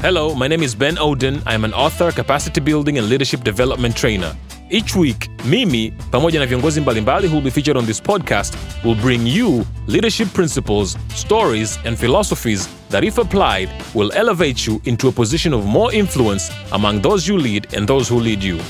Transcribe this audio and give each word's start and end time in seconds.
Hello, 0.00 0.32
my 0.32 0.46
name 0.46 0.62
is 0.62 0.76
Ben 0.76 0.94
Oden. 0.94 1.42
I'm 1.44 1.64
an 1.64 1.74
author, 1.74 2.12
capacity 2.12 2.60
building 2.60 2.98
and 2.98 3.08
leadership 3.08 3.42
development 3.42 3.96
trainer. 3.96 4.32
Each 4.70 4.94
week, 4.94 5.28
Mimi, 5.44 5.90
pamoja 6.10 6.38
na 6.40 6.46
viongozi 6.46 6.80
mbalimbali 6.80 7.28
who 7.28 7.34
will 7.34 7.44
be 7.44 7.50
featured 7.50 7.76
on 7.76 7.86
this 7.86 8.00
podcast, 8.02 8.54
will 8.84 8.94
bring 8.94 9.26
you 9.26 9.66
leadership 9.88 10.28
principles, 10.32 10.96
stories, 11.14 11.78
and 11.84 11.98
philosophies 11.98 12.68
that, 12.90 13.04
if 13.04 13.18
applied, 13.18 13.68
will 13.94 14.12
elevate 14.12 14.66
you 14.70 14.80
into 14.84 15.08
a 15.08 15.12
position 15.12 15.52
of 15.54 15.64
more 15.64 15.92
influence 15.92 16.52
among 16.72 17.00
those 17.00 17.26
you 17.26 17.36
lead 17.36 17.66
and 17.74 17.88
those 17.88 18.08
who 18.08 18.20
lead 18.20 18.42
you. 18.42 18.60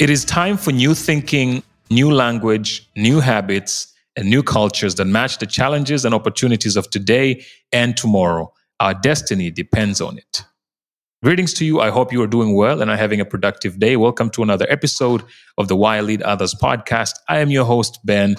It 0.00 0.10
is 0.10 0.24
time 0.24 0.56
for 0.56 0.72
new 0.72 0.92
thinking, 0.92 1.62
new 1.88 2.10
language, 2.10 2.90
new 2.96 3.20
habits, 3.20 3.94
and 4.16 4.28
new 4.28 4.42
cultures 4.42 4.96
that 4.96 5.04
match 5.04 5.38
the 5.38 5.46
challenges 5.46 6.04
and 6.04 6.12
opportunities 6.12 6.74
of 6.74 6.90
today 6.90 7.44
and 7.70 7.96
tomorrow. 7.96 8.52
Our 8.80 8.94
destiny 8.94 9.52
depends 9.52 10.00
on 10.00 10.18
it. 10.18 10.42
Greetings 11.22 11.54
to 11.54 11.64
you. 11.64 11.80
I 11.80 11.90
hope 11.90 12.12
you 12.12 12.20
are 12.22 12.26
doing 12.26 12.56
well 12.56 12.82
and 12.82 12.90
are 12.90 12.96
having 12.96 13.20
a 13.20 13.24
productive 13.24 13.78
day. 13.78 13.96
Welcome 13.96 14.30
to 14.30 14.42
another 14.42 14.66
episode 14.68 15.22
of 15.58 15.68
the 15.68 15.76
Why 15.76 15.98
I 15.98 16.00
Lead 16.00 16.22
Others 16.22 16.56
podcast. 16.60 17.12
I 17.28 17.38
am 17.38 17.52
your 17.52 17.64
host, 17.64 18.00
Ben 18.04 18.34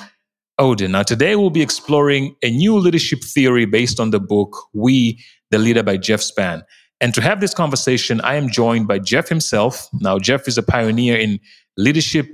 Oden. 0.59 0.89
Now, 0.89 1.03
today 1.03 1.37
we'll 1.37 1.51
be 1.51 1.61
exploring 1.61 2.35
a 2.43 2.51
new 2.51 2.77
leadership 2.77 3.23
theory 3.23 3.63
based 3.63 4.01
on 4.01 4.09
the 4.09 4.19
book 4.19 4.57
We, 4.73 5.23
the 5.51 5.57
Leader 5.57 5.83
by 5.83 5.95
Jeff 5.95 6.19
Spahn. 6.19 6.63
And 7.05 7.13
to 7.13 7.21
have 7.21 7.39
this 7.39 7.53
conversation, 7.53 8.19
I 8.21 8.33
am 8.33 8.49
joined 8.49 8.87
by 8.87 8.97
Jeff 8.97 9.29
himself. 9.29 9.87
Now, 9.93 10.17
Jeff 10.17 10.47
is 10.47 10.57
a 10.57 10.63
pioneer 10.63 11.15
in 11.15 11.39
leadership, 11.77 12.27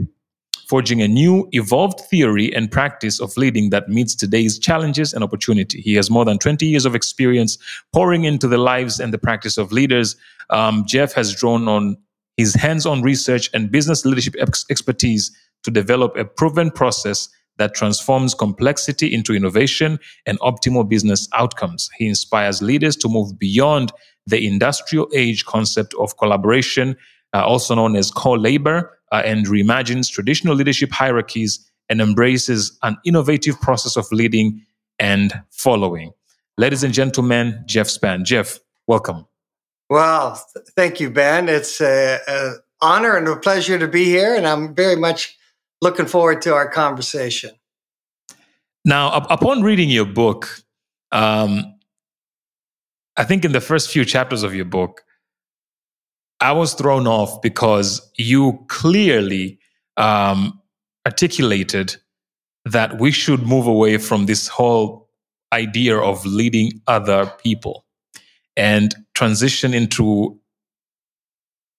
forging 0.69 1.01
a 1.01 1.09
new, 1.09 1.49
evolved 1.51 1.99
theory 2.09 2.55
and 2.55 2.71
practice 2.71 3.19
of 3.19 3.35
leading 3.35 3.71
that 3.71 3.89
meets 3.89 4.15
today's 4.15 4.57
challenges 4.57 5.11
and 5.11 5.25
opportunity. 5.25 5.81
He 5.81 5.95
has 5.95 6.09
more 6.09 6.23
than 6.23 6.37
20 6.37 6.65
years 6.65 6.85
of 6.85 6.95
experience 6.95 7.57
pouring 7.91 8.23
into 8.23 8.47
the 8.47 8.57
lives 8.57 9.01
and 9.01 9.13
the 9.13 9.17
practice 9.17 9.57
of 9.57 9.73
leaders. 9.73 10.15
Um, 10.51 10.85
Jeff 10.87 11.11
has 11.15 11.35
drawn 11.35 11.67
on 11.67 11.97
his 12.37 12.53
hands 12.53 12.85
on 12.85 13.01
research 13.01 13.49
and 13.53 13.73
business 13.73 14.05
leadership 14.05 14.35
ex- 14.39 14.65
expertise 14.69 15.37
to 15.63 15.71
develop 15.71 16.15
a 16.15 16.23
proven 16.23 16.71
process 16.71 17.27
that 17.57 17.75
transforms 17.75 18.33
complexity 18.33 19.13
into 19.13 19.33
innovation 19.33 19.99
and 20.25 20.39
optimal 20.39 20.87
business 20.87 21.27
outcomes. 21.33 21.89
He 21.97 22.07
inspires 22.07 22.61
leaders 22.61 22.95
to 22.95 23.09
move 23.09 23.37
beyond 23.37 23.91
the 24.27 24.45
industrial 24.47 25.09
age 25.13 25.45
concept 25.45 25.93
of 25.99 26.17
collaboration, 26.17 26.95
uh, 27.33 27.45
also 27.45 27.75
known 27.75 27.95
as 27.95 28.11
co 28.11 28.33
labor, 28.33 28.97
uh, 29.11 29.21
and 29.25 29.45
reimagines 29.47 30.09
traditional 30.09 30.55
leadership 30.55 30.91
hierarchies 30.91 31.59
and 31.89 31.99
embraces 32.01 32.77
an 32.83 32.97
innovative 33.05 33.59
process 33.59 33.97
of 33.97 34.09
leading 34.11 34.65
and 34.99 35.33
following. 35.49 36.11
Ladies 36.57 36.83
and 36.83 36.93
gentlemen, 36.93 37.63
Jeff 37.65 37.87
Spahn. 37.87 38.23
Jeff, 38.23 38.59
welcome. 38.87 39.25
Well, 39.89 40.35
thank 40.75 40.99
you, 40.99 41.09
Ben. 41.09 41.49
It's 41.49 41.81
an 41.81 42.57
honor 42.81 43.17
and 43.17 43.27
a 43.27 43.35
pleasure 43.35 43.77
to 43.77 43.87
be 43.87 44.05
here, 44.05 44.35
and 44.35 44.47
I'm 44.47 44.73
very 44.73 44.95
much 44.95 45.37
looking 45.81 46.05
forward 46.05 46.41
to 46.43 46.53
our 46.53 46.69
conversation. 46.69 47.51
Now, 48.85 49.09
up, 49.09 49.27
upon 49.29 49.61
reading 49.61 49.89
your 49.89 50.05
book, 50.05 50.61
um, 51.11 51.75
I 53.17 53.23
think 53.23 53.45
in 53.45 53.51
the 53.51 53.61
first 53.61 53.89
few 53.89 54.05
chapters 54.05 54.43
of 54.43 54.55
your 54.55 54.65
book, 54.65 55.03
I 56.39 56.53
was 56.53 56.73
thrown 56.73 57.07
off 57.07 57.41
because 57.41 58.01
you 58.17 58.65
clearly 58.67 59.59
um, 59.97 60.59
articulated 61.05 61.95
that 62.65 62.99
we 62.99 63.11
should 63.11 63.43
move 63.43 63.67
away 63.67 63.97
from 63.97 64.25
this 64.25 64.47
whole 64.47 65.09
idea 65.53 65.97
of 65.97 66.25
leading 66.25 66.71
other 66.87 67.31
people 67.43 67.85
and 68.55 68.95
transition 69.13 69.73
into 69.73 70.39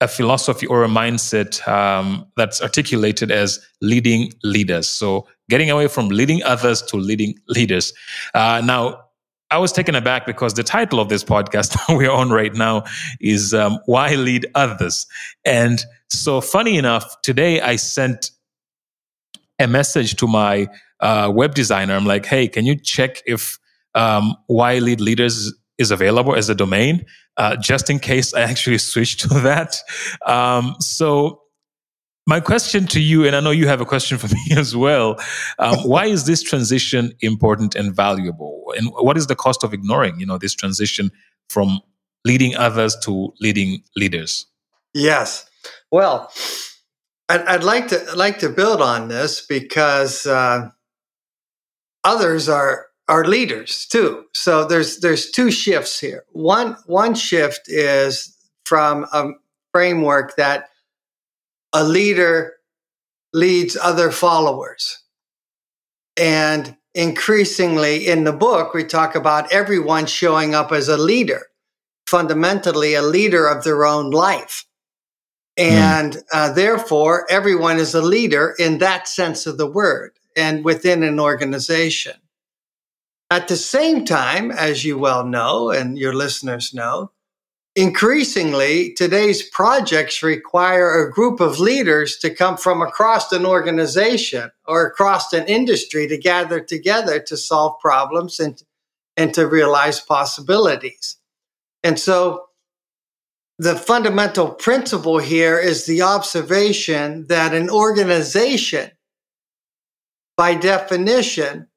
a 0.01 0.09
philosophy 0.09 0.67
or 0.67 0.85
a 0.85 0.89
mindset 0.89 1.67
um, 1.69 2.27
that's 2.37 2.61
articulated 2.61 3.31
as 3.31 3.65
leading 3.81 4.33
leaders. 4.43 4.89
So, 4.89 5.29
getting 5.49 5.71
away 5.71 5.87
from 5.87 6.09
leading 6.09 6.43
others 6.43 6.83
to 6.83 6.97
leading 6.97 7.35
leaders. 7.47 7.93
Uh, 8.35 8.63
now, 8.65 9.01
I 9.53 9.59
was 9.59 9.71
taken 9.71 9.95
aback 9.95 10.25
because 10.25 10.55
the 10.55 10.63
title 10.63 10.99
of 10.99 11.11
this 11.11 11.23
podcast 11.23 11.77
we're 11.95 12.11
on 12.11 12.31
right 12.31 12.55
now 12.55 12.85
is 13.21 13.53
um, 13.53 13.79
Why 13.85 14.15
Lead 14.15 14.47
Others. 14.55 15.07
And 15.45 15.79
so, 16.09 16.41
funny 16.41 16.79
enough, 16.79 17.21
today 17.21 17.61
I 17.61 17.77
sent 17.77 18.31
a 19.59 19.67
message 19.67 20.17
to 20.17 20.27
my 20.27 20.69
uh, 21.01 21.31
web 21.35 21.55
designer. 21.55 21.95
I'm 21.95 22.07
like, 22.07 22.25
hey, 22.25 22.49
can 22.49 22.65
you 22.65 22.77
check 22.77 23.23
if 23.27 23.59
um, 23.95 24.37
Why 24.47 24.79
Lead 24.79 25.03
Leaders 25.03 25.53
is 25.77 25.91
available 25.91 26.35
as 26.35 26.49
a 26.49 26.55
domain, 26.55 27.05
uh, 27.37 27.57
just 27.57 27.91
in 27.91 27.99
case 27.99 28.33
I 28.33 28.41
actually 28.51 28.79
switch 28.79 29.19
to 29.19 29.29
that? 29.41 29.77
Um, 30.25 30.77
so, 30.81 31.42
my 32.27 32.41
question 32.41 32.87
to 32.89 33.01
you, 33.01 33.27
and 33.27 33.35
I 33.35 33.41
know 33.41 33.51
you 33.51 33.67
have 33.67 33.81
a 33.81 33.85
question 33.85 34.19
for 34.19 34.29
me 34.35 34.57
as 34.57 34.77
well. 34.77 35.21
Um, 35.59 35.79
why 35.79 36.07
is 36.07 36.27
this 36.27 36.43
transition 36.43 37.13
important 37.21 37.75
and 37.75 37.95
valuable? 37.95 38.73
And 38.77 38.89
what 38.93 39.17
is 39.17 39.27
the 39.27 39.37
cost 39.37 39.65
of 39.65 39.75
ignoring, 39.75 40.19
you 40.21 40.27
know, 40.27 40.39
this 40.39 40.55
transition 40.55 41.11
from 41.49 41.81
leading 42.25 42.57
others 42.57 42.97
to 43.05 43.33
leading 43.41 43.83
leaders? 43.97 44.47
Yes. 44.95 45.49
Well, 45.91 46.31
I'd, 47.29 47.43
I'd 47.43 47.65
like 47.65 47.89
to 47.89 48.05
like 48.15 48.39
to 48.41 48.49
build 48.49 48.81
on 48.81 49.09
this 49.09 49.45
because 49.45 50.27
uh, 50.27 50.71
others 52.05 52.49
are 52.49 52.87
are 53.09 53.25
leaders 53.25 53.87
too. 53.87 54.25
So 54.33 54.65
there's 54.65 54.99
there's 55.01 55.31
two 55.31 55.51
shifts 55.51 55.99
here. 55.99 56.25
One 56.33 56.77
one 56.87 57.15
shift 57.15 57.63
is 57.67 58.37
from 58.65 59.07
a 59.13 59.31
framework 59.73 60.37
that 60.37 60.69
a 61.73 61.85
leader 61.85 62.55
leads 63.33 63.77
other 63.77 64.11
followers. 64.11 65.03
And 66.17 66.77
increasingly 66.95 68.07
in 68.07 68.25
the 68.25 68.33
book, 68.33 68.75
we 68.75 68.85
talk 68.85 69.15
about 69.15 69.53
everyone 69.53 70.07
showing 70.07 70.55
up 70.55 70.73
as 70.73 70.89
a 70.89 70.99
leader, 70.99 71.47
fundamentally 72.07 72.95
a 72.95 73.03
leader 73.03 73.47
of 73.47 73.65
their 73.65 73.87
own 73.87 74.11
life. 74.11 74.67
And 75.57 76.15
mm. 76.15 76.23
uh, 76.33 76.53
therefore, 76.53 77.27
everyone 77.31 77.79
is 77.79 77.95
a 77.95 78.03
leader 78.03 78.55
in 78.59 78.79
that 78.79 79.09
sense 79.09 79.47
of 79.47 79.57
the 79.59 79.67
word 79.67 80.13
and 80.37 80.65
within 80.65 81.03
an 81.03 81.21
organization. 81.21 82.15
At 83.31 83.49
the 83.49 83.57
same 83.57 84.05
time, 84.05 84.51
as 84.51 84.85
you 84.85 84.99
well 84.99 85.25
know, 85.25 85.71
and 85.71 85.97
your 85.97 86.15
listeners 86.15 86.75
know, 86.75 87.13
Increasingly, 87.75 88.93
today's 88.93 89.43
projects 89.43 90.23
require 90.23 91.03
a 91.03 91.11
group 91.11 91.41
of 91.41 91.59
leaders 91.59 92.19
to 92.19 92.29
come 92.29 92.59
from 92.59 92.83
across 92.83 93.33
an 93.33 93.47
organization 93.47 94.51
or 94.67 94.87
across 94.87 95.33
an 95.33 95.47
industry 95.47 96.07
to 96.09 96.19
gather 96.19 96.61
together 96.61 97.19
to 97.21 97.37
solve 97.37 97.81
problems 97.81 98.39
and, 98.39 98.63
and 99.17 99.33
to 99.33 99.47
realize 99.47 100.01
possibilities. 100.01 101.17
And 101.83 101.99
so 101.99 102.45
the 103.59 103.75
fundamental 103.75 104.51
principle 104.51 105.19
here 105.19 105.59
is 105.59 105.87
the 105.87 106.03
observation 106.03 107.27
that 107.29 107.55
an 107.55 107.71
organization, 107.71 108.91
by 110.37 110.57
definition, 110.57 111.69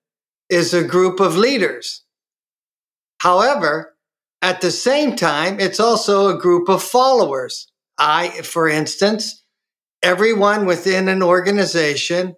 is 0.50 0.74
a 0.74 0.84
group 0.84 1.22
of 1.22 1.38
leaders. 1.38 2.04
However, 3.22 3.95
at 4.46 4.62
the 4.62 4.70
same 4.70 5.16
time, 5.16 5.60
it's 5.60 5.80
also 5.80 6.28
a 6.28 6.40
group 6.40 6.70
of 6.70 6.84
followers. 6.84 7.68
I, 7.98 8.30
for 8.44 8.70
instance, 8.70 9.44
everyone 10.04 10.68
within 10.68 11.10
an 11.10 11.24
organization 11.24 12.36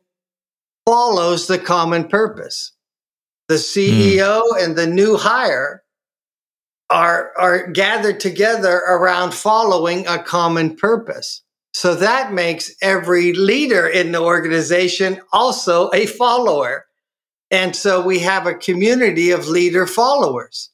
follows 0.85 1.47
the 1.47 1.59
common 1.59 2.07
purpose. 2.07 2.71
The 3.49 3.55
CEO 3.55 4.41
mm. 4.41 4.63
and 4.63 4.77
the 4.77 4.87
new 4.87 5.17
hire 5.17 5.83
are, 6.89 7.33
are 7.37 7.67
gathered 7.67 8.21
together 8.21 8.77
around 8.87 9.33
following 9.33 10.07
a 10.07 10.23
common 10.23 10.77
purpose. 10.77 11.43
So 11.73 11.93
that 11.95 12.31
makes 12.31 12.73
every 12.81 13.33
leader 13.33 13.85
in 13.85 14.13
the 14.13 14.21
organization 14.21 15.19
also 15.33 15.91
a 15.91 16.05
follower. 16.05 16.85
And 17.51 17.75
so 17.75 18.01
we 18.01 18.19
have 18.19 18.47
a 18.47 18.53
community 18.53 19.31
of 19.31 19.49
leader 19.49 19.85
followers. 19.85 20.69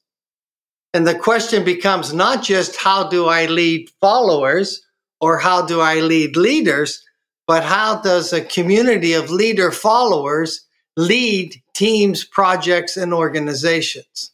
And 0.94 1.07
the 1.07 1.18
question 1.18 1.63
becomes 1.63 2.13
not 2.13 2.44
just 2.44 2.75
how 2.75 3.10
do 3.10 3.25
I 3.28 3.48
lead 3.48 3.90
followers 4.00 4.86
or 5.19 5.40
how 5.40 5.66
do 5.66 5.81
I 5.81 6.01
lead 6.01 6.36
leaders, 6.36 7.04
but 7.48 7.63
how 7.63 8.01
does 8.01 8.31
a 8.31 8.42
community 8.42 9.13
of 9.13 9.31
leader 9.31 9.72
followers 9.72 10.62
lead 10.95 11.62
teams, 11.74 12.24
projects, 12.24 12.95
and 12.95 13.13
organizations? 13.13 14.31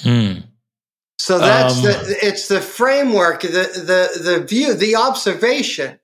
Mm. 0.00 0.42
So 1.20 1.38
that's 1.38 1.76
um, 1.78 1.84
the 1.84 2.18
it's 2.20 2.48
the 2.48 2.60
framework, 2.60 3.42
the 3.42 3.48
the 3.48 4.20
the 4.22 4.44
view, 4.44 4.74
the 4.74 4.96
observation 4.96 5.98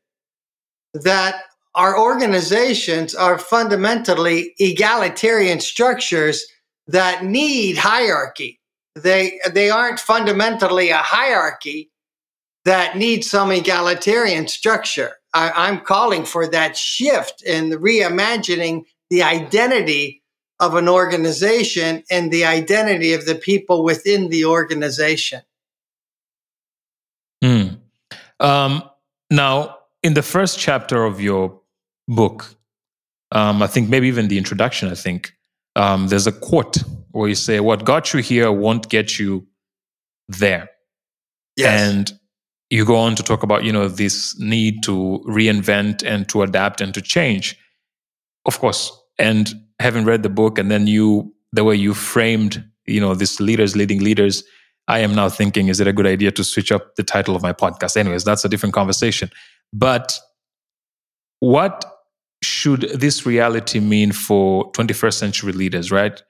that 0.95 1.43
our 1.75 1.99
organizations 1.99 3.15
are 3.15 3.39
fundamentally 3.39 4.55
egalitarian 4.59 5.61
structures 5.61 6.47
that 6.87 7.25
need 7.25 7.77
hierarchy. 7.77 8.60
They 8.95 9.41
they 9.53 9.71
aren't 9.71 10.01
fundamentally 10.01 10.91
a 10.91 10.99
hierarchy 10.99 11.91
that 12.65 12.97
needs 12.97 13.31
some 13.31 13.51
egalitarian 13.51 14.49
structure. 14.49 15.13
I, 15.33 15.69
am 15.69 15.81
calling 15.81 16.25
for 16.25 16.49
that 16.49 16.77
shift 16.77 17.43
in 17.43 17.71
reimagining 17.71 18.85
the 19.11 19.23
identity 19.23 20.23
of 20.59 20.75
an 20.75 20.89
organization 20.89 22.03
and 22.11 22.31
the 22.31 22.45
identity 22.45 23.13
of 23.15 23.27
the 23.27 23.35
people 23.35 23.83
within 23.85 24.29
the 24.29 24.45
organization. 24.45 25.41
Mm. 27.43 27.79
Um, 28.41 28.83
now, 29.31 29.79
in 30.03 30.15
the 30.15 30.23
first 30.23 30.59
chapter 30.59 31.05
of 31.05 31.21
your 31.21 31.61
book, 32.09 32.55
um, 33.33 33.63
I 33.63 33.67
think 33.69 33.89
maybe 33.89 34.09
even 34.09 34.29
the 34.29 34.37
introduction, 34.37 34.91
I 34.91 34.95
think, 34.95 35.33
um, 35.77 36.09
there's 36.09 36.27
a 36.27 36.33
quote 36.33 36.79
where 37.13 37.29
you 37.29 37.35
say, 37.35 37.61
What 37.61 37.85
got 37.85 38.13
you 38.13 38.21
here 38.21 38.51
won't 38.53 38.89
get 38.89 39.19
you 39.19 39.47
there. 40.29 40.71
Yes. 41.57 41.81
And 41.81 42.13
you 42.71 42.85
go 42.85 42.97
on 42.97 43.17
to 43.17 43.23
talk 43.23 43.43
about, 43.43 43.65
you 43.65 43.73
know, 43.73 43.89
this 43.89 44.39
need 44.39 44.83
to 44.85 45.23
reinvent 45.27 46.05
and 46.05 46.29
to 46.29 46.43
adapt 46.43 46.81
and 46.81 46.95
to 46.95 47.03
change. 47.03 47.59
Of 48.47 48.61
course. 48.61 48.93
And 49.19 49.53
having 49.81 50.05
read 50.05 50.23
the 50.23 50.29
book 50.29 50.59
and 50.59 50.71
then 50.71 50.87
you, 50.87 51.35
the 51.53 51.65
way 51.65 51.75
you 51.75 51.95
framed, 51.95 52.65
you 52.87 53.01
know, 53.01 53.15
this 53.15 53.41
leaders 53.41 53.77
leading 53.77 54.01
leaders, 54.01 54.45
I 54.87 55.01
am 55.01 55.15
now 55.15 55.29
thinking, 55.29 55.69
is 55.69 55.81
it 55.81 55.87
a 55.89 55.93
good 55.93 56.07
idea 56.07 56.31
to 56.31 56.45
switch 56.45 56.73
up 56.73 56.97
the 56.97 57.03
title 57.03 57.35
of 57.37 57.43
my 57.43 57.53
podcast? 57.53 57.97
Anyways, 57.97 58.25
that's 58.25 58.45
a 58.45 58.49
different 58.49 58.75
conversation. 58.75 59.31
But 59.73 60.19
what 61.41 61.85
should 62.43 62.83
this 62.95 63.27
reality 63.27 63.81
mean 63.81 64.13
for 64.13 64.71
21st 64.73 65.15
century 65.15 65.53
leaders, 65.53 65.91
right? 65.91 66.23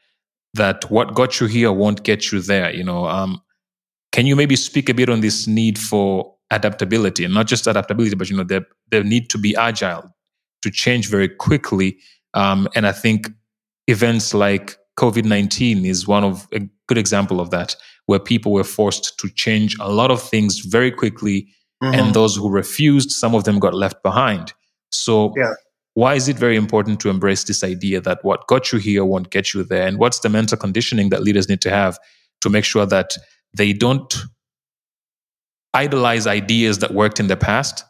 That 0.54 0.90
what 0.90 1.14
got 1.14 1.40
you 1.40 1.46
here 1.46 1.72
won't 1.72 2.02
get 2.02 2.32
you 2.32 2.40
there. 2.40 2.74
You 2.74 2.82
know, 2.82 3.06
um, 3.06 3.40
can 4.12 4.26
you 4.26 4.34
maybe 4.34 4.56
speak 4.56 4.88
a 4.88 4.94
bit 4.94 5.08
on 5.08 5.20
this 5.20 5.46
need 5.46 5.78
for 5.78 6.34
adaptability 6.50 7.24
and 7.24 7.32
not 7.32 7.46
just 7.46 7.66
adaptability, 7.66 8.16
but 8.16 8.28
you 8.28 8.36
know, 8.36 8.44
the 8.44 8.64
the 8.90 9.04
need 9.04 9.30
to 9.30 9.38
be 9.38 9.54
agile, 9.54 10.12
to 10.62 10.70
change 10.70 11.08
very 11.08 11.28
quickly. 11.28 11.96
Um, 12.34 12.68
and 12.74 12.86
I 12.86 12.92
think 12.92 13.30
events 13.86 14.34
like 14.34 14.76
COVID 14.98 15.24
nineteen 15.24 15.84
is 15.84 16.08
one 16.08 16.24
of 16.24 16.48
a 16.52 16.60
good 16.88 16.98
example 16.98 17.40
of 17.40 17.50
that, 17.50 17.76
where 18.06 18.18
people 18.18 18.52
were 18.52 18.64
forced 18.64 19.18
to 19.20 19.28
change 19.28 19.76
a 19.78 19.90
lot 19.90 20.10
of 20.10 20.20
things 20.20 20.58
very 20.58 20.90
quickly, 20.90 21.48
mm-hmm. 21.82 21.94
and 21.94 22.14
those 22.14 22.34
who 22.34 22.50
refused, 22.50 23.12
some 23.12 23.36
of 23.36 23.44
them 23.44 23.58
got 23.60 23.74
left 23.74 24.02
behind. 24.02 24.52
So. 24.90 25.32
Yeah 25.36 25.54
why 25.94 26.14
is 26.14 26.28
it 26.28 26.38
very 26.38 26.56
important 26.56 27.00
to 27.00 27.10
embrace 27.10 27.44
this 27.44 27.64
idea 27.64 28.00
that 28.00 28.24
what 28.24 28.46
got 28.46 28.72
you 28.72 28.78
here 28.78 29.04
won't 29.04 29.30
get 29.30 29.52
you 29.52 29.64
there? 29.64 29.86
And 29.86 29.98
what's 29.98 30.20
the 30.20 30.28
mental 30.28 30.56
conditioning 30.56 31.10
that 31.10 31.22
leaders 31.22 31.48
need 31.48 31.60
to 31.62 31.70
have 31.70 31.98
to 32.42 32.48
make 32.50 32.64
sure 32.64 32.86
that 32.86 33.16
they 33.56 33.72
don't 33.72 34.14
idolize 35.74 36.26
ideas 36.26 36.78
that 36.78 36.94
worked 36.94 37.20
in 37.20 37.26
the 37.26 37.36
past, 37.36 37.84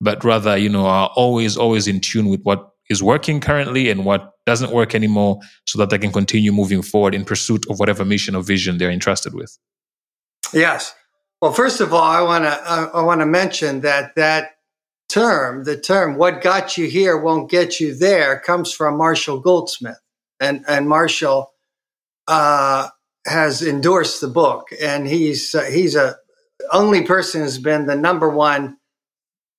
but 0.00 0.22
rather, 0.24 0.56
you 0.56 0.68
know, 0.68 0.86
are 0.86 1.10
always, 1.16 1.56
always 1.56 1.86
in 1.86 2.00
tune 2.00 2.28
with 2.28 2.42
what 2.42 2.70
is 2.88 3.02
working 3.02 3.40
currently 3.40 3.88
and 3.88 4.04
what 4.04 4.32
doesn't 4.46 4.72
work 4.72 4.94
anymore 4.94 5.38
so 5.66 5.78
that 5.78 5.90
they 5.90 5.98
can 5.98 6.12
continue 6.12 6.52
moving 6.52 6.82
forward 6.82 7.14
in 7.14 7.24
pursuit 7.24 7.64
of 7.70 7.78
whatever 7.78 8.04
mission 8.04 8.34
or 8.34 8.42
vision 8.42 8.78
they're 8.78 8.90
entrusted 8.90 9.34
with. 9.34 9.56
Yes. 10.52 10.94
Well, 11.40 11.52
first 11.52 11.80
of 11.80 11.94
all, 11.94 12.02
I 12.02 12.20
want 12.20 12.44
to 12.44 12.50
I 12.50 13.02
want 13.02 13.20
to 13.20 13.26
mention 13.26 13.80
that 13.80 14.14
that 14.16 14.56
term, 15.10 15.64
the 15.64 15.78
term 15.78 16.16
"what 16.16 16.42
got 16.42 16.78
you 16.78 16.86
here 16.86 17.16
won't 17.18 17.50
get 17.50 17.80
you 17.80 17.94
there," 17.94 18.40
comes 18.40 18.72
from 18.72 18.96
Marshall 18.96 19.40
Goldsmith, 19.40 20.00
and 20.40 20.64
and 20.68 20.88
Marshall 20.88 21.52
uh, 22.28 22.88
has 23.26 23.62
endorsed 23.62 24.20
the 24.20 24.28
book, 24.28 24.68
and 24.80 25.06
he's 25.06 25.54
uh, 25.54 25.64
he's 25.64 25.96
a 25.96 26.16
only 26.72 27.02
person 27.02 27.42
who's 27.42 27.58
been 27.58 27.86
the 27.86 27.96
number 27.96 28.28
one 28.28 28.76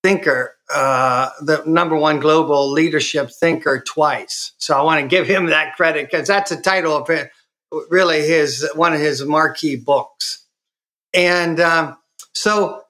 thinker, 0.04 0.56
uh, 0.74 1.30
the 1.42 1.64
number 1.66 1.96
one 1.96 2.20
global 2.20 2.72
leadership 2.72 3.30
thinker 3.40 3.84
twice. 3.86 4.54
So 4.58 4.78
I 4.78 4.82
want 4.82 5.02
to 5.02 5.08
give 5.08 5.28
him 5.28 5.48
that 5.48 5.76
credit 5.76 6.10
because 6.10 6.28
that's 6.28 6.50
the 6.50 6.58
title 6.58 6.96
of 6.96 7.10
it, 7.10 7.30
really 7.90 8.22
his 8.22 8.68
one 8.76 8.94
of 8.94 9.00
his 9.00 9.24
marquee 9.26 9.76
books, 9.76 10.46
and 11.14 11.60
um, 11.60 11.98
so 12.34 12.84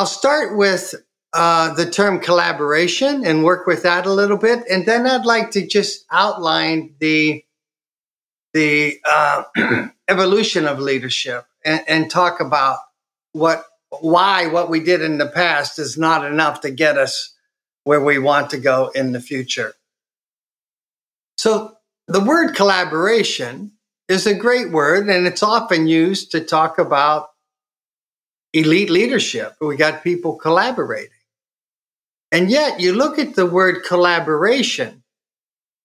I'll 0.00 0.06
start 0.06 0.56
with 0.56 0.94
uh, 1.34 1.74
the 1.74 1.84
term 1.84 2.20
collaboration 2.20 3.26
and 3.26 3.44
work 3.44 3.66
with 3.66 3.82
that 3.82 4.06
a 4.06 4.10
little 4.10 4.38
bit, 4.38 4.64
and 4.66 4.86
then 4.86 5.06
I'd 5.06 5.26
like 5.26 5.50
to 5.50 5.66
just 5.66 6.06
outline 6.10 6.94
the 7.00 7.44
the 8.54 8.98
uh, 9.04 9.42
evolution 10.08 10.66
of 10.66 10.78
leadership 10.78 11.44
and, 11.66 11.82
and 11.86 12.10
talk 12.10 12.40
about 12.40 12.78
what 13.32 13.66
why 14.00 14.46
what 14.46 14.70
we 14.70 14.80
did 14.80 15.02
in 15.02 15.18
the 15.18 15.26
past 15.26 15.78
is 15.78 15.98
not 15.98 16.24
enough 16.24 16.62
to 16.62 16.70
get 16.70 16.96
us 16.96 17.36
where 17.84 18.02
we 18.02 18.18
want 18.18 18.48
to 18.48 18.56
go 18.56 18.90
in 18.94 19.12
the 19.12 19.20
future. 19.20 19.74
So 21.36 21.76
the 22.08 22.24
word 22.24 22.54
collaboration 22.54 23.72
is 24.08 24.26
a 24.26 24.32
great 24.32 24.72
word 24.72 25.10
and 25.10 25.26
it's 25.26 25.42
often 25.42 25.86
used 25.86 26.30
to 26.30 26.40
talk 26.40 26.78
about 26.78 27.28
elite 28.52 28.90
leadership. 28.90 29.54
We 29.60 29.76
got 29.76 30.04
people 30.04 30.36
collaborating. 30.36 31.10
And 32.32 32.50
yet 32.50 32.80
you 32.80 32.94
look 32.94 33.18
at 33.18 33.34
the 33.34 33.46
word 33.46 33.84
collaboration 33.84 35.02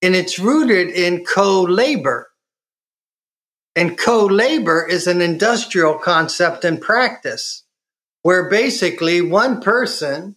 and 0.01 0.15
it's 0.15 0.39
rooted 0.39 0.89
in 0.89 1.25
co 1.25 1.63
labor. 1.63 2.29
And 3.75 3.97
co 3.97 4.25
labor 4.25 4.85
is 4.87 5.07
an 5.07 5.21
industrial 5.21 5.95
concept 5.95 6.63
and 6.63 6.79
practice 6.81 7.63
where 8.21 8.49
basically 8.49 9.21
one 9.21 9.61
person 9.61 10.35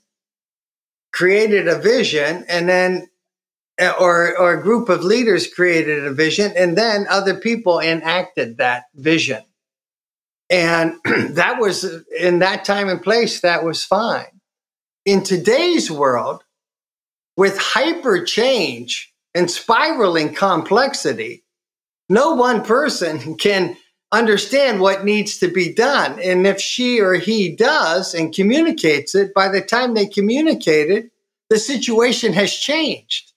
created 1.12 1.69
a 1.69 1.78
vision 1.78 2.44
and 2.48 2.69
then 2.69 3.08
eh, 3.78 3.92
or, 3.98 4.36
or 4.38 4.54
a 4.54 4.62
group 4.62 4.88
of 4.88 5.04
leaders 5.04 5.47
created 5.52 6.04
a 6.06 6.12
vision 6.12 6.52
and 6.56 6.76
then 6.76 7.06
other 7.08 7.35
people 7.35 7.80
enacted 7.80 8.58
that 8.58 8.85
vision 8.94 9.42
and 10.50 10.95
that 11.05 11.59
was 11.61 11.85
in 12.19 12.40
that 12.40 12.64
time 12.64 12.88
and 12.88 13.02
place, 13.02 13.40
that 13.40 13.64
was 13.64 13.85
fine. 13.85 14.40
In 15.05 15.23
today's 15.23 15.90
world, 15.90 16.43
with 17.37 17.57
hyper 17.59 18.25
change 18.25 19.12
and 19.35 19.50
spiraling 19.50 20.35
complexity, 20.35 21.45
no 22.09 22.35
one 22.35 22.64
person 22.64 23.37
can 23.38 23.76
understand 24.11 24.81
what 24.81 25.05
needs 25.05 25.38
to 25.38 25.49
be 25.49 25.73
done. 25.73 26.19
And 26.21 26.47
if 26.47 26.61
she 26.61 27.00
or 27.00 27.14
he 27.14 27.55
does 27.55 28.14
and 28.14 28.35
communicates 28.35 29.14
it, 29.14 29.35
by 29.35 29.49
the 29.49 29.61
time 29.61 29.95
they 29.95 30.07
communicate 30.07 30.90
it, 30.90 31.11
the 31.50 31.59
situation 31.59 32.33
has 32.33 32.52
changed. 32.52 33.33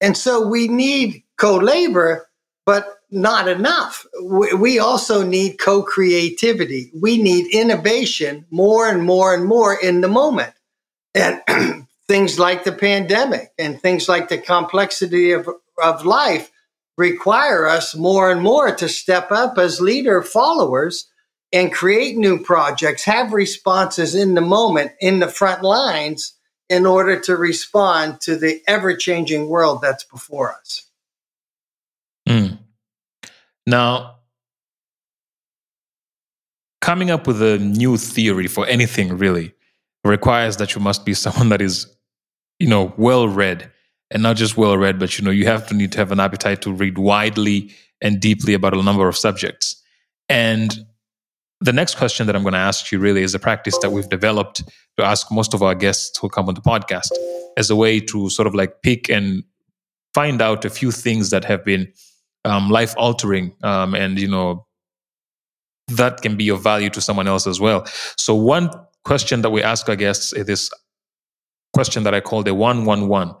And 0.00 0.16
so 0.16 0.46
we 0.46 0.68
need 0.68 1.22
co 1.38 1.56
labor, 1.56 2.28
but 2.66 2.95
not 3.16 3.48
enough. 3.48 4.06
We 4.22 4.78
also 4.78 5.24
need 5.24 5.58
co 5.58 5.82
creativity. 5.82 6.92
We 6.94 7.20
need 7.20 7.52
innovation 7.52 8.46
more 8.50 8.88
and 8.88 9.02
more 9.02 9.34
and 9.34 9.46
more 9.46 9.74
in 9.74 10.02
the 10.02 10.08
moment. 10.08 10.52
And 11.14 11.40
things 12.08 12.38
like 12.38 12.64
the 12.64 12.72
pandemic 12.72 13.52
and 13.58 13.80
things 13.80 14.08
like 14.08 14.28
the 14.28 14.38
complexity 14.38 15.32
of, 15.32 15.48
of 15.82 16.04
life 16.04 16.50
require 16.98 17.66
us 17.66 17.94
more 17.94 18.30
and 18.30 18.42
more 18.42 18.74
to 18.74 18.88
step 18.88 19.32
up 19.32 19.58
as 19.58 19.80
leader 19.80 20.22
followers 20.22 21.08
and 21.52 21.72
create 21.72 22.16
new 22.16 22.42
projects, 22.42 23.04
have 23.04 23.32
responses 23.32 24.14
in 24.14 24.34
the 24.34 24.40
moment, 24.40 24.92
in 25.00 25.20
the 25.20 25.28
front 25.28 25.62
lines, 25.62 26.34
in 26.68 26.84
order 26.84 27.18
to 27.20 27.36
respond 27.36 28.20
to 28.20 28.36
the 28.36 28.60
ever 28.66 28.94
changing 28.96 29.48
world 29.48 29.80
that's 29.80 30.04
before 30.04 30.52
us. 30.52 30.82
Now, 33.66 34.20
coming 36.80 37.10
up 37.10 37.26
with 37.26 37.42
a 37.42 37.58
new 37.58 37.96
theory 37.96 38.46
for 38.46 38.66
anything 38.66 39.18
really 39.18 39.52
requires 40.04 40.56
that 40.58 40.74
you 40.74 40.80
must 40.80 41.04
be 41.04 41.14
someone 41.24 41.48
that 41.48 41.60
is, 41.60 41.86
you 42.58 42.68
know, 42.68 42.94
well 42.96 43.28
read 43.28 43.70
and 44.10 44.22
not 44.22 44.36
just 44.36 44.56
well 44.56 44.78
read, 44.78 44.98
but 44.98 45.18
you 45.18 45.24
know, 45.24 45.30
you 45.30 45.46
have 45.46 45.66
to 45.66 45.74
need 45.74 45.92
to 45.92 45.98
have 45.98 46.12
an 46.12 46.20
appetite 46.20 46.62
to 46.62 46.72
read 46.72 46.96
widely 46.96 47.72
and 48.00 48.20
deeply 48.20 48.54
about 48.54 48.74
a 48.74 48.82
number 48.82 49.08
of 49.08 49.16
subjects. 49.16 49.82
And 50.28 50.86
the 51.60 51.72
next 51.72 51.96
question 51.96 52.26
that 52.26 52.36
I'm 52.36 52.42
going 52.42 52.52
to 52.52 52.58
ask 52.58 52.92
you 52.92 52.98
really 52.98 53.22
is 53.22 53.34
a 53.34 53.38
practice 53.38 53.76
that 53.78 53.90
we've 53.90 54.08
developed 54.08 54.62
to 54.98 55.04
ask 55.04 55.32
most 55.32 55.54
of 55.54 55.62
our 55.62 55.74
guests 55.74 56.18
who 56.18 56.28
come 56.28 56.48
on 56.48 56.54
the 56.54 56.60
podcast 56.60 57.10
as 57.56 57.70
a 57.70 57.76
way 57.76 57.98
to 58.00 58.28
sort 58.30 58.46
of 58.46 58.54
like 58.54 58.82
pick 58.82 59.08
and 59.08 59.42
find 60.14 60.40
out 60.42 60.64
a 60.64 60.70
few 60.70 60.90
things 60.90 61.30
that 61.30 61.44
have 61.44 61.64
been 61.64 61.90
um, 62.46 62.70
life 62.70 62.94
altering, 62.96 63.54
um, 63.62 63.94
and 63.94 64.18
you 64.18 64.28
know 64.28 64.66
that 65.88 66.22
can 66.22 66.36
be 66.36 66.48
of 66.48 66.62
value 66.62 66.90
to 66.90 67.00
someone 67.00 67.28
else 67.28 67.46
as 67.46 67.60
well. 67.60 67.84
So 68.16 68.34
one 68.34 68.70
question 69.04 69.42
that 69.42 69.50
we 69.50 69.62
ask 69.62 69.88
our 69.88 69.96
guests 69.96 70.32
is 70.32 70.46
this 70.46 70.70
question 71.74 72.04
that 72.04 72.14
I 72.14 72.20
call 72.20 72.42
the 72.42 72.54
one 72.54 72.84
one 72.84 73.08
one. 73.08 73.34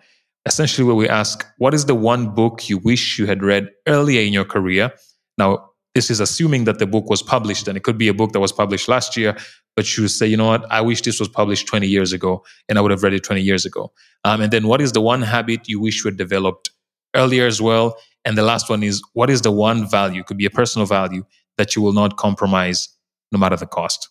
Essentially, 0.44 0.84
where 0.86 0.94
we 0.94 1.08
ask, 1.08 1.44
what 1.58 1.74
is 1.74 1.86
the 1.86 1.94
one 1.94 2.32
book 2.34 2.68
you 2.68 2.78
wish 2.78 3.18
you 3.18 3.26
had 3.26 3.42
read 3.42 3.68
earlier 3.88 4.20
in 4.20 4.32
your 4.32 4.44
career? 4.44 4.92
Now, 5.38 5.70
this 5.94 6.10
is 6.10 6.20
assuming 6.20 6.64
that 6.64 6.78
the 6.78 6.86
book 6.86 7.08
was 7.10 7.22
published, 7.22 7.66
and 7.66 7.76
it 7.76 7.82
could 7.82 7.98
be 7.98 8.06
a 8.06 8.14
book 8.14 8.32
that 8.32 8.40
was 8.40 8.52
published 8.52 8.86
last 8.88 9.16
year, 9.16 9.36
but 9.74 9.96
you 9.96 10.06
say, 10.06 10.26
you 10.26 10.36
know 10.36 10.46
what, 10.46 10.64
I 10.70 10.80
wish 10.82 11.00
this 11.00 11.18
was 11.18 11.28
published 11.28 11.66
20 11.66 11.88
years 11.88 12.12
ago, 12.12 12.44
and 12.68 12.78
I 12.78 12.80
would 12.80 12.92
have 12.92 13.02
read 13.02 13.14
it 13.14 13.24
20 13.24 13.40
years 13.40 13.64
ago. 13.64 13.92
Um, 14.22 14.40
and 14.40 14.52
then, 14.52 14.68
what 14.68 14.80
is 14.80 14.92
the 14.92 15.00
one 15.00 15.22
habit 15.22 15.68
you 15.68 15.80
wish 15.80 16.04
you 16.04 16.08
had 16.10 16.16
developed 16.16 16.70
earlier 17.16 17.46
as 17.46 17.60
well? 17.60 17.96
And 18.26 18.36
the 18.36 18.42
last 18.42 18.68
one 18.68 18.82
is, 18.82 19.02
what 19.12 19.30
is 19.30 19.42
the 19.42 19.52
one 19.52 19.88
value, 19.88 20.24
could 20.24 20.36
be 20.36 20.46
a 20.46 20.50
personal 20.50 20.84
value, 20.84 21.24
that 21.56 21.76
you 21.76 21.80
will 21.80 21.92
not 21.92 22.16
compromise 22.16 22.88
no 23.30 23.38
matter 23.38 23.56
the 23.56 23.66
cost? 23.66 24.10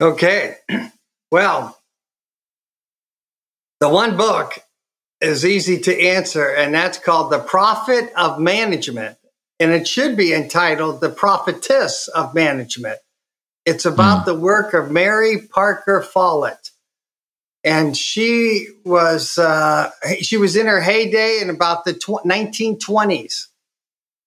Okay. 0.00 0.56
Well, 1.32 1.76
the 3.80 3.88
one 3.88 4.16
book 4.16 4.60
is 5.20 5.44
easy 5.44 5.80
to 5.80 6.00
answer, 6.00 6.46
and 6.46 6.72
that's 6.72 6.98
called 6.98 7.32
The 7.32 7.40
Prophet 7.40 8.12
of 8.16 8.38
Management. 8.38 9.18
And 9.58 9.72
it 9.72 9.88
should 9.88 10.16
be 10.16 10.32
entitled 10.32 11.00
The 11.00 11.10
Prophetess 11.10 12.06
of 12.06 12.32
Management. 12.32 12.98
It's 13.66 13.84
about 13.84 14.22
mm. 14.22 14.26
the 14.26 14.34
work 14.36 14.72
of 14.72 14.92
Mary 14.92 15.38
Parker 15.52 16.00
Follett. 16.00 16.70
And 17.66 17.96
she 17.96 18.68
was 18.84 19.36
uh, 19.38 19.90
she 20.20 20.36
was 20.36 20.56
in 20.56 20.66
her 20.66 20.80
heyday 20.80 21.40
in 21.42 21.50
about 21.50 21.84
the 21.84 21.92
tw- 21.92 22.24
1920s. 22.24 23.48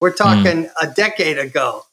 We're 0.01 0.13
talking 0.13 0.65
mm. 0.65 0.71
a 0.81 0.87
decade 0.87 1.39
ago. 1.39 1.85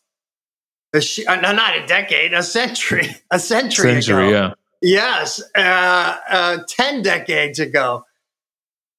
She, 1.01 1.25
uh, 1.27 1.41
no, 1.41 1.53
not 1.53 1.77
a 1.77 1.87
decade, 1.87 2.33
a 2.33 2.43
century, 2.43 3.17
a 3.31 3.39
century, 3.39 3.93
century 3.93 4.29
ago. 4.29 4.31
Yeah. 4.31 4.55
Yes, 4.83 5.43
uh, 5.57 6.17
uh, 6.29 6.59
10 6.69 7.03
decades 7.03 7.59
ago. 7.59 8.05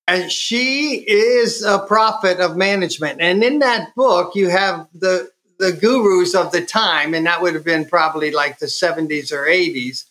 And 0.07 0.31
she 0.31 1.03
is 1.07 1.63
a 1.63 1.79
prophet 1.79 2.39
of 2.39 2.57
management. 2.57 3.21
And 3.21 3.43
in 3.43 3.59
that 3.59 3.93
book, 3.95 4.35
you 4.35 4.49
have 4.49 4.87
the, 4.93 5.29
the 5.59 5.73
gurus 5.73 6.33
of 6.33 6.51
the 6.51 6.61
time, 6.61 7.13
and 7.13 7.25
that 7.25 7.41
would 7.41 7.53
have 7.53 7.65
been 7.65 7.85
probably 7.85 8.31
like 8.31 8.59
the 8.59 8.67
70s 8.67 9.31
or 9.31 9.45
80s, 9.45 10.05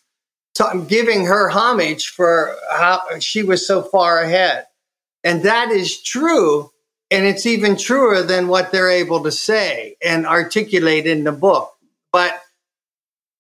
giving 0.87 1.27
her 1.27 1.49
homage 1.49 2.09
for 2.09 2.55
how 2.71 3.01
she 3.21 3.43
was 3.43 3.67
so 3.67 3.83
far 3.83 4.21
ahead. 4.21 4.67
And 5.25 5.43
that 5.43 5.71
is 5.71 6.03
true. 6.03 6.71
And 7.11 7.25
it's 7.27 7.47
even 7.47 7.77
truer 7.77 8.23
than 8.23 8.49
what 8.49 8.73
they're 8.73 8.91
able 8.91 9.23
to 9.25 9.33
say 9.33 9.97
and 10.05 10.27
articulate 10.27 11.07
in 11.07 11.25
the 11.25 11.33
book. 11.33 11.73
But 12.13 12.41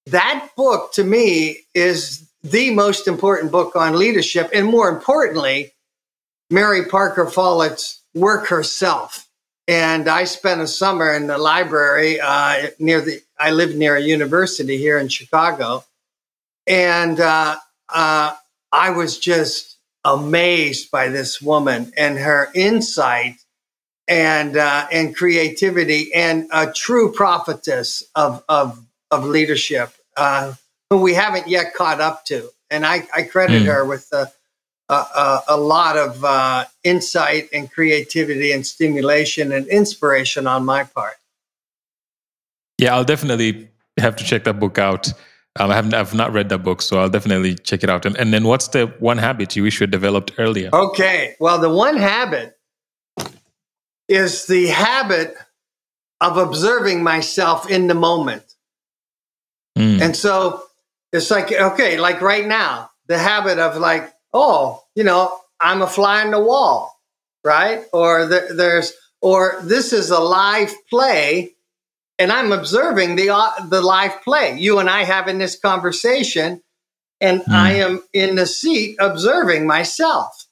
that 0.06 0.50
book 0.56 0.92
to 0.92 1.04
me 1.04 1.60
is 1.74 2.28
the 2.42 2.72
most 2.74 3.08
important 3.08 3.50
book 3.50 3.74
on 3.74 3.98
leadership. 3.98 4.50
And 4.54 4.66
more 4.66 4.88
importantly, 4.88 5.72
Mary 6.50 6.84
Parker 6.84 7.26
Follett's 7.26 8.02
work 8.14 8.46
herself. 8.46 9.28
And 9.68 10.08
I 10.08 10.24
spent 10.24 10.60
a 10.60 10.68
summer 10.68 11.12
in 11.12 11.26
the 11.26 11.38
library 11.38 12.20
uh, 12.20 12.68
near 12.78 13.00
the, 13.00 13.20
I 13.38 13.50
lived 13.50 13.76
near 13.76 13.96
a 13.96 14.00
university 14.00 14.76
here 14.76 14.98
in 14.98 15.08
Chicago. 15.08 15.84
And 16.66 17.20
uh, 17.20 17.56
uh, 17.88 18.34
I 18.72 18.90
was 18.90 19.18
just 19.18 19.76
amazed 20.04 20.90
by 20.90 21.08
this 21.08 21.40
woman 21.40 21.92
and 21.96 22.18
her 22.18 22.48
insight 22.54 23.36
and 24.08 24.56
uh, 24.56 24.86
and 24.92 25.16
creativity 25.16 26.12
and 26.14 26.48
a 26.52 26.72
true 26.72 27.12
prophetess 27.12 28.02
of 28.14 28.42
of 28.48 28.84
of 29.10 29.24
leadership 29.24 29.90
uh, 30.16 30.54
who 30.90 30.98
we 30.98 31.14
haven't 31.14 31.48
yet 31.48 31.74
caught 31.74 32.00
up 32.00 32.24
to. 32.26 32.48
And 32.70 32.84
I, 32.84 33.06
I 33.14 33.22
credit 33.22 33.62
mm. 33.62 33.66
her 33.66 33.84
with 33.84 34.08
a, 34.12 34.28
a, 34.88 35.40
a 35.48 35.56
lot 35.56 35.96
of 35.96 36.24
uh, 36.24 36.64
insight 36.84 37.48
and 37.52 37.70
creativity 37.70 38.52
and 38.52 38.66
stimulation 38.66 39.52
and 39.52 39.66
inspiration 39.68 40.46
on 40.46 40.64
my 40.64 40.84
part. 40.84 41.14
Yeah, 42.78 42.94
I'll 42.94 43.04
definitely 43.04 43.68
have 43.98 44.16
to 44.16 44.24
check 44.24 44.44
that 44.44 44.60
book 44.60 44.78
out. 44.78 45.12
Um, 45.58 45.70
I 45.70 45.74
haven't, 45.74 45.94
I've 45.94 46.14
not 46.14 46.32
read 46.32 46.48
that 46.50 46.58
book, 46.58 46.82
so 46.82 46.98
I'll 46.98 47.08
definitely 47.08 47.54
check 47.54 47.82
it 47.82 47.90
out. 47.90 48.06
And, 48.06 48.16
and 48.16 48.32
then, 48.32 48.44
what's 48.44 48.68
the 48.68 48.86
one 48.98 49.18
habit 49.18 49.56
you 49.56 49.62
wish 49.62 49.80
you 49.80 49.84
had 49.84 49.90
developed 49.90 50.32
earlier? 50.38 50.70
Okay, 50.72 51.34
well, 51.40 51.58
the 51.58 51.70
one 51.70 51.96
habit 51.96 52.56
is 54.08 54.46
the 54.46 54.68
habit 54.68 55.36
of 56.20 56.36
observing 56.36 57.02
myself 57.02 57.68
in 57.70 57.88
the 57.88 57.94
moment. 57.94 58.54
Mm. 59.76 60.00
And 60.00 60.16
so 60.16 60.62
it's 61.12 61.30
like, 61.30 61.52
okay, 61.52 61.98
like 61.98 62.20
right 62.20 62.46
now, 62.46 62.90
the 63.06 63.18
habit 63.18 63.58
of 63.58 63.76
like, 63.76 64.12
oh, 64.32 64.82
you 64.94 65.04
know, 65.04 65.38
I'm 65.60 65.82
a 65.82 65.86
fly 65.86 66.24
on 66.24 66.30
the 66.30 66.40
wall, 66.40 67.00
right? 67.44 67.84
Or 67.92 68.26
the, 68.26 68.54
there's, 68.56 68.92
or 69.20 69.58
this 69.62 69.92
is 69.92 70.10
a 70.10 70.20
live 70.20 70.72
play 70.88 71.55
and 72.18 72.32
I'm 72.32 72.52
observing 72.52 73.16
the, 73.16 73.30
uh, 73.30 73.50
the 73.68 73.80
live 73.80 74.22
play. 74.22 74.58
You 74.58 74.78
and 74.78 74.88
I 74.88 75.04
having 75.04 75.38
this 75.38 75.58
conversation 75.58 76.62
and 77.20 77.40
mm. 77.42 77.52
I 77.52 77.74
am 77.74 78.02
in 78.12 78.36
the 78.36 78.46
seat 78.46 78.96
observing 79.00 79.66
myself. 79.66 80.46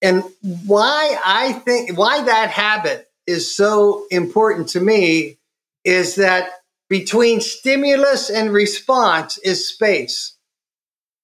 And 0.00 0.22
why 0.42 1.18
I 1.24 1.52
think 1.52 1.98
why 1.98 2.22
that 2.22 2.50
habit 2.50 3.08
is 3.26 3.54
so 3.54 4.06
important 4.10 4.68
to 4.70 4.80
me 4.80 5.38
is 5.84 6.16
that 6.16 6.50
between 6.88 7.40
stimulus 7.40 8.30
and 8.30 8.52
response 8.52 9.38
is 9.38 9.68
space. 9.68 10.34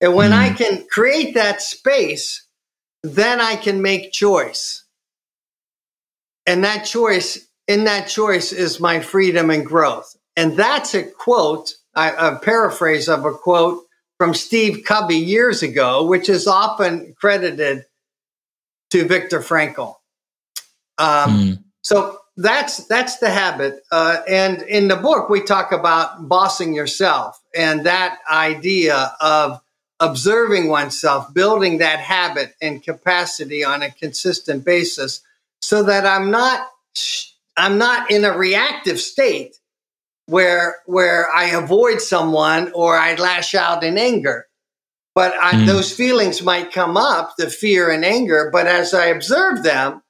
And 0.00 0.14
when 0.14 0.32
mm. 0.32 0.38
I 0.38 0.50
can 0.50 0.84
create 0.90 1.34
that 1.34 1.62
space, 1.62 2.46
then 3.02 3.40
I 3.40 3.56
can 3.56 3.80
make 3.80 4.12
choice. 4.12 4.84
And 6.46 6.64
that 6.64 6.84
choice, 6.84 7.46
in 7.66 7.84
that 7.84 8.08
choice 8.08 8.52
is 8.52 8.80
my 8.80 9.00
freedom 9.00 9.50
and 9.50 9.64
growth. 9.64 10.16
And 10.36 10.56
that's 10.56 10.94
a 10.94 11.04
quote, 11.04 11.74
a 11.94 12.36
paraphrase 12.36 13.08
of 13.08 13.24
a 13.24 13.32
quote 13.32 13.84
from 14.18 14.34
Steve 14.34 14.84
Covey 14.84 15.16
years 15.16 15.62
ago, 15.62 16.04
which 16.04 16.28
is 16.28 16.46
often 16.46 17.14
credited 17.18 17.84
to 18.90 19.06
Viktor 19.06 19.40
Frankl. 19.40 19.96
Um, 20.98 21.30
mm. 21.30 21.64
So 21.82 22.18
that's 22.36 22.86
that's 22.86 23.18
the 23.18 23.30
habit. 23.30 23.82
Uh, 23.92 24.18
and 24.28 24.62
in 24.62 24.88
the 24.88 24.96
book, 24.96 25.28
we 25.28 25.42
talk 25.42 25.72
about 25.72 26.28
bossing 26.28 26.74
yourself 26.74 27.40
and 27.54 27.84
that 27.86 28.18
idea 28.30 29.12
of 29.20 29.60
observing 30.00 30.68
oneself, 30.68 31.32
building 31.32 31.78
that 31.78 32.00
habit 32.00 32.54
and 32.60 32.82
capacity 32.82 33.64
on 33.64 33.82
a 33.82 33.90
consistent 33.90 34.64
basis, 34.64 35.20
so 35.60 35.82
that 35.84 36.06
I'm 36.06 36.30
not 36.30 36.68
I'm 37.56 37.78
not 37.78 38.10
in 38.10 38.24
a 38.24 38.36
reactive 38.36 39.00
state 39.00 39.56
where 40.26 40.76
where 40.86 41.30
I 41.30 41.50
avoid 41.50 42.00
someone 42.00 42.72
or 42.72 42.96
I 42.96 43.14
lash 43.14 43.54
out 43.54 43.84
in 43.84 43.98
anger. 43.98 44.46
But 45.14 45.34
I, 45.40 45.52
mm. 45.52 45.66
those 45.66 45.92
feelings 45.92 46.42
might 46.42 46.72
come 46.72 46.96
up, 46.96 47.34
the 47.38 47.48
fear 47.48 47.90
and 47.90 48.04
anger. 48.04 48.50
But 48.52 48.66
as 48.66 48.92
I 48.92 49.06
observe 49.06 49.62
them, 49.62 50.02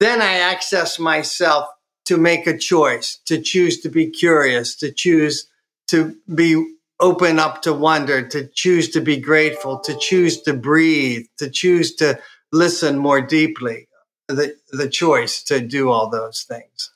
then 0.00 0.20
I 0.20 0.38
access 0.38 0.98
myself 0.98 1.68
to 2.06 2.16
make 2.16 2.46
a 2.46 2.58
choice, 2.58 3.20
to 3.26 3.40
choose 3.40 3.80
to 3.80 3.88
be 3.88 4.10
curious, 4.10 4.74
to 4.76 4.90
choose 4.90 5.48
to 5.88 6.16
be 6.34 6.74
open 7.00 7.38
up 7.38 7.62
to 7.62 7.72
wonder, 7.72 8.26
to 8.28 8.48
choose 8.48 8.90
to 8.90 9.00
be 9.00 9.18
grateful, 9.18 9.78
to 9.80 9.96
choose 9.96 10.40
to 10.42 10.52
breathe, 10.52 11.26
to 11.38 11.48
choose 11.48 11.94
to 11.96 12.18
listen 12.52 12.98
more 12.98 13.20
deeply. 13.20 13.87
The, 14.28 14.54
the 14.72 14.88
choice 14.88 15.42
to 15.44 15.60
do 15.60 15.90
all 15.90 16.10
those 16.10 16.42
things. 16.42 16.90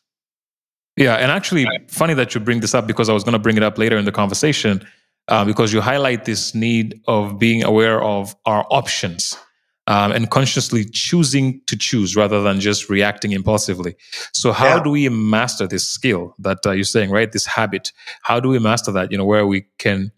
Yeah, 0.96 1.14
and 1.14 1.30
actually, 1.30 1.66
funny 1.88 2.12
that 2.14 2.34
you 2.34 2.40
bring 2.40 2.60
this 2.60 2.74
up 2.74 2.86
because 2.86 3.08
I 3.08 3.14
was 3.14 3.24
going 3.24 3.32
to 3.32 3.38
bring 3.38 3.56
it 3.56 3.62
up 3.62 3.78
later 3.78 3.96
in 3.96 4.04
the 4.04 4.12
conversation 4.12 4.86
uh, 5.28 5.44
because 5.44 5.72
you 5.72 5.80
highlight 5.80 6.26
this 6.26 6.54
need 6.54 7.00
of 7.08 7.38
being 7.38 7.62
aware 7.64 8.02
of 8.02 8.36
our 8.44 8.66
options 8.70 9.38
um, 9.86 10.12
and 10.12 10.30
consciously 10.30 10.84
choosing 10.84 11.60
to 11.66 11.76
choose 11.76 12.14
rather 12.14 12.42
than 12.42 12.60
just 12.60 12.88
reacting 12.88 13.32
impulsively. 13.32 13.96
So, 14.32 14.52
how 14.52 14.76
yeah. 14.76 14.82
do 14.82 14.90
we 14.90 15.08
master 15.08 15.66
this 15.66 15.88
skill 15.88 16.34
that 16.38 16.58
uh, 16.66 16.72
you're 16.72 16.84
saying, 16.84 17.10
right? 17.10 17.30
This 17.30 17.46
habit. 17.46 17.92
How 18.22 18.38
do 18.38 18.48
we 18.48 18.58
master 18.58 18.92
that? 18.92 19.10
You 19.10 19.18
know, 19.18 19.24
where 19.24 19.46
we 19.46 19.66
can 19.78 20.12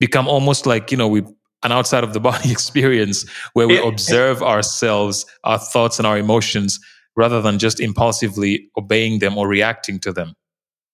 become 0.00 0.28
almost 0.28 0.66
like 0.66 0.90
you 0.90 0.96
know 0.96 1.08
we 1.08 1.22
an 1.62 1.72
outside 1.72 2.04
of 2.04 2.12
the 2.12 2.20
body 2.20 2.50
experience 2.52 3.28
where 3.52 3.68
we 3.68 3.78
observe 3.78 4.42
ourselves, 4.42 5.26
our 5.44 5.58
thoughts, 5.58 5.98
and 5.98 6.06
our 6.06 6.18
emotions 6.18 6.78
rather 7.16 7.42
than 7.42 7.58
just 7.58 7.80
impulsively 7.80 8.70
obeying 8.76 9.18
them 9.18 9.36
or 9.36 9.48
reacting 9.48 9.98
to 9.98 10.12
them. 10.12 10.34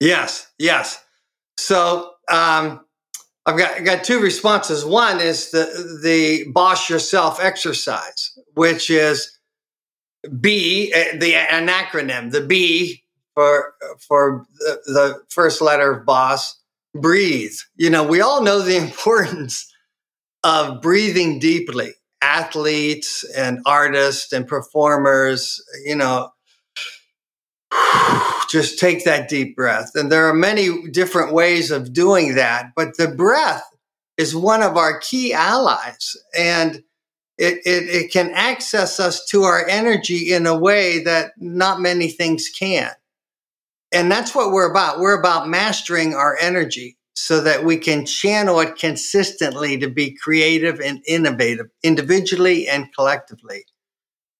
Yes, 0.00 0.50
yes. 0.59 1.04
So 1.59 2.12
um, 2.30 2.85
I've 3.47 3.59
got, 3.59 3.75
I've 3.75 3.85
got 3.85 4.04
two 4.04 4.21
responses. 4.21 4.85
One 4.85 5.21
is 5.21 5.50
the 5.50 6.00
the 6.02 6.50
boss 6.50 6.88
yourself 6.88 7.38
exercise, 7.40 8.37
which 8.54 8.88
is 8.90 9.38
B, 10.40 10.92
uh, 10.94 11.18
the 11.18 11.35
an 11.35 11.68
acronym, 11.68 12.33
the 12.33 12.40
B 12.40 13.04
for 13.35 13.75
for 14.09 14.47
the, 14.59 14.80
the 14.87 15.23
first 15.28 15.61
letter 15.61 15.92
of 15.92 16.06
boss, 16.06 16.59
breathe. 16.94 17.54
You 17.76 17.90
know, 17.90 18.02
we 18.02 18.21
all 18.23 18.42
know 18.42 18.62
the 18.62 18.76
importance 18.83 19.71
of 20.45 20.81
breathing 20.83 21.41
deeply. 21.41 21.95
Athletes 22.23 23.25
and 23.37 23.61
artists 23.67 24.33
and 24.33 24.47
performers, 24.47 25.63
you 25.85 25.97
know, 25.97 26.31
just 28.49 28.79
take 28.79 29.05
that 29.05 29.29
deep 29.29 29.57
breath. 29.57 29.91
And 29.95 30.13
there 30.13 30.29
are 30.29 30.35
many 30.35 30.89
different 30.91 31.33
ways 31.33 31.71
of 31.71 31.93
doing 31.93 32.37
that, 32.37 32.71
but 32.77 32.97
the 32.97 33.09
breath 33.09 33.65
is 34.17 34.37
one 34.37 34.63
of 34.63 34.77
our 34.77 35.01
key 35.01 35.33
allies. 35.33 36.17
And 36.37 36.83
it, 37.37 37.59
it, 37.67 37.89
it 37.89 38.13
can 38.13 38.31
access 38.33 39.01
us 39.01 39.27
to 39.27 39.43
our 39.43 39.67
energy 39.67 40.33
in 40.33 40.47
a 40.47 40.57
way 40.57 41.03
that 41.03 41.33
not 41.37 41.81
many 41.81 42.09
things 42.09 42.49
can. 42.49 42.93
And 43.93 44.11
that's 44.11 44.35
what 44.35 44.53
we're 44.53 44.71
about. 44.71 45.01
We're 45.01 45.19
about 45.19 45.49
mastering 45.49 46.15
our 46.15 46.37
energy 46.41 46.97
so 47.14 47.40
that 47.40 47.64
we 47.64 47.76
can 47.76 48.04
channel 48.04 48.61
it 48.61 48.76
consistently 48.76 49.78
to 49.78 49.88
be 49.88 50.11
creative 50.11 50.80
and 50.80 51.02
innovative 51.06 51.66
individually 51.83 52.68
and 52.68 52.92
collectively. 52.94 53.64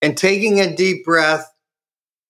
And 0.03 0.17
taking 0.17 0.61
a 0.61 0.75
deep 0.75 1.05
breath 1.05 1.51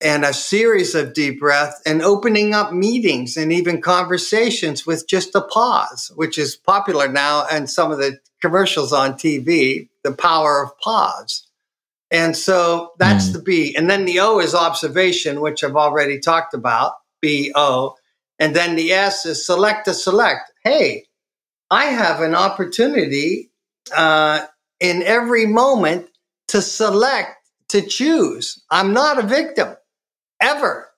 and 0.00 0.24
a 0.24 0.34
series 0.34 0.94
of 0.94 1.14
deep 1.14 1.40
breaths 1.40 1.80
and 1.86 2.02
opening 2.02 2.52
up 2.54 2.72
meetings 2.72 3.36
and 3.36 3.52
even 3.52 3.80
conversations 3.80 4.86
with 4.86 5.08
just 5.08 5.34
a 5.34 5.40
pause, 5.40 6.12
which 6.14 6.36
is 6.38 6.56
popular 6.56 7.08
now 7.08 7.46
and 7.50 7.70
some 7.70 7.90
of 7.90 7.98
the 7.98 8.18
commercials 8.42 8.92
on 8.92 9.14
TV, 9.14 9.88
the 10.02 10.12
power 10.12 10.62
of 10.62 10.78
pause. 10.78 11.48
And 12.10 12.36
so 12.36 12.92
that's 12.98 13.30
mm. 13.30 13.32
the 13.32 13.38
B. 13.40 13.74
And 13.74 13.88
then 13.88 14.04
the 14.04 14.20
O 14.20 14.38
is 14.38 14.54
observation, 14.54 15.40
which 15.40 15.64
I've 15.64 15.74
already 15.74 16.20
talked 16.20 16.52
about, 16.52 16.92
B 17.22 17.50
O. 17.54 17.96
And 18.38 18.54
then 18.54 18.76
the 18.76 18.92
S 18.92 19.26
is 19.26 19.46
select 19.46 19.86
to 19.86 19.94
select. 19.94 20.52
Hey, 20.64 21.06
I 21.70 21.86
have 21.86 22.20
an 22.20 22.34
opportunity 22.34 23.50
uh, 23.94 24.46
in 24.80 25.02
every 25.02 25.46
moment 25.46 26.08
to 26.48 26.60
select, 26.60 27.36
to 27.68 27.82
choose. 27.82 28.62
I'm 28.70 28.92
not 28.92 29.18
a 29.18 29.26
victim 29.26 29.74
ever. 30.40 30.88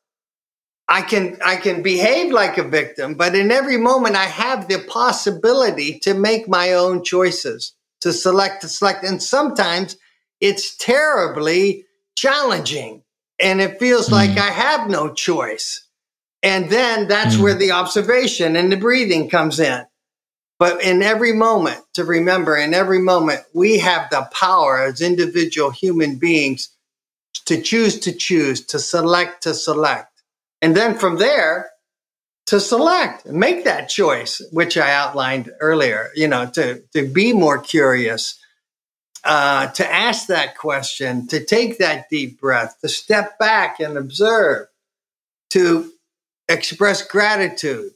I 0.88 1.02
can 1.02 1.38
I 1.45 1.57
can 1.57 1.83
behave 1.83 2.31
like 2.33 2.59
a 2.59 2.69
victim, 2.69 3.14
but 3.14 3.35
in 3.35 3.50
every 3.50 3.76
moment 3.76 4.14
I 4.14 4.26
have 4.26 4.69
the 4.69 4.78
possibility 4.78 5.99
to 6.00 6.14
make 6.14 6.49
my 6.49 6.75
own 6.75 7.02
choices, 7.02 7.73
to 8.02 8.12
select, 8.12 8.61
to 8.62 8.69
select, 8.69 9.02
and 9.02 9.21
sometimes 9.21 9.97
it's 10.40 10.76
terribly 10.76 11.87
challenging, 12.16 13.02
and 13.40 13.61
it 13.61 13.81
feels 13.81 14.09
mm. 14.09 14.12
like 14.12 14.38
I 14.38 14.50
have 14.50 14.88
no 14.88 15.12
choice. 15.12 15.86
And 16.46 16.70
then 16.70 17.08
that's 17.08 17.34
mm. 17.34 17.42
where 17.42 17.54
the 17.54 17.72
observation 17.72 18.54
and 18.54 18.70
the 18.70 18.76
breathing 18.76 19.28
comes 19.28 19.58
in. 19.58 19.84
But 20.60 20.80
in 20.80 21.02
every 21.02 21.32
moment, 21.32 21.80
to 21.94 22.04
remember, 22.04 22.56
in 22.56 22.72
every 22.72 23.00
moment, 23.00 23.40
we 23.52 23.78
have 23.80 24.08
the 24.10 24.28
power 24.32 24.84
as 24.84 25.00
individual 25.00 25.70
human 25.70 26.18
beings 26.18 26.68
to 27.46 27.60
choose 27.60 27.98
to 28.00 28.12
choose, 28.12 28.64
to 28.66 28.78
select 28.78 29.42
to 29.42 29.54
select. 29.54 30.22
And 30.62 30.76
then 30.76 30.96
from 30.96 31.16
there, 31.16 31.70
to 32.46 32.60
select, 32.60 33.26
make 33.26 33.64
that 33.64 33.88
choice, 33.88 34.40
which 34.52 34.78
I 34.78 34.92
outlined 34.92 35.50
earlier, 35.60 36.10
you 36.14 36.28
know, 36.28 36.46
to, 36.50 36.80
to 36.94 37.08
be 37.08 37.32
more 37.32 37.58
curious, 37.58 38.38
uh, 39.24 39.66
to 39.72 39.92
ask 39.92 40.28
that 40.28 40.56
question, 40.56 41.26
to 41.26 41.44
take 41.44 41.78
that 41.78 42.08
deep 42.08 42.40
breath, 42.40 42.76
to 42.82 42.88
step 42.88 43.36
back 43.36 43.80
and 43.80 43.98
observe, 43.98 44.68
to 45.50 45.92
express 46.48 47.06
gratitude, 47.06 47.92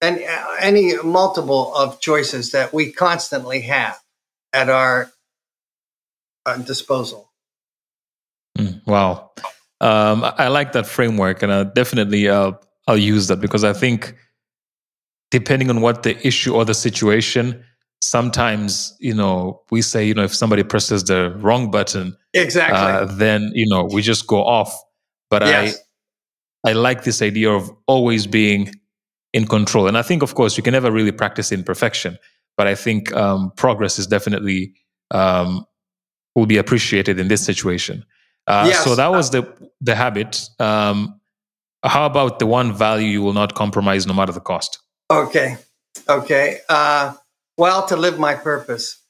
and 0.00 0.18
uh, 0.18 0.46
any 0.58 0.96
multiple 1.02 1.74
of 1.74 2.00
choices 2.00 2.52
that 2.52 2.72
we 2.72 2.92
constantly 2.92 3.60
have 3.62 3.98
at 4.52 4.68
our 4.68 5.10
uh, 6.46 6.58
disposal. 6.58 7.30
Mm, 8.58 8.86
wow. 8.86 9.30
Um, 9.80 10.24
I 10.24 10.48
like 10.48 10.72
that 10.72 10.86
framework, 10.86 11.42
and 11.42 11.52
I 11.52 11.64
definitely 11.64 12.28
uh, 12.28 12.52
I'll 12.86 12.96
use 12.96 13.28
that 13.28 13.40
because 13.40 13.64
I 13.64 13.72
think 13.72 14.16
depending 15.30 15.68
on 15.70 15.80
what 15.80 16.04
the 16.04 16.26
issue 16.26 16.54
or 16.54 16.64
the 16.64 16.74
situation, 16.74 17.64
sometimes 18.00 18.96
you 19.00 19.14
know 19.14 19.62
we 19.70 19.82
say 19.82 20.06
you 20.06 20.14
know 20.14 20.22
if 20.22 20.34
somebody 20.34 20.62
presses 20.62 21.04
the 21.04 21.34
wrong 21.38 21.70
button, 21.70 22.16
exactly, 22.32 22.78
uh, 22.78 23.04
then 23.16 23.50
you 23.54 23.66
know 23.68 23.84
we 23.84 24.00
just 24.02 24.26
go 24.26 24.44
off. 24.44 24.74
But 25.28 25.42
yes. 25.42 25.83
I 26.64 26.72
like 26.72 27.04
this 27.04 27.20
idea 27.22 27.50
of 27.50 27.70
always 27.86 28.26
being 28.26 28.72
in 29.32 29.46
control, 29.46 29.86
and 29.86 29.98
I 29.98 30.02
think 30.02 30.22
of 30.22 30.34
course 30.34 30.56
you 30.56 30.62
can 30.62 30.72
never 30.72 30.90
really 30.90 31.12
practice 31.12 31.52
in 31.52 31.62
perfection, 31.62 32.18
but 32.56 32.66
I 32.66 32.74
think 32.74 33.12
um, 33.14 33.52
progress 33.56 33.98
is 33.98 34.06
definitely 34.06 34.74
um, 35.10 35.66
will 36.34 36.46
be 36.46 36.56
appreciated 36.56 37.18
in 37.18 37.28
this 37.28 37.44
situation. 37.44 38.04
Uh, 38.46 38.66
yes. 38.68 38.84
So 38.84 38.94
that 38.94 39.10
was 39.10 39.30
the 39.30 39.46
the 39.80 39.94
habit. 39.94 40.48
Um, 40.58 41.20
how 41.82 42.06
about 42.06 42.38
the 42.38 42.46
one 42.46 42.72
value 42.72 43.08
you 43.08 43.22
will 43.22 43.34
not 43.34 43.54
compromise 43.54 44.06
no 44.06 44.14
matter 44.14 44.32
the 44.32 44.40
cost? 44.40 44.78
Okay, 45.10 45.56
okay. 46.08 46.60
Uh, 46.68 47.14
well, 47.58 47.86
to 47.86 47.96
live 47.96 48.18
my 48.18 48.34
purpose. 48.34 49.00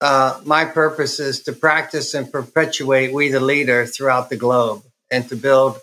Uh, 0.00 0.40
my 0.46 0.64
purpose 0.64 1.20
is 1.20 1.42
to 1.42 1.52
practice 1.52 2.14
and 2.14 2.32
perpetuate 2.32 3.12
we 3.12 3.28
the 3.28 3.40
leader 3.40 3.84
throughout 3.84 4.30
the 4.30 4.36
globe, 4.36 4.82
and 5.10 5.28
to 5.28 5.36
build 5.36 5.78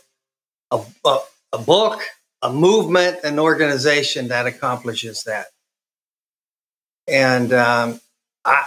a, 0.72 0.82
a, 1.06 1.18
a 1.54 1.58
book, 1.58 2.02
a 2.42 2.52
movement, 2.52 3.20
an 3.24 3.40
organization 3.40 4.30
that 4.30 4.46
accomplishes 4.46 5.24
that. 5.24 5.48
And 7.08 7.54
um, 7.54 8.02
I, 8.46 8.66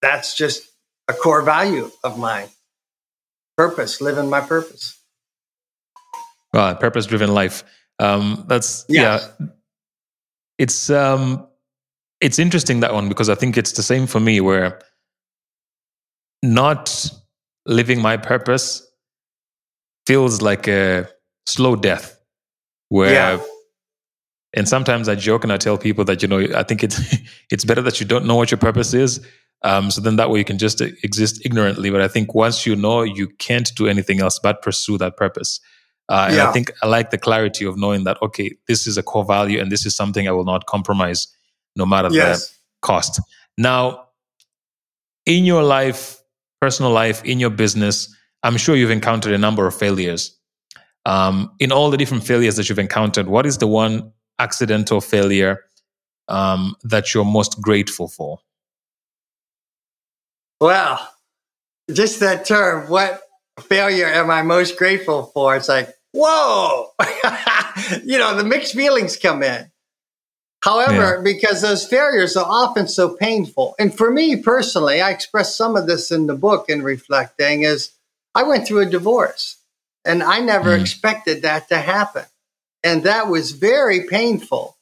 that's 0.00 0.36
just 0.36 0.68
a 1.08 1.12
core 1.12 1.42
value 1.42 1.90
of 2.02 2.18
mine 2.18 2.48
purpose, 3.56 4.00
living 4.00 4.28
my 4.28 4.40
purpose. 4.40 5.00
Well, 6.52 6.74
purpose 6.76 7.06
driven 7.06 7.32
life. 7.34 7.64
Um, 7.98 8.44
that's 8.48 8.84
yeah. 8.88 9.28
It's 10.58 10.90
um, 10.90 11.46
it's 12.20 12.38
interesting 12.38 12.80
that 12.80 12.94
one 12.94 13.08
because 13.08 13.28
I 13.28 13.34
think 13.34 13.56
it's 13.56 13.72
the 13.72 13.82
same 13.82 14.06
for 14.06 14.20
me 14.20 14.40
where 14.40 14.80
not 16.42 17.10
living 17.66 18.00
my 18.00 18.16
purpose 18.16 18.86
feels 20.06 20.42
like 20.42 20.68
a 20.68 21.08
slow 21.46 21.76
death 21.76 22.18
where 22.88 23.12
yeah. 23.12 23.44
and 24.54 24.68
sometimes 24.68 25.08
I 25.08 25.14
joke 25.14 25.44
and 25.44 25.52
I 25.52 25.56
tell 25.56 25.78
people 25.78 26.04
that 26.04 26.22
you 26.22 26.28
know 26.28 26.46
I 26.54 26.62
think 26.62 26.82
it's 26.82 27.00
it's 27.50 27.64
better 27.64 27.82
that 27.82 28.00
you 28.00 28.06
don't 28.06 28.26
know 28.26 28.36
what 28.36 28.50
your 28.50 28.58
purpose 28.58 28.94
is 28.94 29.20
um, 29.62 29.90
so 29.90 30.00
then 30.00 30.16
that 30.16 30.30
way 30.30 30.38
you 30.38 30.44
can 30.44 30.58
just 30.58 30.80
exist 30.80 31.44
ignorantly. 31.44 31.90
But 31.90 32.00
I 32.00 32.08
think 32.08 32.34
once 32.34 32.66
you 32.66 32.76
know, 32.76 33.02
you 33.02 33.28
can't 33.28 33.74
do 33.74 33.86
anything 33.86 34.20
else 34.20 34.38
but 34.38 34.62
pursue 34.62 34.98
that 34.98 35.16
purpose. 35.16 35.60
Uh, 36.08 36.28
and. 36.30 36.40
I 36.40 36.52
think 36.52 36.70
I 36.82 36.86
like 36.86 37.10
the 37.10 37.18
clarity 37.18 37.64
of 37.64 37.76
knowing 37.76 38.04
that, 38.04 38.20
okay, 38.22 38.56
this 38.68 38.86
is 38.86 38.96
a 38.96 39.02
core 39.02 39.24
value 39.24 39.60
and 39.60 39.72
this 39.72 39.84
is 39.84 39.96
something 39.96 40.28
I 40.28 40.32
will 40.32 40.44
not 40.44 40.66
compromise 40.66 41.26
no 41.74 41.84
matter 41.84 42.08
yes. 42.12 42.48
the 42.48 42.54
cost. 42.82 43.20
Now, 43.58 44.06
in 45.24 45.44
your 45.44 45.64
life, 45.64 46.22
personal 46.60 46.92
life, 46.92 47.24
in 47.24 47.40
your 47.40 47.50
business, 47.50 48.14
I'm 48.46 48.56
sure 48.56 48.76
you've 48.76 48.92
encountered 48.92 49.32
a 49.32 49.38
number 49.38 49.66
of 49.66 49.74
failures. 49.74 50.38
Um, 51.04 51.50
in 51.58 51.72
all 51.72 51.90
the 51.90 51.96
different 51.96 52.24
failures 52.24 52.54
that 52.56 52.68
you've 52.68 52.78
encountered, 52.78 53.26
what 53.26 53.44
is 53.44 53.58
the 53.58 53.66
one 53.66 54.12
accidental 54.38 55.00
failure 55.00 55.64
um, 56.28 56.76
that 56.84 57.12
you're 57.12 57.24
most 57.24 57.60
grateful 57.60 58.06
for? 58.06 58.38
Well, 60.60 61.12
just 61.92 62.20
that 62.20 62.44
term, 62.44 62.88
what 62.88 63.20
failure 63.62 64.06
am 64.06 64.30
I 64.30 64.42
most 64.42 64.76
grateful 64.76 65.24
for? 65.34 65.56
It's 65.56 65.68
like, 65.68 65.92
whoa, 66.12 66.90
you 68.04 68.16
know, 68.16 68.36
the 68.36 68.44
mixed 68.44 68.74
feelings 68.74 69.16
come 69.16 69.42
in. 69.42 69.72
However, 70.62 71.16
yeah. 71.16 71.22
because 71.22 71.62
those 71.62 71.84
failures 71.84 72.36
are 72.36 72.46
often 72.46 72.86
so 72.86 73.10
painful, 73.10 73.74
and 73.78 73.96
for 73.96 74.10
me 74.10 74.36
personally, 74.36 75.00
I 75.00 75.10
express 75.10 75.56
some 75.56 75.76
of 75.76 75.86
this 75.86 76.10
in 76.10 76.26
the 76.26 76.34
book 76.34 76.66
in 76.68 76.82
reflecting, 76.82 77.62
is 77.62 77.95
I 78.36 78.42
went 78.42 78.68
through 78.68 78.80
a 78.80 78.90
divorce 78.90 79.56
and 80.04 80.22
I 80.22 80.40
never 80.40 80.76
mm. 80.76 80.80
expected 80.80 81.42
that 81.42 81.70
to 81.70 81.78
happen. 81.78 82.26
And 82.84 83.04
that 83.04 83.28
was 83.28 83.52
very 83.52 84.06
painful 84.06 84.76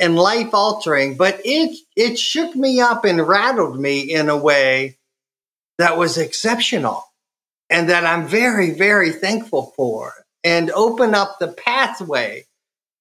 and 0.00 0.16
life 0.16 0.54
altering, 0.54 1.18
but 1.18 1.42
it, 1.44 1.78
it 1.94 2.18
shook 2.18 2.56
me 2.56 2.80
up 2.80 3.04
and 3.04 3.28
rattled 3.28 3.78
me 3.78 4.00
in 4.00 4.30
a 4.30 4.36
way 4.38 4.96
that 5.76 5.98
was 5.98 6.16
exceptional 6.16 7.04
and 7.68 7.90
that 7.90 8.06
I'm 8.06 8.26
very, 8.26 8.70
very 8.70 9.12
thankful 9.12 9.74
for 9.76 10.14
and 10.42 10.70
open 10.70 11.14
up 11.14 11.38
the 11.38 11.48
pathway 11.48 12.46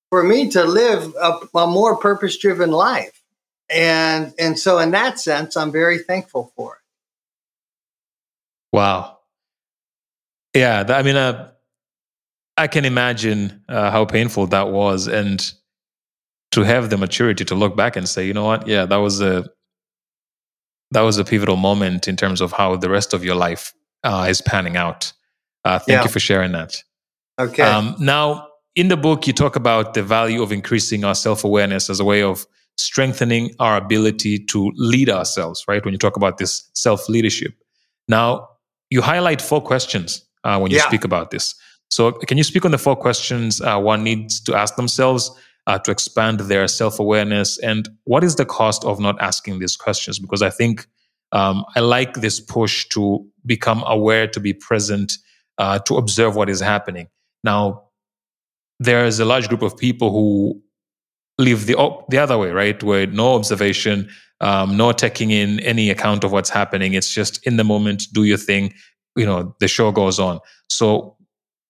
for 0.09 0.21
me 0.21 0.49
to 0.49 0.65
live 0.65 1.15
a, 1.15 1.39
a 1.55 1.65
more 1.65 1.95
purpose 1.95 2.37
driven 2.37 2.71
life. 2.71 3.23
And, 3.69 4.33
and 4.37 4.59
so 4.59 4.79
in 4.79 4.91
that 4.91 5.17
sense, 5.17 5.55
I'm 5.55 5.71
very 5.71 5.99
thankful 5.99 6.51
for 6.57 6.73
it. 6.75 6.81
Wow. 8.75 9.16
Yeah, 10.57 10.83
I 10.87 11.03
mean, 11.03 11.15
uh, 11.15 11.51
I 12.57 12.67
can 12.67 12.85
imagine 12.85 13.63
uh, 13.69 13.91
how 13.91 14.05
painful 14.05 14.47
that 14.47 14.69
was, 14.69 15.07
and 15.07 15.39
to 16.51 16.63
have 16.63 16.89
the 16.89 16.97
maturity 16.97 17.45
to 17.45 17.55
look 17.55 17.75
back 17.75 17.95
and 17.95 18.09
say, 18.09 18.25
you 18.25 18.33
know 18.33 18.45
what, 18.45 18.67
yeah, 18.67 18.85
that 18.85 18.97
was 18.97 19.21
a 19.21 19.49
that 20.91 21.01
was 21.01 21.17
a 21.17 21.25
pivotal 21.25 21.57
moment 21.57 22.07
in 22.07 22.15
terms 22.15 22.41
of 22.41 22.51
how 22.51 22.75
the 22.77 22.89
rest 22.89 23.13
of 23.13 23.23
your 23.23 23.35
life 23.35 23.73
uh, 24.03 24.25
is 24.29 24.41
panning 24.41 24.77
out. 24.77 25.11
Uh, 25.65 25.79
thank 25.79 25.97
yeah. 25.97 26.03
you 26.03 26.09
for 26.09 26.19
sharing 26.19 26.53
that. 26.53 26.81
Okay. 27.39 27.61
Um, 27.61 27.95
now, 27.99 28.47
in 28.75 28.87
the 28.87 28.97
book, 28.97 29.27
you 29.27 29.33
talk 29.33 29.55
about 29.55 29.93
the 29.93 30.01
value 30.01 30.41
of 30.41 30.51
increasing 30.51 31.03
our 31.03 31.15
self 31.15 31.43
awareness 31.43 31.89
as 31.89 31.99
a 31.99 32.05
way 32.05 32.23
of 32.23 32.47
strengthening 32.77 33.53
our 33.59 33.75
ability 33.77 34.45
to 34.45 34.71
lead 34.75 35.09
ourselves, 35.09 35.65
right? 35.67 35.83
When 35.83 35.93
you 35.93 35.97
talk 35.97 36.15
about 36.15 36.37
this 36.37 36.69
self 36.73 37.09
leadership. 37.09 37.53
Now, 38.07 38.47
you 38.89 39.01
highlight 39.01 39.41
four 39.41 39.61
questions 39.61 40.26
uh, 40.47 40.57
when 40.57 40.71
you 40.71 40.77
yeah. 40.77 40.87
speak 40.87 41.03
about 41.03 41.29
this. 41.29 41.53
So, 41.89 42.11
can 42.11 42.37
you 42.37 42.43
speak 42.43 42.65
on 42.65 42.71
the 42.71 42.77
four 42.77 42.95
questions 42.95 43.61
uh, 43.61 43.77
one 43.79 44.03
needs 44.03 44.39
to 44.41 44.55
ask 44.55 44.75
themselves 44.75 45.29
uh, 45.67 45.77
to 45.79 45.91
expand 45.91 46.39
their 46.41 46.67
self 46.67 46.99
awareness? 46.99 47.59
And 47.59 47.89
what 48.05 48.23
is 48.23 48.35
the 48.35 48.45
cost 48.45 48.83
of 48.85 48.99
not 48.99 49.19
asking 49.21 49.59
these 49.59 49.75
questions? 49.75 50.19
Because 50.19 50.41
I 50.41 50.49
think 50.49 50.87
um, 51.33 51.65
I 51.75 51.81
like 51.81 52.15
this 52.15 52.39
push 52.39 52.87
to 52.89 53.25
become 53.45 53.83
aware, 53.85 54.27
to 54.27 54.39
be 54.39 54.53
present, 54.53 55.17
uh, 55.57 55.79
to 55.79 55.97
observe 55.97 56.35
what 56.35 56.49
is 56.49 56.61
happening. 56.61 57.09
Now, 57.43 57.83
there 58.79 59.05
is 59.05 59.19
a 59.19 59.25
large 59.25 59.49
group 59.49 59.61
of 59.61 59.77
people 59.77 60.11
who 60.11 60.61
live 61.37 61.65
the 61.65 61.75
op- 61.75 62.09
the 62.09 62.17
other 62.17 62.37
way, 62.37 62.51
right? 62.51 62.81
Where 62.81 63.05
no 63.05 63.35
observation, 63.35 64.09
um, 64.39 64.77
no 64.77 64.91
taking 64.91 65.31
in 65.31 65.59
any 65.61 65.89
account 65.89 66.23
of 66.23 66.31
what's 66.31 66.49
happening. 66.49 66.93
It's 66.93 67.13
just 67.13 67.45
in 67.45 67.57
the 67.57 67.63
moment, 67.63 68.03
do 68.13 68.23
your 68.23 68.37
thing. 68.37 68.73
You 69.17 69.25
know, 69.25 69.55
the 69.59 69.67
show 69.67 69.91
goes 69.91 70.19
on. 70.19 70.39
So, 70.69 71.15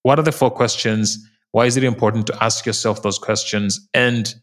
what 0.03 0.19
are 0.19 0.23
the 0.23 0.31
four 0.31 0.51
questions? 0.51 1.17
Why 1.51 1.65
is 1.65 1.77
it 1.77 1.83
important 1.83 2.27
to 2.27 2.43
ask 2.43 2.65
yourself 2.65 3.01
those 3.01 3.17
questions? 3.17 3.87
And 3.93 4.33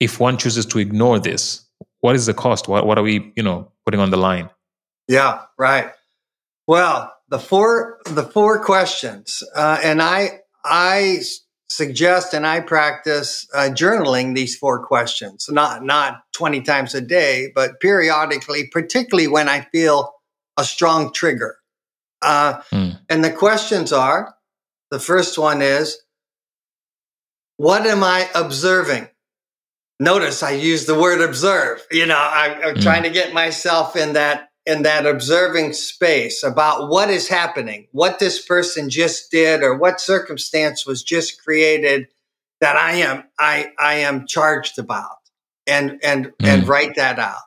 if 0.00 0.20
one 0.20 0.36
chooses 0.36 0.66
to 0.66 0.78
ignore 0.78 1.18
this, 1.18 1.64
what 2.00 2.16
is 2.16 2.26
the 2.26 2.34
cost? 2.34 2.68
What, 2.68 2.86
what 2.86 2.98
are 2.98 3.02
we, 3.02 3.32
you 3.36 3.42
know, 3.42 3.72
putting 3.84 4.00
on 4.00 4.10
the 4.10 4.16
line? 4.16 4.50
Yeah, 5.08 5.42
right. 5.58 5.92
Well, 6.66 7.12
the 7.28 7.38
four 7.38 7.98
the 8.04 8.24
four 8.24 8.62
questions, 8.62 9.42
uh, 9.54 9.80
and 9.82 10.02
I 10.02 10.40
I 10.64 11.20
suggest 11.68 12.34
and 12.34 12.46
I 12.46 12.60
practice 12.60 13.46
uh, 13.54 13.70
journaling 13.72 14.34
these 14.34 14.56
four 14.56 14.84
questions, 14.84 15.48
not 15.50 15.84
not 15.84 16.22
20 16.32 16.60
times 16.62 16.94
a 16.94 17.00
day, 17.00 17.50
but 17.54 17.80
periodically, 17.80 18.68
particularly 18.70 19.28
when 19.28 19.48
I 19.48 19.62
feel 19.72 20.12
a 20.56 20.64
strong 20.64 21.12
trigger. 21.12 21.56
Uh, 22.22 22.60
mm. 22.72 22.98
And 23.08 23.24
the 23.24 23.32
questions 23.32 23.92
are: 23.92 24.34
the 24.90 25.00
first 25.00 25.38
one 25.38 25.62
is, 25.62 25.98
what 27.56 27.86
am 27.86 28.02
I 28.02 28.28
observing? 28.34 29.08
Notice 29.98 30.42
I 30.42 30.52
use 30.52 30.86
the 30.86 30.98
word 30.98 31.20
observe. 31.20 31.86
You 31.90 32.06
know, 32.06 32.16
I, 32.16 32.68
am 32.68 32.76
mm. 32.76 32.82
trying 32.82 33.02
to 33.02 33.10
get 33.10 33.34
myself 33.34 33.96
in 33.96 34.14
that 34.14 34.50
in 34.66 34.82
that 34.82 35.06
observing 35.06 35.72
space 35.72 36.42
about 36.42 36.88
what 36.88 37.10
is 37.10 37.28
happening, 37.28 37.88
what 37.92 38.18
this 38.18 38.44
person 38.44 38.90
just 38.90 39.30
did, 39.30 39.62
or 39.62 39.76
what 39.76 40.00
circumstance 40.00 40.86
was 40.86 41.02
just 41.02 41.42
created 41.42 42.08
that 42.60 42.76
I 42.76 42.92
am 42.92 43.24
I 43.38 43.72
I 43.78 43.94
am 43.96 44.26
charged 44.26 44.78
about, 44.78 45.18
and 45.66 45.98
and 46.02 46.26
mm. 46.26 46.46
and 46.46 46.68
write 46.68 46.96
that 46.96 47.18
out, 47.18 47.42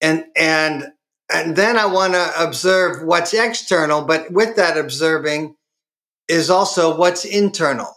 and 0.00 0.24
and 0.36 0.92
and 1.32 1.56
then 1.56 1.76
I 1.76 1.86
want 1.86 2.14
to 2.14 2.32
observe 2.42 3.02
what's 3.04 3.34
external, 3.34 4.02
but 4.02 4.30
with 4.32 4.56
that 4.56 4.76
observing 4.76 5.56
is 6.28 6.50
also 6.50 6.96
what's 6.96 7.24
internal. 7.24 7.94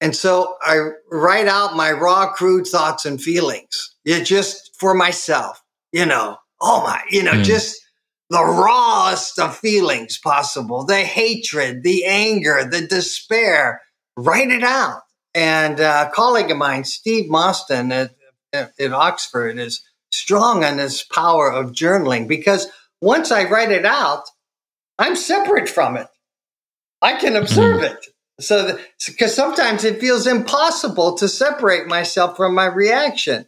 And 0.00 0.14
so 0.14 0.56
I 0.62 0.90
write 1.10 1.48
out 1.48 1.76
my 1.76 1.90
raw, 1.90 2.32
crude 2.32 2.66
thoughts 2.66 3.04
and 3.04 3.20
feelings. 3.20 3.94
Yeah, 4.04 4.20
just 4.20 4.76
for 4.78 4.94
myself, 4.94 5.62
you 5.92 6.06
know, 6.06 6.36
oh 6.60 6.82
my, 6.82 7.00
you 7.10 7.22
know, 7.22 7.32
mm. 7.32 7.44
just 7.44 7.80
the 8.30 8.44
rawest 8.44 9.38
of 9.38 9.56
feelings 9.56 10.18
possible 10.18 10.84
the 10.84 10.98
hatred, 10.98 11.82
the 11.82 12.04
anger, 12.04 12.64
the 12.70 12.86
despair. 12.86 13.80
Write 14.16 14.50
it 14.50 14.62
out. 14.62 15.02
And 15.34 15.78
a 15.80 16.10
colleague 16.12 16.50
of 16.50 16.56
mine, 16.56 16.84
Steve 16.84 17.30
Mostyn 17.30 17.92
at, 17.92 18.12
at 18.52 18.92
Oxford, 18.92 19.58
is 19.58 19.82
strong 20.10 20.64
on 20.64 20.76
this 20.76 21.02
power 21.02 21.50
of 21.50 21.72
journaling 21.72 22.28
because 22.28 22.68
once 23.00 23.30
I 23.30 23.44
write 23.44 23.70
it 23.70 23.84
out, 23.84 24.24
I'm 24.98 25.16
separate 25.16 25.68
from 25.68 25.96
it. 25.96 26.08
I 27.00 27.14
can 27.14 27.36
observe 27.36 27.80
mm. 27.80 27.92
it. 27.92 28.06
So, 28.40 28.78
because 29.06 29.34
sometimes 29.34 29.84
it 29.84 30.00
feels 30.00 30.26
impossible 30.26 31.16
to 31.18 31.28
separate 31.28 31.86
myself 31.86 32.36
from 32.36 32.54
my 32.54 32.66
reaction. 32.66 33.46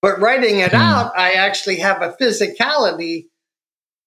But 0.00 0.20
writing 0.20 0.60
it 0.60 0.72
mm. 0.72 0.78
out, 0.78 1.12
I 1.16 1.32
actually 1.32 1.76
have 1.76 2.02
a 2.02 2.16
physicality 2.20 3.26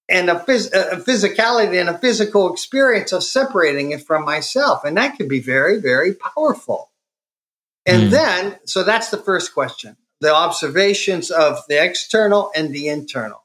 and 0.08 0.30
a, 0.30 0.36
phys- 0.36 0.72
a, 0.74 0.98
physicality 0.98 1.80
and 1.80 1.90
a 1.90 1.98
physical 1.98 2.52
experience 2.52 3.12
of 3.12 3.24
separating 3.24 3.92
it 3.92 4.04
from 4.04 4.24
myself. 4.24 4.84
And 4.84 4.98
that 4.98 5.18
can 5.18 5.28
be 5.28 5.40
very, 5.40 5.80
very 5.80 6.14
powerful. 6.14 6.92
And 7.86 8.04
mm. 8.04 8.10
then, 8.12 8.60
so 8.66 8.84
that's 8.84 9.10
the 9.10 9.18
first 9.18 9.54
question 9.54 9.98
the 10.22 10.34
observations 10.34 11.32
of 11.32 11.60
the 11.68 11.84
external 11.84 12.52
and 12.56 12.74
the 12.74 12.88
internal. 12.88 13.44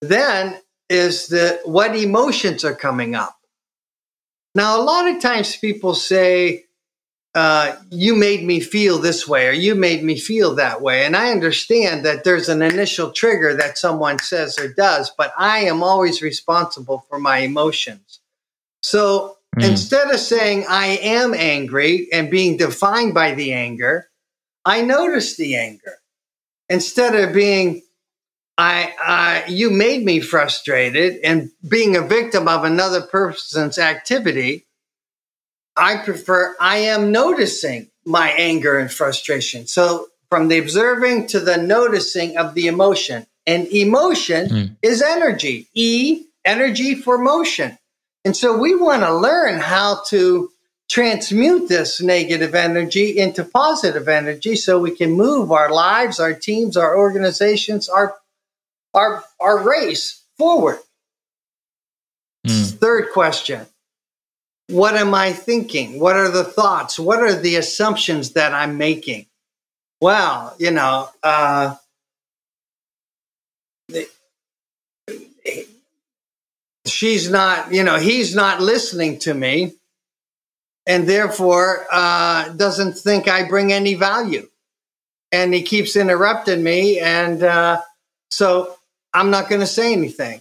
Then 0.00 0.60
is 0.88 1.28
the 1.28 1.60
what 1.64 1.96
emotions 1.96 2.64
are 2.64 2.74
coming 2.74 3.14
up. 3.14 3.36
Now, 4.54 4.80
a 4.80 4.82
lot 4.82 5.08
of 5.08 5.20
times 5.20 5.56
people 5.56 5.94
say, 5.94 6.66
uh, 7.34 7.76
you 7.90 8.16
made 8.16 8.42
me 8.42 8.60
feel 8.60 8.98
this 8.98 9.28
way 9.28 9.46
or 9.46 9.52
you 9.52 9.74
made 9.74 10.02
me 10.02 10.18
feel 10.18 10.54
that 10.54 10.80
way. 10.80 11.04
And 11.04 11.14
I 11.14 11.30
understand 11.30 12.02
that 12.06 12.24
there's 12.24 12.48
an 12.48 12.62
initial 12.62 13.10
trigger 13.10 13.52
that 13.52 13.76
someone 13.76 14.18
says 14.20 14.58
or 14.58 14.68
does, 14.68 15.12
but 15.18 15.34
I 15.36 15.58
am 15.58 15.82
always 15.82 16.22
responsible 16.22 17.04
for 17.10 17.18
my 17.18 17.38
emotions. 17.38 18.20
So 18.82 19.36
mm. 19.54 19.68
instead 19.68 20.10
of 20.10 20.18
saying 20.18 20.64
I 20.66 20.96
am 21.02 21.34
angry 21.34 22.08
and 22.10 22.30
being 22.30 22.56
defined 22.56 23.12
by 23.12 23.34
the 23.34 23.52
anger, 23.52 24.08
I 24.66 24.82
notice 24.82 25.36
the 25.36 25.56
anger. 25.56 25.98
Instead 26.68 27.14
of 27.14 27.32
being, 27.32 27.82
I, 28.58 28.92
I, 29.00 29.44
you 29.48 29.70
made 29.70 30.04
me 30.04 30.18
frustrated 30.20 31.20
and 31.22 31.50
being 31.66 31.96
a 31.96 32.02
victim 32.02 32.48
of 32.48 32.64
another 32.64 33.00
person's 33.00 33.78
activity, 33.78 34.66
I 35.76 35.98
prefer, 35.98 36.56
I 36.58 36.78
am 36.78 37.12
noticing 37.12 37.90
my 38.04 38.30
anger 38.30 38.78
and 38.78 38.92
frustration. 38.92 39.68
So 39.68 40.08
from 40.28 40.48
the 40.48 40.58
observing 40.58 41.28
to 41.28 41.40
the 41.40 41.56
noticing 41.56 42.36
of 42.36 42.54
the 42.54 42.66
emotion. 42.66 43.26
And 43.46 43.68
emotion 43.68 44.48
mm. 44.48 44.76
is 44.82 45.00
energy. 45.00 45.68
E, 45.74 46.24
energy 46.44 46.96
for 46.96 47.18
motion. 47.18 47.78
And 48.24 48.36
so 48.36 48.58
we 48.58 48.74
want 48.74 49.02
to 49.02 49.16
learn 49.16 49.60
how 49.60 50.02
to 50.08 50.50
transmute 50.88 51.68
this 51.68 52.00
negative 52.00 52.54
energy 52.54 53.18
into 53.18 53.44
positive 53.44 54.08
energy 54.08 54.56
so 54.56 54.78
we 54.78 54.94
can 54.94 55.12
move 55.12 55.50
our 55.50 55.70
lives, 55.70 56.20
our 56.20 56.34
teams, 56.34 56.76
our 56.76 56.96
organizations, 56.96 57.88
our 57.88 58.16
our 58.94 59.24
our 59.40 59.62
race 59.62 60.22
forward. 60.38 60.78
Mm. 62.46 62.78
Third 62.78 63.10
question 63.12 63.66
what 64.68 64.96
am 64.96 65.14
I 65.14 65.32
thinking? 65.32 66.00
What 66.00 66.16
are 66.16 66.28
the 66.28 66.44
thoughts? 66.44 66.98
What 66.98 67.20
are 67.20 67.34
the 67.34 67.56
assumptions 67.56 68.32
that 68.32 68.52
I'm 68.52 68.78
making? 68.78 69.26
Well, 70.00 70.54
you 70.58 70.72
know, 70.72 71.08
uh, 71.22 71.76
she's 76.84 77.30
not, 77.30 77.72
you 77.72 77.84
know, 77.84 77.96
he's 77.96 78.34
not 78.34 78.60
listening 78.60 79.20
to 79.20 79.34
me 79.34 79.74
and 80.86 81.08
therefore 81.08 81.86
uh, 81.90 82.48
doesn't 82.50 82.94
think 82.94 83.28
I 83.28 83.48
bring 83.48 83.72
any 83.72 83.94
value. 83.94 84.48
And 85.32 85.52
he 85.52 85.62
keeps 85.62 85.96
interrupting 85.96 86.62
me. 86.62 87.00
And 87.00 87.42
uh, 87.42 87.82
so 88.30 88.76
I'm 89.12 89.30
not 89.30 89.48
going 89.48 89.60
to 89.60 89.66
say 89.66 89.92
anything. 89.92 90.40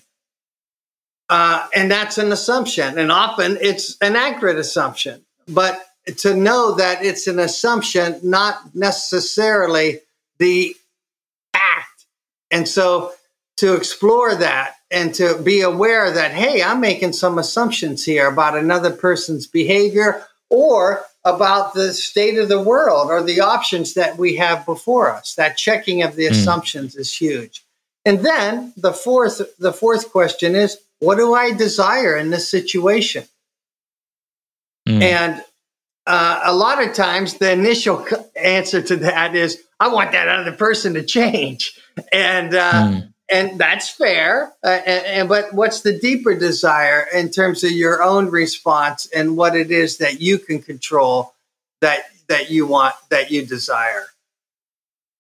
Uh, 1.28 1.68
and 1.74 1.90
that's 1.90 2.20
an 2.20 2.32
assumption. 2.32 3.00
And 3.00 3.12
often 3.12 3.58
it's 3.60 3.98
an 4.02 4.16
accurate 4.16 4.58
assumption. 4.58 5.26
But 5.48 5.84
to 6.18 6.36
know 6.36 6.76
that 6.76 7.04
it's 7.04 7.26
an 7.26 7.40
assumption, 7.40 8.20
not 8.22 8.76
necessarily 8.76 10.02
the 10.38 10.76
act. 11.56 12.06
And 12.52 12.68
so 12.68 13.14
to 13.58 13.74
explore 13.74 14.36
that 14.36 14.76
and 14.92 15.16
to 15.16 15.42
be 15.42 15.62
aware 15.62 16.12
that, 16.12 16.32
hey, 16.32 16.62
I'm 16.62 16.80
making 16.80 17.14
some 17.14 17.40
assumptions 17.40 18.06
here 18.06 18.28
about 18.28 18.56
another 18.56 18.92
person's 18.92 19.48
behavior 19.48 20.24
or 20.50 21.04
about 21.24 21.74
the 21.74 21.94
state 21.94 22.38
of 22.38 22.50
the 22.50 22.62
world 22.62 23.10
or 23.10 23.24
the 23.24 23.42
options 23.42 23.96
that 23.96 24.18
we 24.18 24.36
have 24.36 24.66
before 24.66 25.12
us. 25.12 25.36
That 25.36 25.58
checking 25.58 26.04
of 26.04 26.16
the 26.16 26.26
mm. 26.26 26.32
assumptions 26.32 26.96
is 26.96 27.16
huge. 27.16 27.64
And 28.06 28.20
then 28.20 28.74
the 28.78 28.94
fourth, 28.94 29.42
the 29.58 29.74
fourth 29.74 30.12
question 30.12 30.56
is, 30.56 30.78
what 31.00 31.16
do 31.16 31.34
I 31.34 31.52
desire 31.54 32.16
in 32.16 32.30
this 32.30 32.48
situation? 32.48 33.26
Mm. 34.88 35.02
And 35.02 35.44
uh, 36.06 36.42
a 36.44 36.54
lot 36.54 36.84
of 36.84 36.94
times 36.94 37.36
the 37.36 37.52
initial 37.52 38.06
answer 38.36 38.82
to 38.84 38.96
that 38.98 39.36
is, 39.36 39.62
I 39.80 39.88
want 39.88 40.12
that 40.12 40.28
other 40.28 40.52
person 40.52 40.94
to 40.94 41.04
change. 41.04 41.80
And, 42.14 42.54
uh, 42.54 42.72
mm. 42.72 43.14
And 43.32 43.60
that's 43.60 43.90
fair. 43.90 44.54
Uh, 44.64 44.80
and, 44.86 45.06
and, 45.06 45.30
but 45.30 45.54
what's 45.54 45.82
the 45.82 45.98
deeper 45.98 46.36
desire 46.36 47.08
in 47.14 47.30
terms 47.30 47.64
of 47.64 47.72
your 47.72 48.04
own 48.04 48.30
response 48.30 49.08
and 49.16 49.36
what 49.36 49.56
it 49.56 49.72
is 49.72 49.98
that 49.98 50.22
you 50.22 50.38
can 50.38 50.62
control 50.62 51.34
that, 51.82 52.06
that 52.28 52.50
you 52.52 52.68
want, 52.68 52.96
that 53.10 53.32
you 53.32 53.46
desire? 53.46 54.06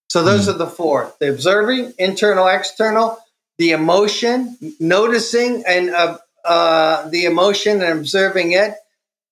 So 0.10 0.24
those 0.24 0.48
mm. 0.48 0.54
are 0.54 0.58
the 0.58 0.68
four: 0.68 1.14
the 1.20 1.30
observing, 1.30 1.94
internal, 1.98 2.48
external, 2.48 3.18
the 3.58 3.72
emotion, 3.72 4.58
noticing 4.80 5.64
and 5.68 5.90
uh, 5.90 6.18
uh, 6.46 7.10
the 7.10 7.26
emotion 7.26 7.82
and 7.82 8.00
observing 8.00 8.52
it. 8.52 8.76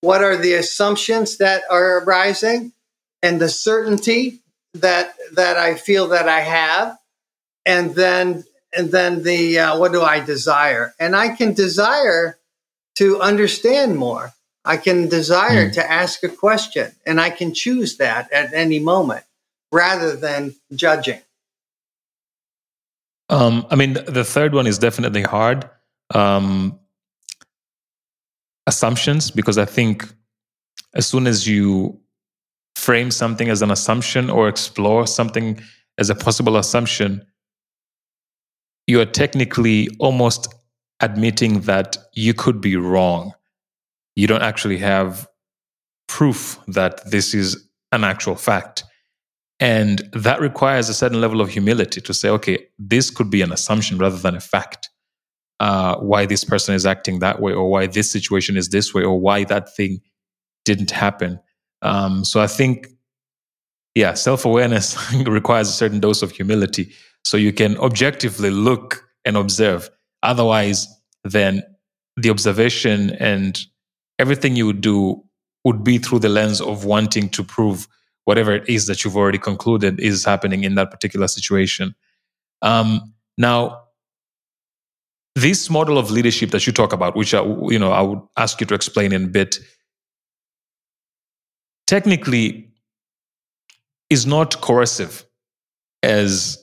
What 0.02 0.24
are 0.24 0.36
the 0.36 0.56
assumptions 0.56 1.38
that 1.38 1.62
are 1.70 2.00
arising, 2.00 2.74
and 3.22 3.40
the 3.40 3.50
certainty 3.50 4.42
that 4.74 5.16
that 5.34 5.58
I 5.58 5.76
feel 5.76 6.10
that 6.10 6.28
I 6.28 6.42
have, 6.42 6.98
and 7.66 7.96
then 7.96 8.44
and 8.76 8.92
then 8.92 9.24
the 9.24 9.60
uh, 9.60 9.78
what 9.78 9.92
do 9.92 10.02
I 10.02 10.20
desire? 10.20 10.94
And 11.00 11.16
I 11.16 11.30
can 11.36 11.54
desire 11.54 12.38
to 12.96 13.20
understand 13.22 13.98
more. 13.98 14.34
I 14.66 14.78
can 14.78 15.10
desire 15.10 15.70
mm. 15.70 15.74
to 15.74 15.92
ask 15.92 16.24
a 16.24 16.30
question, 16.30 16.92
and 17.06 17.20
I 17.20 17.30
can 17.30 17.54
choose 17.54 17.98
that 17.98 18.32
at 18.32 18.54
any 18.54 18.80
moment 18.80 19.26
rather 19.72 20.16
than 20.16 20.56
judging. 20.74 21.20
Um, 23.30 23.66
I 23.70 23.76
mean, 23.76 23.94
the 23.94 24.24
third 24.24 24.54
one 24.54 24.68
is 24.68 24.78
definitely 24.78 25.24
hard. 25.24 25.70
Um, 26.14 26.80
assumptions, 28.68 29.32
because 29.32 29.58
I 29.58 29.66
think 29.66 30.08
as 30.94 31.08
soon 31.08 31.28
as 31.28 31.48
you 31.48 32.00
frame 32.76 33.12
something 33.12 33.50
as 33.50 33.62
an 33.62 33.72
assumption 33.72 34.30
or 34.30 34.48
explore 34.48 35.08
something 35.08 35.62
as 35.98 36.10
a 36.10 36.16
possible 36.16 36.58
assumption, 36.58 37.26
you 38.88 39.00
are 39.00 39.06
technically 39.06 39.90
almost 40.00 40.54
admitting 41.00 41.62
that 41.62 41.98
you 42.14 42.34
could 42.34 42.62
be 42.62 42.76
wrong. 42.76 43.34
You 44.16 44.28
don't 44.28 44.42
actually 44.42 44.78
have 44.78 45.28
proof 46.08 46.60
that 46.68 47.10
this 47.10 47.34
is 47.34 47.68
an 47.92 48.04
actual 48.04 48.36
fact. 48.36 48.84
And 49.60 50.00
that 50.14 50.42
requires 50.42 50.90
a 50.90 50.94
certain 50.94 51.22
level 51.22 51.40
of 51.40 51.50
humility 51.50 52.02
to 52.02 52.14
say, 52.14 52.30
okay, 52.30 52.68
this 52.78 53.10
could 53.10 53.30
be 53.30 53.42
an 53.42 53.52
assumption 53.52 53.98
rather 53.98 54.18
than 54.18 54.36
a 54.36 54.42
fact. 54.42 54.90
Uh, 55.60 55.96
why 55.98 56.26
this 56.26 56.44
person 56.44 56.76
is 56.76 56.86
acting 56.86 57.20
that 57.20 57.40
way, 57.40 57.54
or 57.54 57.70
why 57.70 57.88
this 57.88 58.12
situation 58.12 58.58
is 58.58 58.70
this 58.70 58.94
way, 58.94 59.04
or 59.04 59.18
why 59.20 59.44
that 59.46 59.74
thing 59.74 60.02
didn't 60.66 60.92
happen. 60.92 61.40
Um, 61.82 62.26
so 62.26 62.42
I 62.42 62.48
think, 62.48 62.88
yeah, 63.96 64.16
self 64.16 64.44
awareness 64.44 64.98
requires 65.26 65.70
a 65.70 65.74
certain 65.74 66.00
dose 66.00 66.22
of 66.22 66.32
humility 66.32 66.92
so 67.24 67.38
you 67.38 67.54
can 67.54 67.78
objectively 67.78 68.50
look 68.50 69.08
and 69.26 69.38
observe. 69.38 69.90
Otherwise, 70.24 70.88
then 71.24 71.64
the 72.18 72.30
observation 72.30 73.12
and 73.12 73.66
everything 74.20 74.56
you 74.56 74.66
would 74.66 74.82
do 74.82 75.24
would 75.66 75.84
be 75.84 75.98
through 75.98 76.20
the 76.20 76.30
lens 76.30 76.62
of 76.62 76.86
wanting 76.86 77.30
to 77.30 77.44
prove 77.44 77.88
whatever 78.26 78.54
it 78.54 78.68
is 78.70 78.88
that 78.88 79.04
you've 79.04 79.18
already 79.18 79.38
concluded 79.38 80.00
is 80.00 80.26
happening 80.26 80.64
in 80.64 80.76
that 80.76 80.92
particular 80.92 81.28
situation. 81.28 81.96
Um, 82.62 83.14
now, 83.38 83.84
this 85.36 85.70
model 85.70 85.98
of 85.98 86.12
leadership 86.12 86.52
that 86.52 86.68
you 86.68 86.74
talk 86.74 86.94
about, 86.94 87.16
which 87.16 87.34
I, 87.34 87.44
you 87.44 87.80
know 87.80 87.92
I 87.92 88.02
would 88.02 88.22
ask 88.38 88.62
you 88.62 88.68
to 88.68 88.76
explain 88.76 89.12
in 89.14 89.26
a 89.26 89.28
bit, 89.28 89.58
technically 91.88 92.70
is 94.10 94.26
not 94.26 94.62
coercive, 94.62 95.26
as 96.04 96.63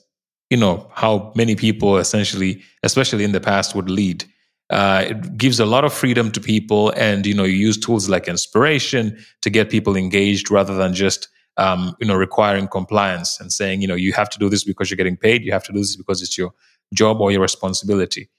you 0.50 0.56
know 0.56 0.90
how 0.94 1.32
many 1.36 1.56
people 1.56 1.96
essentially, 1.98 2.62
especially 2.82 3.24
in 3.24 3.32
the 3.32 3.40
past, 3.40 3.74
would 3.74 3.90
lead. 3.90 4.24
Uh, 4.68 5.04
it 5.08 5.36
gives 5.36 5.58
a 5.58 5.66
lot 5.66 5.84
of 5.84 5.92
freedom 5.92 6.30
to 6.32 6.40
people, 6.40 6.90
and 6.96 7.26
you 7.26 7.34
know 7.34 7.44
you 7.44 7.56
use 7.56 7.78
tools 7.78 8.08
like 8.08 8.28
inspiration 8.28 9.16
to 9.42 9.50
get 9.50 9.70
people 9.70 9.96
engaged 9.96 10.50
rather 10.50 10.74
than 10.74 10.94
just 10.94 11.28
um, 11.56 11.94
you 12.00 12.06
know, 12.06 12.14
requiring 12.14 12.68
compliance 12.68 13.38
and 13.38 13.52
saying, 13.52 13.82
you 13.82 13.88
know, 13.88 13.94
you 13.94 14.12
have 14.14 14.30
to 14.30 14.38
do 14.38 14.48
this 14.48 14.64
because 14.64 14.90
you're 14.90 14.96
getting 14.96 15.16
paid. 15.16 15.44
You 15.44 15.52
have 15.52 15.64
to 15.64 15.72
do 15.72 15.78
this 15.78 15.94
because 15.94 16.22
it's 16.22 16.38
your 16.38 16.52
job 16.94 17.20
or 17.20 17.30
your 17.30 17.42
responsibility. 17.42 18.30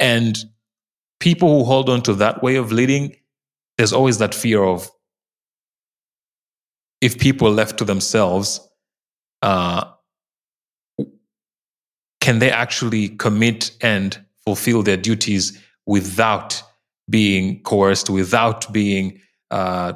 And 0.00 0.36
people 1.20 1.48
who 1.58 1.64
hold 1.64 1.88
on 1.88 2.02
to 2.02 2.14
that 2.14 2.42
way 2.42 2.56
of 2.56 2.72
leading, 2.72 3.16
there's 3.78 3.92
always 3.92 4.18
that 4.18 4.34
fear 4.34 4.64
of 4.64 4.90
if 7.00 7.18
people 7.18 7.50
left 7.50 7.78
to 7.78 7.84
themselves, 7.84 8.60
uh, 9.42 9.84
can 12.24 12.38
they 12.38 12.50
actually 12.50 13.10
commit 13.10 13.70
and 13.82 14.18
fulfill 14.46 14.82
their 14.82 14.96
duties 14.96 15.62
without 15.84 16.62
being 17.10 17.62
coerced, 17.64 18.08
without 18.08 18.72
being 18.72 19.20
uh, 19.50 19.92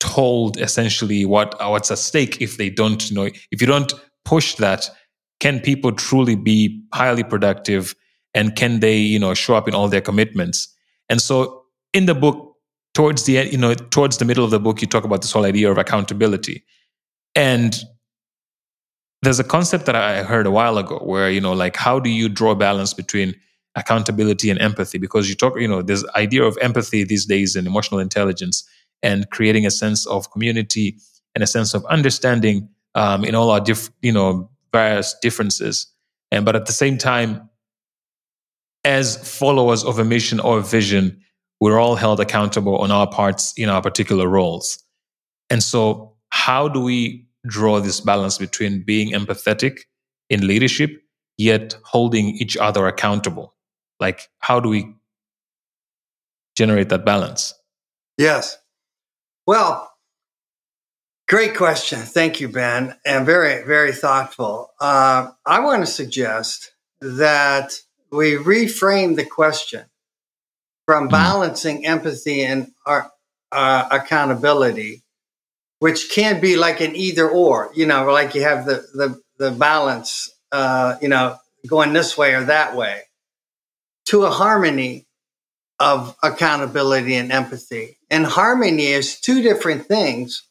told 0.00 0.58
essentially 0.58 1.24
what 1.24 1.54
what's 1.60 1.92
at 1.92 1.98
stake 1.98 2.40
if 2.40 2.56
they 2.56 2.70
don't 2.70 3.12
know? 3.12 3.28
If 3.52 3.60
you 3.60 3.68
don't 3.68 3.92
push 4.24 4.56
that 4.56 4.90
can 5.38 5.60
people 5.60 5.92
truly 5.92 6.34
be 6.34 6.82
highly 6.92 7.22
productive 7.22 7.94
and 8.34 8.56
can 8.56 8.80
they 8.80 8.96
you 8.96 9.20
know 9.20 9.32
show 9.32 9.54
up 9.54 9.68
in 9.68 9.76
all 9.76 9.86
their 9.86 10.00
commitments? 10.00 10.74
And 11.08 11.20
so 11.20 11.62
in 11.92 12.06
the 12.06 12.16
book 12.16 12.56
towards 12.94 13.26
the 13.26 13.48
you 13.48 13.58
know 13.58 13.74
towards 13.74 14.18
the 14.18 14.24
middle 14.24 14.44
of 14.44 14.50
the 14.50 14.58
book 14.58 14.82
you 14.82 14.88
talk 14.88 15.04
about 15.04 15.22
this 15.22 15.30
whole 15.30 15.44
idea 15.44 15.70
of 15.70 15.78
accountability. 15.78 16.64
And 17.36 17.78
there's 19.24 19.40
a 19.40 19.44
concept 19.44 19.86
that 19.86 19.94
i 19.96 20.22
heard 20.22 20.46
a 20.46 20.50
while 20.50 20.78
ago 20.78 20.98
where 20.98 21.30
you 21.30 21.40
know 21.40 21.52
like 21.52 21.76
how 21.76 21.98
do 21.98 22.10
you 22.10 22.28
draw 22.28 22.52
a 22.52 22.56
balance 22.56 22.94
between 22.94 23.34
accountability 23.74 24.50
and 24.50 24.60
empathy? 24.60 24.98
Because 24.98 25.28
you 25.28 25.34
talk 25.34 25.58
you 25.58 25.68
know 25.68 25.82
there's 25.82 26.04
idea 26.14 26.44
of 26.44 26.56
empathy 26.60 27.04
these 27.04 27.26
days 27.26 27.56
and 27.56 27.66
emotional 27.66 28.00
intelligence 28.00 28.68
and 29.02 29.28
creating 29.30 29.66
a 29.66 29.70
sense 29.70 30.06
of 30.06 30.30
community 30.30 30.96
and 31.34 31.42
a 31.42 31.46
sense 31.46 31.74
of 31.74 31.84
understanding 31.86 32.68
um, 32.94 33.24
in 33.24 33.34
all 33.34 33.50
our 33.50 33.60
diff- 33.60 33.90
you 34.02 34.12
know 34.12 34.50
various 34.72 35.14
differences. 35.20 35.86
And 36.30 36.44
but 36.44 36.56
at 36.56 36.66
the 36.66 36.72
same 36.72 36.98
time 36.98 37.48
as 38.84 39.16
followers 39.38 39.84
of 39.84 39.98
a 39.98 40.04
mission 40.04 40.40
or 40.40 40.58
a 40.58 40.62
vision 40.62 41.20
we're 41.60 41.78
all 41.78 41.94
held 41.94 42.20
accountable 42.20 42.76
on 42.78 42.90
our 42.90 43.08
parts 43.08 43.54
in 43.56 43.70
our 43.70 43.80
particular 43.80 44.28
roles. 44.28 44.82
And 45.48 45.62
so 45.62 46.16
how 46.28 46.68
do 46.68 46.80
we 46.80 47.26
draw 47.46 47.80
this 47.80 48.00
balance 48.00 48.38
between 48.38 48.82
being 48.82 49.12
empathetic 49.12 49.80
in 50.30 50.46
leadership 50.46 50.90
yet 51.36 51.76
holding 51.84 52.28
each 52.36 52.56
other 52.56 52.86
accountable 52.86 53.54
like 54.00 54.28
how 54.38 54.60
do 54.60 54.68
we 54.68 54.94
generate 56.56 56.88
that 56.88 57.04
balance 57.04 57.54
yes 58.18 58.58
well, 59.46 59.92
great 61.28 61.54
question. 61.54 61.98
Thank 61.98 62.40
you, 62.40 62.48
Ben, 62.48 62.96
and 63.04 63.26
very, 63.26 63.64
very 63.66 63.92
thoughtful. 63.92 64.70
Uh, 64.80 65.32
I 65.44 65.60
want 65.60 65.84
to 65.84 65.90
suggest 65.90 66.72
that 67.00 67.74
we 68.10 68.32
reframe 68.32 69.16
the 69.16 69.26
question 69.26 69.84
from 70.86 71.04
mm-hmm. 71.04 71.12
balancing 71.12 71.86
empathy 71.86 72.42
and 72.42 72.72
our, 72.86 73.10
uh, 73.52 73.86
accountability, 73.90 75.03
which 75.78 76.10
can 76.10 76.40
be 76.40 76.56
like 76.56 76.80
an 76.80 76.96
either 76.96 77.28
or, 77.28 77.70
you 77.74 77.86
know, 77.86 78.10
like 78.10 78.34
you 78.34 78.42
have 78.42 78.66
the, 78.66 78.84
the, 78.94 79.20
the 79.38 79.50
balance, 79.50 80.30
uh, 80.52 80.96
you 81.02 81.08
know, 81.08 81.36
going 81.66 81.92
this 81.92 82.16
way 82.16 82.34
or 82.34 82.44
that 82.44 82.76
way, 82.76 83.02
to 84.06 84.24
a 84.24 84.30
harmony 84.30 85.06
of 85.80 86.16
accountability 86.22 87.14
and 87.16 87.32
empathy. 87.32 87.98
And 88.10 88.24
harmony 88.24 88.86
is 88.86 89.20
two 89.20 89.42
different 89.42 89.86
things 89.86 90.42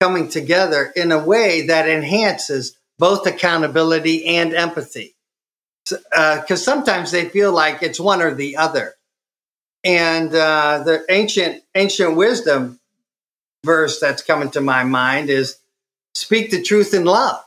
coming 0.00 0.28
together 0.28 0.92
in 0.96 1.12
a 1.12 1.22
way 1.22 1.66
that 1.66 1.88
enhances 1.88 2.76
both 2.98 3.26
accountability 3.26 4.26
and 4.26 4.54
empathy. 4.54 5.14
Because 5.84 6.50
uh, 6.50 6.56
sometimes 6.56 7.10
they 7.10 7.28
feel 7.28 7.52
like 7.52 7.82
it's 7.82 8.00
one 8.00 8.22
or 8.22 8.34
the 8.34 8.56
other. 8.56 8.94
And 9.84 10.34
uh, 10.34 10.82
the 10.84 11.04
ancient 11.08 11.62
ancient 11.74 12.16
wisdom 12.16 12.80
verse 13.64 14.00
that's 14.00 14.22
coming 14.22 14.50
to 14.50 14.60
my 14.60 14.84
mind 14.84 15.30
is 15.30 15.58
speak 16.14 16.50
the 16.50 16.62
truth 16.62 16.94
in 16.94 17.04
love. 17.04 17.42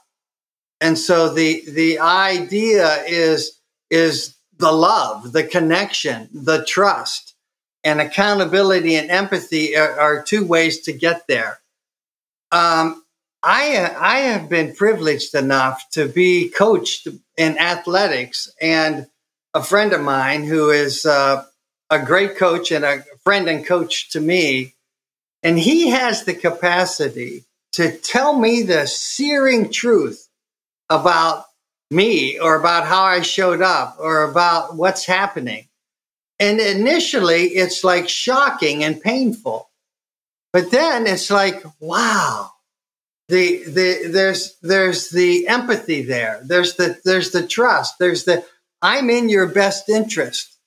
And 0.79 0.97
so 0.97 1.33
the 1.33 1.63
the 1.69 1.99
idea 1.99 3.03
is 3.07 3.59
is 3.89 4.35
the 4.57 4.71
love, 4.71 5.31
the 5.31 5.43
connection, 5.43 6.29
the 6.33 6.63
trust, 6.65 7.35
and 7.83 7.99
accountability 7.99 8.95
and 8.95 9.09
empathy 9.09 9.75
are, 9.75 9.99
are 9.99 10.23
two 10.23 10.45
ways 10.45 10.81
to 10.81 10.93
get 10.93 11.27
there. 11.27 11.59
Um, 12.51 13.03
I, 13.43 13.91
I 13.99 14.19
have 14.19 14.49
been 14.49 14.75
privileged 14.75 15.33
enough 15.33 15.89
to 15.91 16.07
be 16.07 16.49
coached 16.49 17.07
in 17.37 17.57
athletics, 17.57 18.51
and 18.61 19.07
a 19.53 19.63
friend 19.63 19.93
of 19.93 20.01
mine 20.01 20.43
who 20.43 20.69
is 20.69 21.05
uh, 21.05 21.43
a 21.89 21.99
great 21.99 22.37
coach 22.37 22.71
and 22.71 22.85
a 22.85 23.03
friend 23.23 23.49
and 23.49 23.65
coach 23.65 24.11
to 24.11 24.19
me 24.19 24.75
And 25.43 25.57
he 25.57 25.89
has 25.89 26.23
the 26.23 26.33
capacity 26.33 27.45
to 27.73 27.97
tell 27.97 28.37
me 28.37 28.63
the 28.63 28.85
searing 28.85 29.71
truth 29.71 30.27
about 30.89 31.45
me 31.89 32.39
or 32.39 32.55
about 32.55 32.85
how 32.85 33.03
I 33.03 33.21
showed 33.21 33.61
up 33.61 33.97
or 33.99 34.23
about 34.23 34.75
what's 34.75 35.05
happening. 35.05 35.67
And 36.39 36.59
initially, 36.59 37.43
it's 37.49 37.83
like 37.83 38.09
shocking 38.09 38.83
and 38.83 38.99
painful. 38.99 39.69
But 40.53 40.71
then 40.71 41.07
it's 41.07 41.29
like, 41.29 41.63
wow, 41.79 42.51
the, 43.29 43.63
the, 43.63 44.09
there's, 44.11 44.57
there's 44.61 45.09
the 45.09 45.47
empathy 45.47 46.01
there. 46.01 46.41
There's 46.43 46.75
the, 46.75 46.99
there's 47.05 47.31
the 47.31 47.47
trust. 47.47 47.95
There's 47.99 48.25
the, 48.25 48.43
I'm 48.81 49.09
in 49.09 49.29
your 49.29 49.47
best 49.47 49.87
interest. 49.87 50.57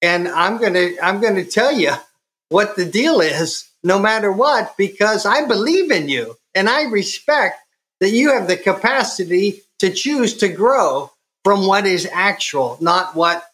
And 0.00 0.28
I'm 0.28 0.58
going 0.58 0.74
to, 0.74 0.96
I'm 1.02 1.20
going 1.20 1.34
to 1.34 1.44
tell 1.44 1.72
you 1.72 1.92
what 2.48 2.76
the 2.76 2.84
deal 2.84 3.20
is 3.20 3.68
no 3.84 3.98
matter 3.98 4.32
what, 4.32 4.74
because 4.76 5.26
I 5.26 5.46
believe 5.46 5.90
in 5.90 6.08
you 6.08 6.36
and 6.54 6.68
I 6.68 6.84
respect 6.84 7.60
that 8.00 8.10
you 8.10 8.32
have 8.32 8.48
the 8.48 8.56
capacity 8.56 9.60
to 9.78 9.90
choose 9.92 10.36
to 10.38 10.48
grow 10.48 11.12
from 11.44 11.66
what 11.66 11.86
is 11.86 12.08
actual, 12.10 12.78
not 12.80 13.14
what 13.14 13.44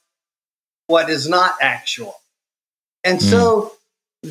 what 0.86 1.10
is 1.10 1.28
not 1.28 1.54
actual. 1.60 2.14
And 3.04 3.18
mm. 3.18 3.22
so 3.22 3.72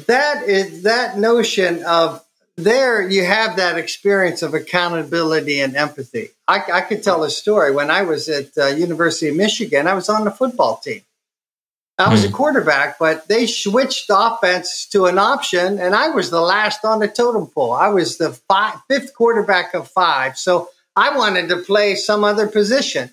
that 0.08 0.44
is 0.48 0.84
that 0.84 1.18
notion 1.18 1.84
of 1.84 2.24
there 2.58 3.08
you 3.08 3.24
have 3.24 3.56
that 3.58 3.78
experience 3.78 4.42
of 4.42 4.54
accountability 4.54 5.62
and 5.62 5.76
empathy. 5.76 6.30
I, 6.48 6.64
I 6.74 6.82
could 6.82 7.04
tell 7.04 7.24
a 7.24 7.30
story 7.30 7.72
when 7.72 7.90
I 7.90 8.02
was 8.02 8.28
at 8.30 8.58
uh, 8.58 8.68
University 8.68 9.30
of 9.30 9.36
Michigan. 9.36 9.88
I 9.88 9.94
was 9.94 10.10
on 10.10 10.26
the 10.26 10.32
football 10.32 10.78
team, 10.78 11.02
I 12.00 12.10
was 12.10 12.24
a 12.24 12.30
hmm. 12.30 12.34
quarterback, 12.34 12.98
but 12.98 13.28
they 13.28 13.46
switched 13.46 14.06
offense 14.10 14.88
to 14.88 15.08
an 15.08 15.20
option, 15.20 15.80
and 15.80 15.94
I 15.94 16.08
was 16.10 16.30
the 16.30 16.40
last 16.40 16.86
on 16.86 17.00
the 17.00 17.10
totem 17.10 17.48
pole. 17.48 17.74
I 17.74 17.90
was 17.90 18.18
the 18.18 18.32
five, 18.32 18.76
fifth 18.90 19.14
quarterback 19.14 19.74
of 19.74 19.90
five, 19.90 20.38
so 20.38 20.70
I 20.96 21.16
wanted 21.18 21.50
to 21.50 21.58
play 21.58 21.96
some 21.96 22.24
other 22.24 22.48
position. 22.48 23.12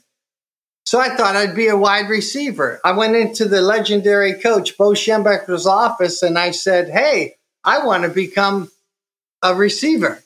So 0.85 1.01
I 1.01 1.16
thought 1.16 1.35
I'd 1.35 1.57
be 1.57 1.66
a 1.66 1.77
wide 1.77 2.09
receiver. 2.09 2.81
I 2.85 2.92
went 2.92 3.16
into 3.16 3.46
the 3.46 3.61
legendary 3.61 4.35
coach 4.35 4.79
Bo 4.79 4.90
Schembechler's 4.90 5.66
office, 5.66 6.22
and 6.22 6.38
I 6.38 6.53
said, 6.53 6.88
"Hey, 6.88 7.35
I 7.64 7.85
want 7.85 8.05
to 8.05 8.09
become 8.09 8.70
a 9.42 9.53
receiver." 9.53 10.22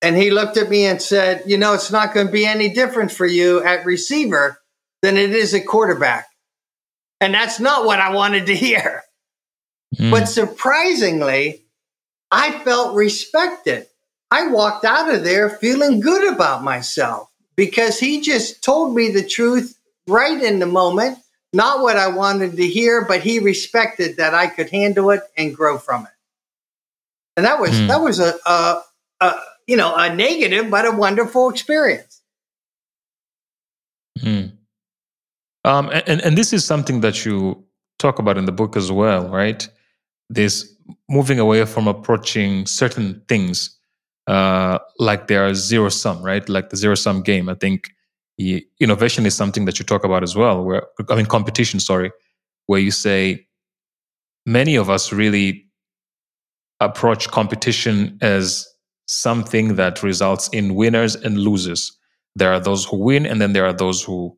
And 0.00 0.16
he 0.16 0.32
looked 0.32 0.56
at 0.56 0.68
me 0.68 0.86
and 0.86 1.00
said, 1.00 1.44
"You 1.46 1.56
know, 1.56 1.72
it's 1.72 1.92
not 1.92 2.14
going 2.14 2.26
to 2.26 2.32
be 2.32 2.46
any 2.46 2.68
different 2.68 3.12
for 3.12 3.26
you 3.26 3.62
at 3.62 3.86
receiver 3.86 4.60
than 5.02 5.16
it 5.16 5.30
is 5.30 5.54
at 5.54 5.68
quarterback." 5.68 6.31
And 7.22 7.32
that's 7.32 7.60
not 7.60 7.86
what 7.86 8.00
I 8.00 8.12
wanted 8.12 8.46
to 8.46 8.56
hear. 8.56 9.04
Mm. 9.96 10.10
But 10.10 10.24
surprisingly, 10.24 11.62
I 12.32 12.58
felt 12.64 12.96
respected. 12.96 13.86
I 14.32 14.48
walked 14.48 14.84
out 14.84 15.14
of 15.14 15.22
there 15.22 15.48
feeling 15.48 16.00
good 16.00 16.32
about 16.32 16.64
myself 16.64 17.30
because 17.54 18.00
he 18.00 18.22
just 18.22 18.64
told 18.64 18.96
me 18.96 19.12
the 19.12 19.22
truth 19.22 19.78
right 20.08 20.42
in 20.42 20.58
the 20.58 20.66
moment, 20.66 21.18
not 21.52 21.80
what 21.80 21.96
I 21.96 22.08
wanted 22.08 22.56
to 22.56 22.66
hear, 22.66 23.04
but 23.04 23.20
he 23.20 23.38
respected 23.38 24.16
that 24.16 24.34
I 24.34 24.48
could 24.48 24.70
handle 24.70 25.10
it 25.10 25.20
and 25.36 25.54
grow 25.54 25.78
from 25.78 26.06
it. 26.06 26.12
And 27.36 27.46
that 27.46 27.60
was 27.60 27.70
mm. 27.70 27.86
that 27.86 28.00
was 28.00 28.18
a, 28.18 28.34
a, 28.44 28.82
a, 29.20 29.34
you 29.68 29.76
know 29.76 29.94
a 29.94 30.12
negative 30.12 30.70
but 30.70 30.86
a 30.86 30.90
wonderful 30.90 31.50
experience. 31.50 32.20
Mm. 34.18 34.52
Um, 35.64 35.90
and, 36.06 36.20
and 36.20 36.36
this 36.36 36.52
is 36.52 36.64
something 36.64 37.00
that 37.00 37.24
you 37.24 37.64
talk 37.98 38.18
about 38.18 38.36
in 38.36 38.46
the 38.46 38.52
book 38.52 38.76
as 38.76 38.90
well, 38.90 39.28
right? 39.28 39.68
This 40.28 40.74
moving 41.08 41.38
away 41.38 41.64
from 41.64 41.86
approaching 41.86 42.66
certain 42.66 43.22
things 43.28 43.78
uh, 44.26 44.78
like 44.98 45.26
they 45.26 45.36
are 45.36 45.54
zero 45.54 45.88
sum, 45.88 46.22
right? 46.22 46.48
Like 46.48 46.70
the 46.70 46.76
zero 46.76 46.94
sum 46.94 47.22
game. 47.22 47.48
I 47.48 47.54
think 47.54 47.90
innovation 48.80 49.26
is 49.26 49.34
something 49.34 49.64
that 49.66 49.78
you 49.78 49.84
talk 49.84 50.04
about 50.04 50.22
as 50.22 50.36
well. 50.36 50.64
Where 50.64 50.86
I 51.08 51.16
mean, 51.16 51.26
competition, 51.26 51.80
sorry, 51.80 52.12
where 52.66 52.80
you 52.80 52.90
say 52.90 53.46
many 54.46 54.76
of 54.76 54.90
us 54.90 55.12
really 55.12 55.66
approach 56.80 57.28
competition 57.28 58.18
as 58.20 58.66
something 59.06 59.76
that 59.76 60.02
results 60.02 60.48
in 60.48 60.74
winners 60.74 61.14
and 61.14 61.38
losers. 61.38 61.92
There 62.34 62.52
are 62.52 62.60
those 62.60 62.84
who 62.84 62.96
win, 62.96 63.26
and 63.26 63.40
then 63.40 63.52
there 63.52 63.66
are 63.66 63.72
those 63.72 64.02
who 64.02 64.36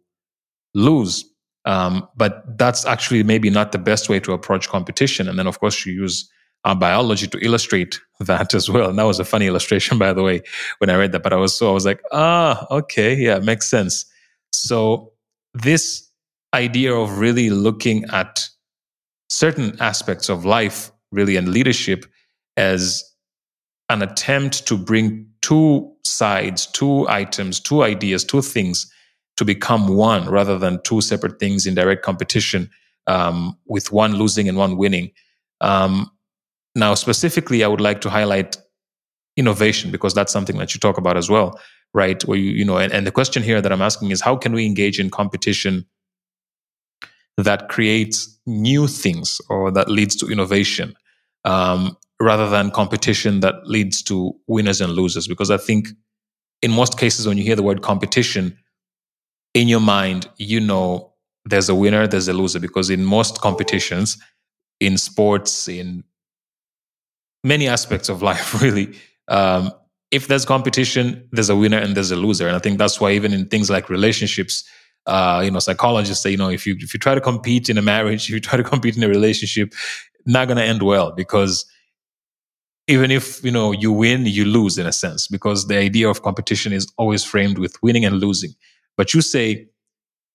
lose. 0.74 1.24
Um, 1.64 2.06
but 2.16 2.58
that's 2.58 2.84
actually 2.84 3.22
maybe 3.22 3.48
not 3.48 3.72
the 3.72 3.78
best 3.78 4.08
way 4.08 4.20
to 4.20 4.32
approach 4.32 4.68
competition. 4.68 5.28
And 5.28 5.38
then, 5.38 5.46
of 5.46 5.60
course, 5.60 5.86
you 5.86 5.94
use 5.94 6.28
uh, 6.64 6.74
biology 6.74 7.26
to 7.28 7.38
illustrate 7.38 8.00
that 8.20 8.54
as 8.54 8.68
well. 8.68 8.90
And 8.90 8.98
that 8.98 9.04
was 9.04 9.20
a 9.20 9.24
funny 9.24 9.46
illustration, 9.46 9.98
by 10.04 10.12
the 10.12 10.22
way, 10.22 10.42
when 10.78 10.90
I 10.90 10.96
read 10.96 11.12
that. 11.12 11.22
But 11.22 11.32
I 11.32 11.36
was 11.36 11.56
so 11.56 11.70
I 11.70 11.72
was 11.72 11.86
like, 11.86 12.02
ah, 12.12 12.66
okay, 12.70 13.14
yeah, 13.14 13.38
makes 13.38 13.68
sense. 13.68 14.04
So 14.52 15.12
this 15.54 16.08
idea 16.52 16.94
of 16.94 17.18
really 17.18 17.50
looking 17.50 18.04
at 18.10 18.48
certain 19.28 19.76
aspects 19.80 20.28
of 20.28 20.44
life, 20.44 20.92
really, 21.10 21.36
and 21.36 21.48
leadership 21.48 22.06
as 22.56 23.02
an 23.88 24.02
attempt 24.02 24.66
to 24.68 24.78
bring 24.78 25.26
two 25.42 25.92
sides, 26.04 26.66
two 26.66 27.08
items, 27.08 27.60
two 27.60 27.82
ideas, 27.82 28.24
two 28.24 28.42
things 28.42 28.90
to 29.36 29.44
become 29.44 29.88
one 29.88 30.28
rather 30.28 30.58
than 30.58 30.80
two 30.82 31.00
separate 31.00 31.38
things 31.38 31.66
in 31.66 31.74
direct 31.74 32.02
competition 32.02 32.70
um, 33.06 33.56
with 33.66 33.92
one 33.92 34.14
losing 34.14 34.48
and 34.48 34.56
one 34.56 34.76
winning. 34.76 35.10
Um, 35.60 36.10
now, 36.74 36.94
specifically, 36.94 37.64
I 37.64 37.68
would 37.68 37.80
like 37.80 38.00
to 38.02 38.10
highlight 38.10 38.56
innovation 39.36 39.90
because 39.90 40.14
that's 40.14 40.32
something 40.32 40.58
that 40.58 40.74
you 40.74 40.80
talk 40.80 40.98
about 40.98 41.16
as 41.16 41.28
well, 41.28 41.60
right? 41.92 42.22
Where 42.24 42.38
you, 42.38 42.50
you 42.50 42.64
know, 42.64 42.78
and, 42.78 42.92
and 42.92 43.06
the 43.06 43.12
question 43.12 43.42
here 43.42 43.60
that 43.60 43.72
I'm 43.72 43.82
asking 43.82 44.10
is 44.10 44.20
how 44.20 44.36
can 44.36 44.52
we 44.52 44.66
engage 44.66 45.00
in 45.00 45.10
competition 45.10 45.86
that 47.36 47.68
creates 47.68 48.38
new 48.46 48.86
things 48.86 49.40
or 49.48 49.70
that 49.72 49.88
leads 49.88 50.14
to 50.16 50.26
innovation 50.26 50.94
um, 51.44 51.96
rather 52.20 52.48
than 52.48 52.70
competition 52.70 53.40
that 53.40 53.66
leads 53.66 54.02
to 54.04 54.32
winners 54.46 54.80
and 54.80 54.92
losers? 54.92 55.26
Because 55.26 55.50
I 55.50 55.56
think 55.56 55.88
in 56.62 56.70
most 56.70 56.98
cases, 56.98 57.26
when 57.26 57.36
you 57.36 57.44
hear 57.44 57.56
the 57.56 57.62
word 57.62 57.82
competition, 57.82 58.56
in 59.54 59.68
your 59.68 59.80
mind, 59.80 60.28
you 60.36 60.60
know 60.60 61.12
there's 61.46 61.68
a 61.68 61.74
winner, 61.74 62.06
there's 62.06 62.28
a 62.28 62.32
loser, 62.32 62.58
because 62.58 62.90
in 62.90 63.04
most 63.04 63.40
competitions, 63.40 64.18
in 64.80 64.98
sports, 64.98 65.68
in 65.68 66.04
many 67.42 67.68
aspects 67.68 68.08
of 68.08 68.22
life, 68.30 68.60
really, 68.60 68.96
um, 69.28 69.72
if 70.10 70.28
there's 70.28 70.44
competition, 70.44 71.28
there's 71.32 71.50
a 71.50 71.56
winner 71.56 71.78
and 71.78 71.96
there's 71.96 72.10
a 72.10 72.16
loser. 72.16 72.46
And 72.46 72.56
I 72.56 72.60
think 72.60 72.78
that's 72.78 73.00
why 73.00 73.12
even 73.12 73.32
in 73.32 73.46
things 73.46 73.68
like 73.68 73.90
relationships, 73.90 74.64
uh, 75.06 75.42
you 75.44 75.50
know, 75.50 75.58
psychologists 75.58 76.22
say, 76.22 76.30
you 76.30 76.36
know, 76.36 76.50
if 76.50 76.66
you 76.66 76.76
if 76.78 76.94
you 76.94 77.00
try 77.00 77.14
to 77.14 77.20
compete 77.20 77.68
in 77.68 77.78
a 77.78 77.82
marriage, 77.82 78.24
if 78.28 78.30
you 78.30 78.40
try 78.40 78.56
to 78.56 78.62
compete 78.62 78.96
in 78.96 79.02
a 79.02 79.08
relationship, 79.08 79.74
not 80.24 80.46
going 80.46 80.56
to 80.56 80.64
end 80.64 80.82
well 80.82 81.12
because 81.12 81.66
even 82.86 83.10
if 83.10 83.42
you 83.42 83.50
know 83.50 83.72
you 83.72 83.90
win, 83.92 84.26
you 84.26 84.44
lose 84.44 84.78
in 84.78 84.86
a 84.86 84.92
sense 84.92 85.26
because 85.26 85.66
the 85.66 85.76
idea 85.76 86.08
of 86.08 86.22
competition 86.22 86.72
is 86.72 86.92
always 86.96 87.24
framed 87.24 87.58
with 87.58 87.76
winning 87.82 88.04
and 88.04 88.20
losing. 88.20 88.54
But 88.96 89.14
you 89.14 89.20
say 89.20 89.68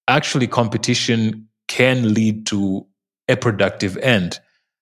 actually 0.08 0.48
competition 0.48 1.48
can 1.68 2.14
lead 2.14 2.46
to 2.48 2.86
a 3.30 3.38
productive 3.38 3.96
end. 3.98 4.40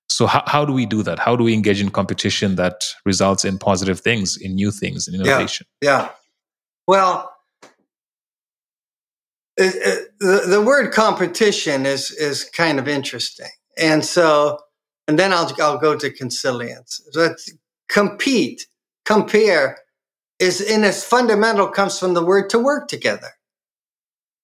So 0.09 0.25
how, 0.25 0.43
how 0.47 0.65
do 0.65 0.73
we 0.73 0.85
do 0.85 1.03
that? 1.03 1.19
How 1.19 1.35
do 1.35 1.43
we 1.43 1.53
engage 1.53 1.81
in 1.81 1.89
competition 1.89 2.55
that 2.55 2.85
results 3.05 3.43
in 3.43 3.59
positive 3.59 3.99
things, 3.99 4.37
in 4.37 4.55
new 4.55 4.71
things, 4.71 5.07
in 5.07 5.15
innovation? 5.15 5.67
Yeah. 5.81 5.99
yeah. 5.99 6.09
Well, 6.87 7.34
it, 9.57 9.75
it, 9.75 10.07
the, 10.19 10.45
the 10.47 10.61
word 10.61 10.93
competition 10.93 11.86
is 11.86 12.11
is 12.11 12.45
kind 12.45 12.80
of 12.80 12.88
interesting, 12.88 13.49
and 13.78 14.05
so 14.05 14.59
and 15.07 15.19
then 15.19 15.34
I'll 15.34 15.51
I'll 15.59 15.80
go 15.80 15.97
to 15.97 16.11
consilience. 16.11 17.01
So 17.11 17.36
compete, 17.89 18.67
compare 19.03 19.80
is 20.39 20.61
in 20.61 20.84
its 20.84 21.03
fundamental 21.03 21.67
comes 21.67 21.99
from 21.99 22.13
the 22.13 22.23
word 22.23 22.49
to 22.51 22.59
work 22.59 22.88
together 22.88 23.32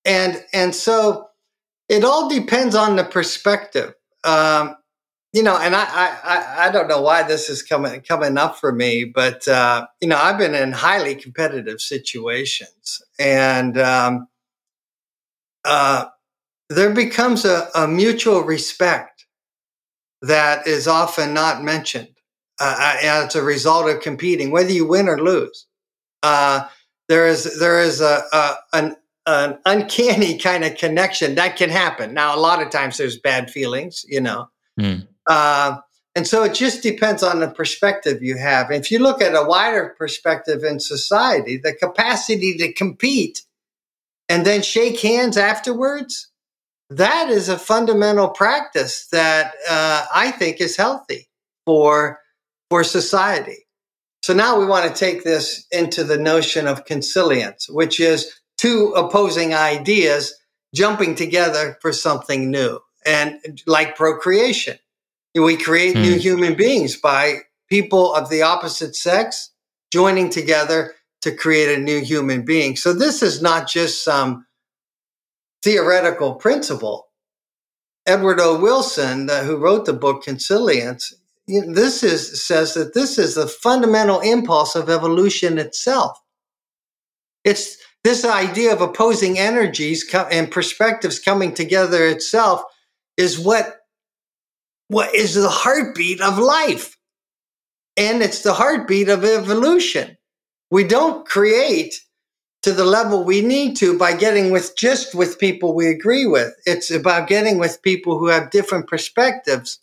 and 0.05 0.43
and 0.53 0.73
so 0.75 1.29
it 1.89 2.03
all 2.03 2.29
depends 2.29 2.75
on 2.75 2.95
the 2.95 3.03
perspective. 3.03 3.93
Um, 4.23 4.75
you 5.33 5.41
know, 5.41 5.57
and 5.57 5.75
I, 5.75 5.83
I 5.83 6.67
I 6.67 6.71
don't 6.71 6.87
know 6.87 7.01
why 7.01 7.23
this 7.23 7.49
is 7.49 7.63
coming 7.63 8.01
coming 8.01 8.37
up 8.37 8.57
for 8.57 8.71
me, 8.71 9.03
but 9.05 9.47
uh, 9.47 9.87
you 9.99 10.07
know, 10.07 10.17
I've 10.17 10.37
been 10.37 10.53
in 10.53 10.71
highly 10.71 11.15
competitive 11.15 11.81
situations, 11.81 13.01
and 13.17 13.77
um, 13.79 14.27
uh, 15.65 16.05
there 16.69 16.93
becomes 16.93 17.45
a, 17.45 17.67
a, 17.73 17.87
mutual 17.87 18.41
respect 18.41 19.25
that 20.21 20.67
is 20.67 20.87
often 20.87 21.33
not 21.33 21.63
mentioned 21.63 22.15
uh, 22.59 22.97
as 23.01 23.35
a 23.35 23.43
result 23.43 23.89
of 23.89 24.01
competing, 24.01 24.51
whether 24.51 24.71
you 24.71 24.87
win 24.87 25.09
or 25.09 25.19
lose. 25.19 25.65
Uh, 26.21 26.67
there 27.09 27.27
is 27.27 27.59
there 27.59 27.81
is 27.81 28.01
a, 28.01 28.23
a 28.31 28.55
an 28.73 28.95
an 29.25 29.57
uncanny 29.65 30.37
kind 30.37 30.63
of 30.63 30.75
connection 30.75 31.35
that 31.35 31.55
can 31.55 31.69
happen. 31.69 32.13
Now, 32.13 32.35
a 32.35 32.39
lot 32.39 32.61
of 32.61 32.69
times 32.69 32.97
there's 32.97 33.17
bad 33.17 33.49
feelings, 33.49 34.05
you 34.07 34.21
know, 34.21 34.49
mm. 34.79 35.07
uh, 35.27 35.77
And 36.15 36.27
so 36.27 36.43
it 36.43 36.53
just 36.53 36.83
depends 36.83 37.23
on 37.23 37.39
the 37.39 37.47
perspective 37.47 38.21
you 38.21 38.37
have. 38.37 38.71
If 38.71 38.91
you 38.91 38.99
look 38.99 39.21
at 39.21 39.33
a 39.33 39.47
wider 39.47 39.95
perspective 39.97 40.63
in 40.63 40.79
society, 40.79 41.57
the 41.57 41.73
capacity 41.73 42.55
to 42.57 42.71
compete 42.73 43.41
and 44.29 44.45
then 44.45 44.61
shake 44.61 44.99
hands 44.99 45.37
afterwards, 45.37 46.31
that 46.89 47.29
is 47.29 47.49
a 47.49 47.57
fundamental 47.57 48.29
practice 48.29 49.07
that 49.07 49.53
uh, 49.67 50.05
I 50.13 50.31
think 50.31 50.61
is 50.61 50.77
healthy 50.77 51.27
for, 51.65 52.19
for 52.69 52.83
society. 52.83 53.65
So 54.21 54.33
now 54.33 54.59
we 54.59 54.67
want 54.67 54.87
to 54.87 54.93
take 54.97 55.23
this 55.23 55.65
into 55.71 56.03
the 56.03 56.17
notion 56.17 56.67
of 56.67 56.85
consilience, 56.85 57.67
which 57.67 57.99
is 57.99 58.31
two 58.57 58.93
opposing 58.95 59.53
ideas 59.53 60.33
jumping 60.73 61.15
together 61.15 61.77
for 61.81 61.93
something 61.93 62.49
new. 62.49 62.79
And 63.05 63.61
like 63.67 63.95
procreation, 63.95 64.77
we 65.35 65.57
create 65.57 65.95
new 65.95 66.13
hmm. 66.13 66.19
human 66.19 66.55
beings 66.55 66.97
by 66.97 67.39
people 67.69 68.13
of 68.13 68.29
the 68.29 68.41
opposite 68.41 68.95
sex 68.95 69.51
joining 69.91 70.29
together 70.29 70.93
to 71.21 71.35
create 71.35 71.77
a 71.77 71.81
new 71.81 72.01
human 72.01 72.43
being. 72.43 72.75
So 72.75 72.93
this 72.93 73.21
is 73.21 73.41
not 73.41 73.67
just 73.67 74.03
some 74.03 74.45
theoretical 75.63 76.35
principle. 76.35 77.07
Edward 78.05 78.39
O. 78.41 78.59
Wilson, 78.59 79.29
uh, 79.29 79.43
who 79.43 79.57
wrote 79.57 79.85
the 79.85 79.93
book 79.93 80.23
Consilience, 80.23 81.13
this 81.47 82.03
is 82.03 82.45
says 82.45 82.73
that 82.73 82.93
this 82.93 83.17
is 83.17 83.35
the 83.35 83.47
fundamental 83.47 84.19
impulse 84.19 84.75
of 84.75 84.89
evolution 84.89 85.57
itself. 85.57 86.17
It's 87.43 87.77
this 88.03 88.25
idea 88.25 88.73
of 88.73 88.81
opposing 88.81 89.39
energies 89.39 90.05
and 90.13 90.51
perspectives 90.51 91.19
coming 91.19 91.53
together 91.53 92.05
itself 92.07 92.63
is 93.17 93.39
what 93.39 93.79
what 94.89 95.13
is 95.15 95.35
the 95.35 95.49
heartbeat 95.49 96.21
of 96.21 96.37
life. 96.37 96.97
And 97.95 98.21
it's 98.21 98.41
the 98.41 98.53
heartbeat 98.53 99.09
of 99.09 99.23
evolution. 99.23 100.17
We 100.69 100.83
don't 100.83 101.25
create 101.25 101.95
to 102.63 102.73
the 102.73 102.85
level 102.85 103.23
we 103.23 103.41
need 103.41 103.75
to 103.77 103.97
by 103.97 104.15
getting 104.15 104.51
with 104.51 104.75
just 104.77 105.13
with 105.13 105.39
people 105.39 105.75
we 105.75 105.87
agree 105.87 106.25
with. 106.25 106.53
It's 106.65 106.89
about 106.89 107.27
getting 107.27 107.59
with 107.59 107.81
people 107.81 108.17
who 108.17 108.27
have 108.27 108.51
different 108.51 108.87
perspectives, 108.87 109.79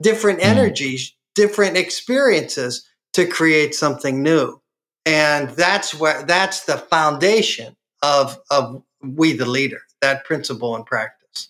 different 0.00 0.40
mm. 0.40 0.44
energies, 0.44 1.14
different 1.34 1.76
experiences 1.76 2.88
to 3.12 3.26
create 3.26 3.74
something 3.74 4.22
new. 4.22 4.61
And 5.04 5.50
that's 5.50 5.94
where 5.94 6.22
that's 6.24 6.64
the 6.64 6.78
foundation 6.78 7.76
of 8.02 8.38
of 8.50 8.82
we 9.02 9.32
the 9.32 9.46
leader, 9.46 9.80
that 10.00 10.24
principle 10.24 10.76
and 10.76 10.86
practice. 10.86 11.48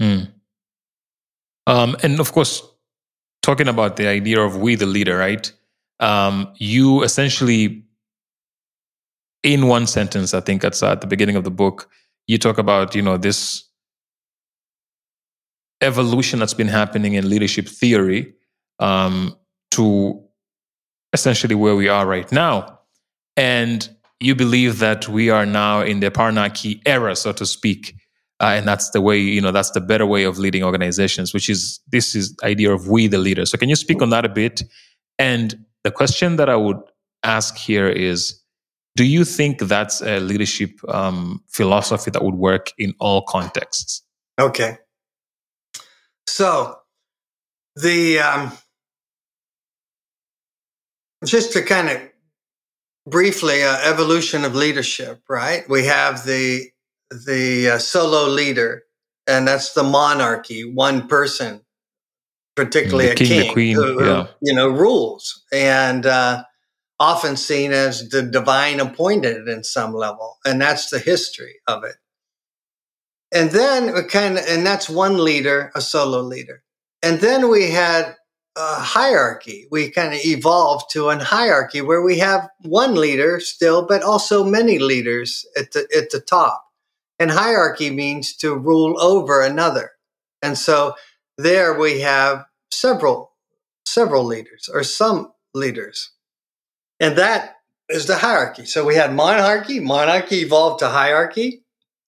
Mm. 0.00 0.32
Um, 1.66 1.96
and 2.02 2.20
of 2.20 2.32
course, 2.32 2.62
talking 3.42 3.68
about 3.68 3.96
the 3.96 4.06
idea 4.06 4.40
of 4.40 4.56
we 4.56 4.74
the 4.74 4.86
leader, 4.86 5.16
right? 5.16 5.50
Um, 5.98 6.52
you 6.58 7.02
essentially 7.02 7.86
in 9.46 9.68
one 9.68 9.86
sentence, 9.86 10.34
I 10.34 10.40
think 10.40 10.60
that's 10.60 10.82
at 10.82 11.00
the 11.00 11.06
beginning 11.06 11.36
of 11.36 11.44
the 11.44 11.50
book, 11.52 11.88
you 12.26 12.36
talk 12.36 12.58
about, 12.58 12.96
you 12.96 13.02
know, 13.02 13.16
this 13.16 13.64
evolution 15.80 16.40
that's 16.40 16.54
been 16.54 16.68
happening 16.68 17.14
in 17.14 17.28
leadership 17.28 17.68
theory 17.68 18.34
um, 18.80 19.36
to 19.70 20.20
essentially 21.12 21.54
where 21.54 21.76
we 21.76 21.88
are 21.88 22.06
right 22.06 22.30
now. 22.32 22.80
And 23.36 23.88
you 24.20 24.34
believe 24.34 24.78
that 24.78 25.08
we 25.08 25.30
are 25.30 25.46
now 25.46 25.80
in 25.82 26.00
the 26.00 26.10
panarchy 26.10 26.80
era, 26.86 27.14
so 27.16 27.32
to 27.32 27.46
speak. 27.46 27.94
Uh, 28.40 28.54
and 28.56 28.68
that's 28.68 28.90
the 28.90 29.00
way, 29.00 29.18
you 29.18 29.40
know, 29.40 29.52
that's 29.52 29.70
the 29.70 29.80
better 29.80 30.06
way 30.06 30.24
of 30.24 30.38
leading 30.38 30.62
organizations, 30.62 31.32
which 31.32 31.48
is 31.48 31.80
this 31.88 32.14
is 32.14 32.34
idea 32.42 32.72
of 32.72 32.88
we 32.88 33.06
the 33.06 33.18
leader. 33.18 33.46
So 33.46 33.56
can 33.56 33.68
you 33.68 33.76
speak 33.76 34.02
on 34.02 34.10
that 34.10 34.24
a 34.24 34.28
bit? 34.28 34.62
And 35.18 35.64
the 35.84 35.90
question 35.90 36.36
that 36.36 36.48
I 36.48 36.56
would 36.56 36.78
ask 37.22 37.56
here 37.56 37.88
is, 37.88 38.42
do 38.94 39.04
you 39.04 39.24
think 39.24 39.60
that's 39.60 40.00
a 40.00 40.20
leadership 40.20 40.70
um, 40.88 41.42
philosophy 41.48 42.10
that 42.10 42.22
would 42.22 42.34
work 42.34 42.72
in 42.78 42.94
all 42.98 43.22
contexts? 43.22 44.02
Okay. 44.38 44.78
So, 46.26 46.76
the 47.76 48.18
um, 48.20 48.52
just 51.26 51.52
to 51.52 51.62
kind 51.62 51.88
of 51.88 52.00
briefly 53.06 53.62
uh, 53.62 53.78
evolution 53.84 54.44
of 54.44 54.54
leadership, 54.54 55.22
right? 55.28 55.68
We 55.68 55.84
have 55.86 56.24
the 56.24 56.70
the 57.10 57.70
uh, 57.70 57.78
solo 57.78 58.28
leader, 58.28 58.84
and 59.26 59.46
that's 59.46 59.72
the 59.74 59.82
monarchy, 59.82 60.62
one 60.64 61.06
person, 61.06 61.62
particularly 62.56 63.06
the 63.08 63.12
a 63.12 63.16
king, 63.16 63.52
queen, 63.52 63.74
who, 63.76 64.04
yeah. 64.04 64.26
you 64.40 64.54
know, 64.54 64.68
rules, 64.68 65.44
and 65.52 66.04
uh, 66.06 66.42
often 66.98 67.36
seen 67.36 67.72
as 67.72 68.08
the 68.08 68.22
divine 68.22 68.80
appointed 68.80 69.48
in 69.48 69.62
some 69.62 69.94
level. 69.94 70.38
And 70.44 70.60
that's 70.60 70.90
the 70.90 70.98
history 70.98 71.56
of 71.66 71.84
it. 71.84 71.96
And 73.32 73.50
then 73.50 74.08
kind 74.08 74.38
of, 74.38 74.44
and 74.48 74.64
that's 74.66 74.88
one 74.88 75.22
leader, 75.22 75.70
a 75.74 75.80
solo 75.80 76.20
leader. 76.20 76.62
And 77.02 77.20
then 77.20 77.50
we 77.50 77.70
had 77.70 78.16
hierarchy. 78.56 79.66
We 79.70 79.90
kind 79.90 80.14
of 80.14 80.20
evolved 80.24 80.90
to 80.92 81.10
a 81.10 81.22
hierarchy 81.22 81.80
where 81.80 82.02
we 82.02 82.18
have 82.18 82.48
one 82.60 82.94
leader 82.94 83.40
still, 83.40 83.86
but 83.86 84.02
also 84.02 84.44
many 84.44 84.78
leaders 84.78 85.44
at 85.56 85.72
the, 85.72 85.86
at 85.96 86.10
the 86.10 86.20
top. 86.20 86.64
And 87.18 87.30
hierarchy 87.30 87.90
means 87.90 88.34
to 88.38 88.54
rule 88.54 89.00
over 89.00 89.42
another. 89.42 89.92
And 90.42 90.56
so 90.56 90.94
there 91.38 91.78
we 91.78 92.00
have 92.00 92.44
several, 92.70 93.32
several 93.84 94.24
leaders 94.24 94.68
or 94.72 94.82
some 94.82 95.32
leaders. 95.54 96.10
And 97.00 97.16
that 97.16 97.56
is 97.88 98.06
the 98.06 98.16
hierarchy. 98.16 98.64
So 98.64 98.84
we 98.84 98.96
had 98.96 99.14
monarchy, 99.14 99.80
monarchy 99.80 100.40
evolved 100.40 100.80
to 100.80 100.88
hierarchy. 100.88 101.62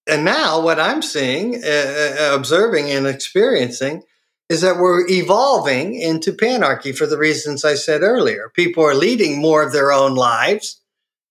And 0.06 0.24
now 0.24 0.60
what 0.60 0.80
I'm 0.80 1.02
seeing, 1.02 1.62
uh, 1.62 2.16
uh, 2.20 2.30
observing, 2.34 2.90
and 2.90 3.06
experiencing 3.06 4.02
is 4.48 4.62
that 4.62 4.78
we're 4.78 5.06
evolving 5.08 5.94
into 5.94 6.32
panarchy 6.32 6.96
for 6.96 7.06
the 7.06 7.18
reasons 7.18 7.64
I 7.64 7.74
said 7.74 8.02
earlier. 8.02 8.50
People 8.54 8.84
are 8.84 8.94
leading 8.94 9.40
more 9.40 9.62
of 9.62 9.72
their 9.72 9.92
own 9.92 10.14
lives. 10.14 10.80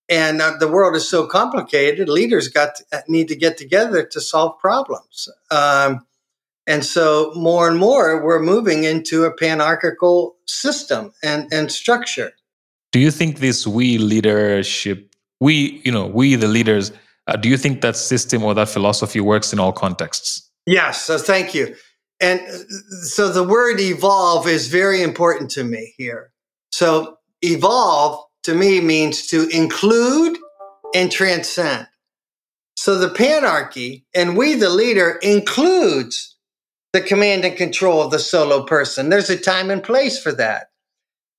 And 0.10 0.42
uh, 0.42 0.54
the 0.60 0.68
world 0.68 0.96
is 0.96 1.10
so 1.10 1.28
complicated, 1.28 2.08
leaders 2.08 2.48
got 2.48 2.76
to, 2.76 2.86
uh, 2.94 3.02
need 3.10 3.28
to 3.28 3.36
get 3.36 3.58
together 3.58 4.06
to 4.06 4.22
solve 4.22 4.58
problems. 4.60 5.28
Um, 5.52 6.06
and 6.66 6.86
so 6.86 7.34
more 7.36 7.68
and 7.68 7.78
more, 7.78 8.24
we're 8.24 8.42
moving 8.42 8.86
into 8.86 9.26
a 9.26 9.36
panarchical 9.36 10.36
system 10.46 11.12
and, 11.22 11.52
and 11.52 11.72
structure 11.72 12.32
do 12.92 13.00
you 13.00 13.12
think 13.12 13.40
this 13.40 13.68
we 13.68 13.98
leadership 13.98 15.16
we 15.40 15.82
you 15.84 15.92
know 15.92 16.06
we 16.08 16.36
the 16.36 16.48
leaders 16.48 16.92
uh, 17.28 17.36
do 17.36 17.50
you 17.50 17.58
think 17.58 17.82
that 17.82 17.96
system 17.96 18.44
or 18.44 18.54
that 18.56 18.70
philosophy 18.70 19.20
works 19.20 19.54
in 19.54 19.60
all 19.60 19.72
contexts 19.72 20.50
yes 20.66 21.04
so 21.04 21.18
thank 21.18 21.54
you 21.54 21.76
and 22.20 22.40
uh, 22.42 22.58
so 23.04 23.30
the 23.30 23.44
word 23.44 23.80
evolve 23.80 24.48
is 24.48 24.68
very 24.68 25.02
important 25.02 25.50
to 25.52 25.64
me 25.64 25.94
here 25.98 26.32
so 26.72 27.18
evolve 27.42 28.24
to 28.44 28.54
me 28.54 28.80
means 28.80 29.28
to 29.28 29.48
include 29.50 30.38
and 30.96 31.12
transcend 31.12 31.88
so 32.76 32.98
the 32.98 33.10
panarchy 33.10 34.04
and 34.16 34.38
we 34.38 34.56
the 34.56 34.70
leader 34.70 35.20
includes 35.22 36.36
the 36.94 37.02
command 37.02 37.44
and 37.46 37.58
control 37.58 38.02
of 38.02 38.12
the 38.12 38.20
solo 38.20 38.64
person 38.64 39.10
there's 39.10 39.30
a 39.30 39.38
time 39.38 39.70
and 39.70 39.84
place 39.84 40.22
for 40.22 40.32
that 40.32 40.68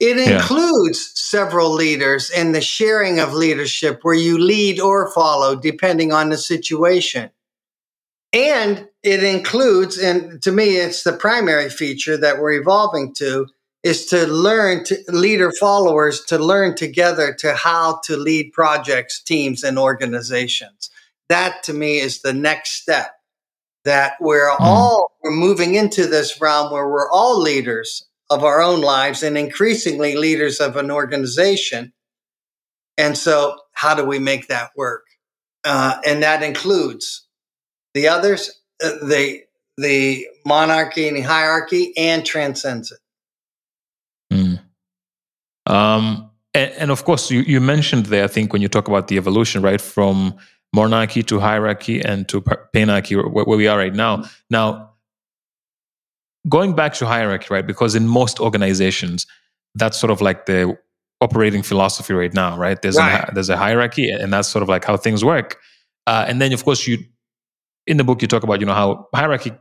it 0.01 0.17
includes 0.17 0.99
yeah. 0.99 1.41
several 1.41 1.73
leaders 1.73 2.31
and 2.31 2.55
the 2.55 2.61
sharing 2.61 3.19
of 3.19 3.35
leadership 3.35 4.01
where 4.03 4.15
you 4.15 4.39
lead 4.39 4.79
or 4.79 5.11
follow 5.11 5.57
depending 5.57 6.13
on 6.13 6.29
the 6.29 6.39
situation. 6.39 7.31
And 8.33 8.89
it 9.03 9.25
includes, 9.25 9.99
and 9.99 10.43
to 10.43 10.53
me, 10.53 10.77
it's 10.77 11.03
the 11.03 11.13
primary 11.13 11.71
feature 11.71 12.17
that 12.19 12.41
we're 12.41 12.61
evolving 12.61 13.15
to, 13.15 13.47
is 13.83 14.07
to 14.07 14.27
learn 14.27 14.85
to 14.85 14.99
leader 15.09 15.53
followers 15.53 16.25
to 16.25 16.39
learn 16.39 16.75
together 16.75 17.33
to 17.33 17.55
how 17.55 18.01
to 18.05 18.17
lead 18.17 18.53
projects, 18.53 19.23
teams, 19.23 19.63
and 19.63 19.79
organizations. 19.79 20.91
That 21.29 21.63
to 21.65 21.73
me 21.73 21.99
is 21.99 22.21
the 22.21 22.33
next 22.33 22.73
step 22.73 23.13
that 23.85 24.15
we're 24.21 24.51
mm. 24.51 24.57
all 24.61 25.13
we're 25.23 25.31
moving 25.31 25.75
into 25.75 26.07
this 26.07 26.41
realm 26.41 26.73
where 26.73 26.89
we're 26.89 27.11
all 27.11 27.41
leaders 27.41 28.05
of 28.31 28.45
our 28.45 28.61
own 28.61 28.81
lives 28.81 29.23
and 29.23 29.39
increasingly 29.39 30.17
leaders 30.17 30.61
of 30.61 30.77
an 30.77 30.91
organization. 30.91 31.93
And 32.99 33.17
so, 33.17 33.57
how 33.73 33.95
do 33.95 34.05
we 34.05 34.19
make 34.19 34.49
that 34.49 34.71
work? 34.77 35.05
Uh, 35.65 36.01
and 36.05 36.23
that 36.23 36.43
includes 36.43 37.28
the 37.99 38.09
others, 38.09 38.51
uh, 38.85 38.91
the 39.03 39.43
the 39.77 40.27
monarchy 40.45 41.09
and 41.09 41.17
the 41.17 41.21
hierarchy, 41.21 41.93
and 41.97 42.25
transcends 42.25 42.93
it. 42.93 42.99
Mm. 44.33 44.61
Um, 45.67 46.31
and, 46.55 46.73
and, 46.73 46.91
of 46.91 47.05
course, 47.05 47.31
you, 47.31 47.41
you 47.41 47.61
mentioned 47.61 48.07
there, 48.07 48.25
I 48.25 48.29
think, 48.29 48.53
when 48.53 48.63
you 48.63 48.69
talk 48.69 48.89
about 48.89 49.09
the 49.09 49.17
evolution, 49.17 49.63
right, 49.63 49.81
from 49.81 50.35
monarchy 50.73 51.23
to 51.25 51.39
hierarchy 51.39 52.01
and 52.01 52.29
to 52.29 52.41
panarchy, 52.75 53.17
where, 53.17 53.45
where 53.45 53.59
we 53.59 53.69
are 53.69 53.79
right 53.79 53.95
now. 53.95 54.25
Now, 54.51 54.95
going 56.49 56.75
back 56.75 56.95
to 56.95 57.07
hierarchy, 57.07 57.49
right? 57.51 57.67
Because 57.67 57.95
in 57.95 58.09
most 58.09 58.41
organizations, 58.41 59.27
that's 59.75 59.99
sort 59.99 60.11
of 60.11 60.21
like 60.21 60.47
the 60.47 60.77
operating 61.21 61.63
philosophy 61.63 62.15
right 62.15 62.35
now, 62.35 62.57
right? 62.57 62.81
There's 62.81 62.97
right. 62.97 63.29
A, 63.29 63.35
there's 63.35 63.51
a 63.51 63.57
hierarchy, 63.57 64.11
and 64.11 64.33
that's 64.33 64.49
sort 64.49 64.63
of 64.63 64.69
like 64.69 64.85
how 64.85 64.97
things 64.97 65.25
work. 65.25 65.59
Uh, 66.07 66.25
and 66.27 66.41
then, 66.41 66.53
of 66.53 66.65
course, 66.65 66.87
you 66.87 66.99
in 67.89 67.97
the 67.97 68.05
book 68.05 68.23
you 68.23 68.29
talk 68.29 68.45
about 68.45 68.61
you 68.61 68.67
know 68.67 68.75
how 68.75 69.09
hierarchy 69.15 69.53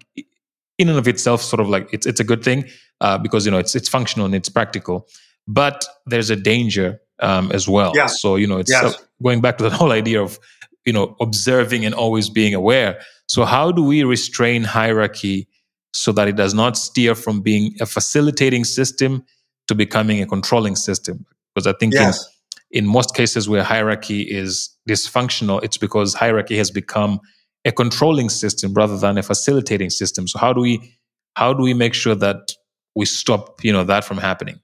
in 0.78 0.90
and 0.90 1.00
of 1.00 1.08
itself 1.08 1.42
sort 1.42 1.60
of 1.60 1.70
like 1.70 1.90
it's 1.92 2.06
it's 2.06 2.20
a 2.20 2.24
good 2.24 2.44
thing 2.44 2.66
uh, 3.02 3.18
because 3.18 3.46
you 3.46 3.52
know 3.52 3.58
it's 3.58 3.74
it's 3.74 3.90
functional 3.90 4.26
and 4.26 4.36
it's 4.36 4.50
practical, 4.50 5.08
but 5.48 5.86
there's 6.06 6.30
a 6.30 6.36
danger 6.36 7.00
um, 7.20 7.52
as 7.52 7.68
well. 7.68 7.94
Yeah. 7.96 8.08
So 8.08 8.36
you 8.36 8.46
know 8.46 8.58
it's 8.58 8.72
yes. 8.72 8.84
uh, 8.84 8.94
going 9.24 9.42
back 9.42 9.58
to 9.58 9.64
the 9.64 9.70
whole 9.80 9.92
idea 9.92 10.22
of 10.22 10.40
you 10.86 10.94
know 10.94 11.16
observing 11.20 11.86
and 11.86 11.96
always 11.96 12.30
being 12.30 12.54
aware. 12.54 13.00
So 13.28 13.46
how 13.46 13.72
do 13.72 13.84
we 13.84 14.04
restrain 14.04 14.64
hierarchy 14.64 15.48
so 15.94 16.12
that 16.12 16.28
it 16.28 16.36
does 16.36 16.54
not 16.54 16.78
steer 16.78 17.16
from 17.16 17.42
being 17.42 17.76
a 17.82 17.86
facilitating 17.86 18.64
system 18.64 19.26
to 19.68 19.76
becoming 19.76 20.22
a 20.22 20.28
controlling 20.28 20.76
system? 20.76 21.26
Because 21.54 21.68
I 21.68 21.74
think 21.74 21.94
yes. 21.94 22.26
in, 22.72 22.84
in 22.84 22.90
most 22.90 23.16
cases 23.16 23.50
where 23.50 23.64
hierarchy 23.64 24.22
is 24.22 24.70
dysfunctional, 24.88 25.64
it's 25.64 25.78
because 25.78 26.14
hierarchy 26.14 26.58
has 26.58 26.72
become 26.72 27.20
a 27.68 27.72
controlling 27.72 28.30
system 28.30 28.74
rather 28.74 28.98
than 28.98 29.18
a 29.18 29.24
facilitating 29.24 29.90
system. 29.90 30.28
So 30.28 30.40
how 30.40 30.54
do 30.54 30.62
we 30.62 30.98
how 31.36 31.54
do 31.54 31.62
we 31.62 31.74
make 31.74 31.94
sure 31.94 32.16
that 32.16 32.54
we 32.96 33.06
stop 33.06 33.64
you 33.64 33.74
know 33.74 33.84
that 33.84 34.04
from 34.06 34.18
happening? 34.18 34.60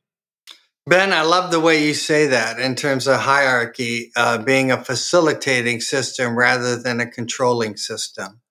Ben, 0.85 1.13
I 1.13 1.21
love 1.21 1.51
the 1.51 1.61
way 1.61 1.85
you 1.85 1.93
say 1.93 2.27
that 2.27 2.59
in 2.59 2.75
terms 2.75 3.07
of 3.07 3.21
hierarchy 3.21 4.11
uh, 4.17 4.37
being 4.39 4.69
a 4.69 4.83
facilitating 4.83 5.79
system 5.79 6.37
rather 6.37 6.75
than 6.75 6.99
a 6.99 7.09
controlling 7.09 7.77
system. 7.77 8.41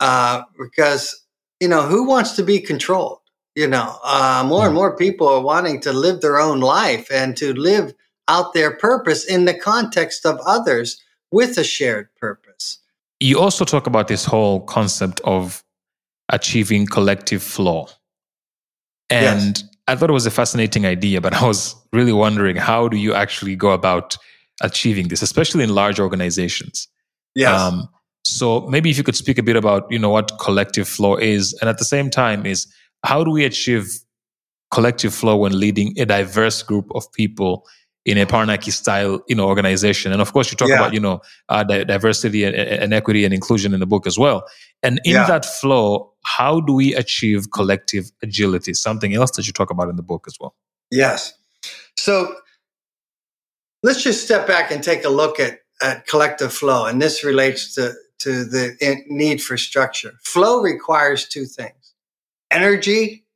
Uh, 0.00 0.44
because, 0.58 1.26
you 1.60 1.68
know, 1.68 1.82
who 1.82 2.08
wants 2.08 2.32
to 2.36 2.42
be 2.42 2.60
controlled? 2.60 3.18
You 3.54 3.66
know, 3.66 3.98
uh, 4.02 4.44
more 4.46 4.62
and 4.62 4.70
hmm. 4.70 4.76
more 4.76 4.96
people 4.96 5.28
are 5.28 5.42
wanting 5.42 5.80
to 5.82 5.92
live 5.92 6.22
their 6.22 6.38
own 6.38 6.60
life 6.60 7.08
and 7.12 7.36
to 7.36 7.52
live 7.52 7.92
out 8.28 8.54
their 8.54 8.74
purpose 8.76 9.24
in 9.24 9.44
the 9.44 9.54
context 9.54 10.24
of 10.24 10.40
others 10.46 11.02
with 11.30 11.58
a 11.58 11.64
shared 11.64 12.08
purpose. 12.18 12.47
You 13.20 13.38
also 13.40 13.64
talk 13.64 13.86
about 13.86 14.08
this 14.08 14.24
whole 14.24 14.60
concept 14.60 15.20
of 15.24 15.62
achieving 16.30 16.86
collective 16.86 17.42
flow. 17.42 17.88
And 19.10 19.58
yes. 19.58 19.64
I 19.88 19.96
thought 19.96 20.10
it 20.10 20.12
was 20.12 20.26
a 20.26 20.30
fascinating 20.30 20.86
idea, 20.86 21.20
but 21.20 21.34
I 21.34 21.46
was 21.46 21.74
really 21.92 22.12
wondering 22.12 22.56
how 22.56 22.88
do 22.88 22.96
you 22.96 23.14
actually 23.14 23.56
go 23.56 23.70
about 23.70 24.16
achieving 24.60 25.08
this, 25.08 25.22
especially 25.22 25.64
in 25.64 25.74
large 25.74 25.98
organizations? 25.98 26.88
Yes. 27.34 27.58
Um, 27.58 27.88
so 28.24 28.62
maybe 28.68 28.90
if 28.90 28.98
you 28.98 29.04
could 29.04 29.16
speak 29.16 29.38
a 29.38 29.42
bit 29.42 29.56
about 29.56 29.90
you 29.90 29.98
know 29.98 30.10
what 30.10 30.38
collective 30.38 30.86
flow 30.86 31.16
is, 31.16 31.54
and 31.60 31.70
at 31.70 31.78
the 31.78 31.84
same 31.84 32.10
time 32.10 32.44
is 32.44 32.66
how 33.04 33.24
do 33.24 33.30
we 33.30 33.44
achieve 33.44 33.88
collective 34.70 35.14
flow 35.14 35.36
when 35.36 35.58
leading 35.58 35.98
a 35.98 36.04
diverse 36.04 36.62
group 36.62 36.90
of 36.94 37.10
people 37.12 37.66
in 38.08 38.16
a 38.16 38.24
panarchy 38.24 38.72
style, 38.72 39.20
you 39.28 39.36
know, 39.36 39.46
organization. 39.46 40.12
And 40.12 40.22
of 40.22 40.32
course, 40.32 40.50
you 40.50 40.56
talk 40.56 40.70
yeah. 40.70 40.76
about, 40.76 40.94
you 40.94 41.00
know, 41.00 41.20
uh, 41.50 41.62
diversity 41.62 42.42
and, 42.42 42.56
and, 42.56 42.94
equity 42.94 43.26
and 43.26 43.34
inclusion 43.34 43.74
in 43.74 43.80
the 43.80 43.86
book 43.86 44.06
as 44.06 44.18
well. 44.18 44.46
And 44.82 44.98
in 45.04 45.12
yeah. 45.12 45.26
that 45.26 45.44
flow, 45.44 46.14
how 46.24 46.60
do 46.60 46.72
we 46.72 46.94
achieve 46.94 47.50
collective 47.52 48.10
agility? 48.22 48.72
Something 48.72 49.14
else 49.14 49.32
that 49.32 49.46
you 49.46 49.52
talk 49.52 49.70
about 49.70 49.90
in 49.90 49.96
the 49.96 50.02
book 50.02 50.24
as 50.26 50.38
well. 50.40 50.54
Yes. 50.90 51.34
So 51.98 52.34
let's 53.82 54.02
just 54.02 54.24
step 54.24 54.46
back 54.46 54.70
and 54.70 54.82
take 54.82 55.04
a 55.04 55.10
look 55.10 55.38
at, 55.38 55.58
at 55.82 56.06
collective 56.06 56.50
flow. 56.50 56.86
And 56.86 57.02
this 57.02 57.22
relates 57.22 57.74
to, 57.74 57.92
to 58.20 58.44
the 58.44 59.04
need 59.08 59.42
for 59.42 59.58
structure. 59.58 60.14
Flow 60.22 60.62
requires 60.62 61.28
two 61.28 61.44
things 61.44 61.94
energy 62.50 63.26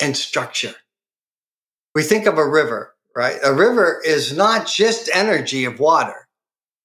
and 0.00 0.16
structure. 0.16 0.74
We 1.94 2.02
think 2.02 2.24
of 2.24 2.38
a 2.38 2.48
river 2.48 2.95
right? 3.16 3.38
A 3.42 3.52
river 3.52 4.00
is 4.04 4.36
not 4.36 4.66
just 4.66 5.08
energy 5.12 5.64
of 5.64 5.80
water. 5.80 6.28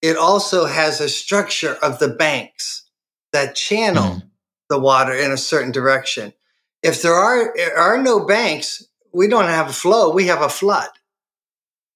It 0.01 0.15
also 0.15 0.65
has 0.65 0.99
a 1.01 1.09
structure 1.09 1.75
of 1.84 1.99
the 1.99 2.07
banks 2.07 2.89
that 3.34 3.53
channel 3.53 4.15
mm. 4.15 4.23
the 4.69 4.79
water 4.79 5.13
in 5.13 5.32
a 5.32 5.38
certain 5.38 5.73
direction. 5.73 6.34
If 6.82 7.01
there 7.01 7.13
are, 7.13 7.53
are 7.77 8.01
no 8.01 8.25
banks, 8.25 8.84
we 9.13 9.27
don't 9.27 9.49
have 9.49 9.69
a 9.69 9.73
flow, 9.73 10.11
we 10.11 10.27
have 10.27 10.41
a 10.41 10.49
flood. 10.49 10.89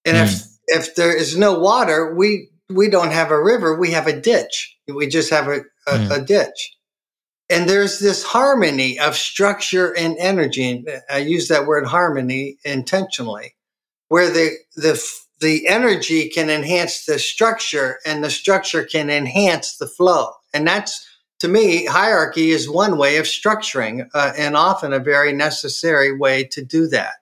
And 0.03 0.17
mm. 0.17 0.23
if, 0.23 0.43
if 0.67 0.95
there 0.95 1.15
is 1.15 1.37
no 1.37 1.57
water, 1.57 2.13
we, 2.13 2.49
we 2.69 2.89
don't 2.89 3.11
have 3.11 3.31
a 3.31 3.41
river, 3.41 3.79
we 3.79 3.91
have 3.91 4.05
a 4.05 4.19
ditch. 4.19 4.77
We 4.93 5.07
just 5.07 5.29
have 5.29 5.47
a, 5.47 5.61
a, 5.87 5.91
mm. 5.93 6.11
a 6.11 6.25
ditch. 6.25 6.73
And 7.49 7.69
there's 7.69 7.99
this 7.99 8.23
harmony 8.23 8.99
of 8.99 9.15
structure 9.15 9.95
and 9.95 10.17
energy. 10.19 10.69
And 10.69 10.89
I 11.09 11.19
use 11.19 11.47
that 11.47 11.65
word 11.65 11.85
harmony 11.85 12.57
intentionally 12.65 13.55
where 14.09 14.29
the 14.29 14.51
the 14.75 15.01
the 15.41 15.67
energy 15.67 16.29
can 16.29 16.49
enhance 16.49 17.05
the 17.05 17.19
structure 17.19 17.99
and 18.05 18.23
the 18.23 18.29
structure 18.29 18.83
can 18.83 19.09
enhance 19.09 19.77
the 19.77 19.87
flow. 19.87 20.31
And 20.53 20.67
that's 20.67 21.05
to 21.39 21.47
me 21.47 21.85
hierarchy 21.85 22.51
is 22.51 22.69
one 22.69 22.97
way 22.97 23.17
of 23.17 23.25
structuring 23.25 24.07
uh, 24.13 24.31
and 24.37 24.55
often 24.55 24.93
a 24.93 24.99
very 24.99 25.33
necessary 25.33 26.17
way 26.17 26.45
to 26.45 26.63
do 26.63 26.87
that. 26.87 27.15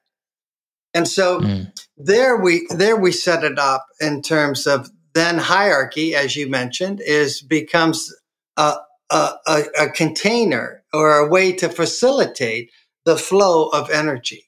And 0.94 1.08
so 1.08 1.40
mm. 1.40 1.72
there 1.98 2.38
we 2.38 2.68
there 2.70 2.96
we 2.96 3.12
set 3.12 3.44
it 3.44 3.58
up 3.58 3.88
in 4.00 4.22
terms 4.22 4.68
of 4.68 4.90
then 5.16 5.38
hierarchy 5.38 6.16
as 6.16 6.36
you 6.36 6.50
mentioned 6.50 7.02
is 7.02 7.42
becomes 7.42 8.14
a, 8.58 8.76
a, 9.10 9.32
a, 9.48 9.64
a 9.80 9.90
container 9.90 10.84
or 10.94 11.18
a 11.18 11.28
way 11.28 11.52
to 11.54 11.70
facilitate 11.70 12.70
the 13.06 13.18
flow 13.18 13.70
of 13.70 13.90
energy 13.90 14.46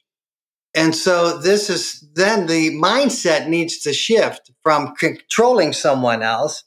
and 0.76 0.94
so 0.94 1.38
this 1.38 1.70
is 1.70 2.06
then 2.16 2.48
the 2.48 2.72
mindset 2.72 3.48
needs 3.48 3.80
to 3.80 3.94
shift 3.94 4.52
from 4.62 4.94
controlling 4.96 5.72
someone 5.72 6.22
else 6.22 6.66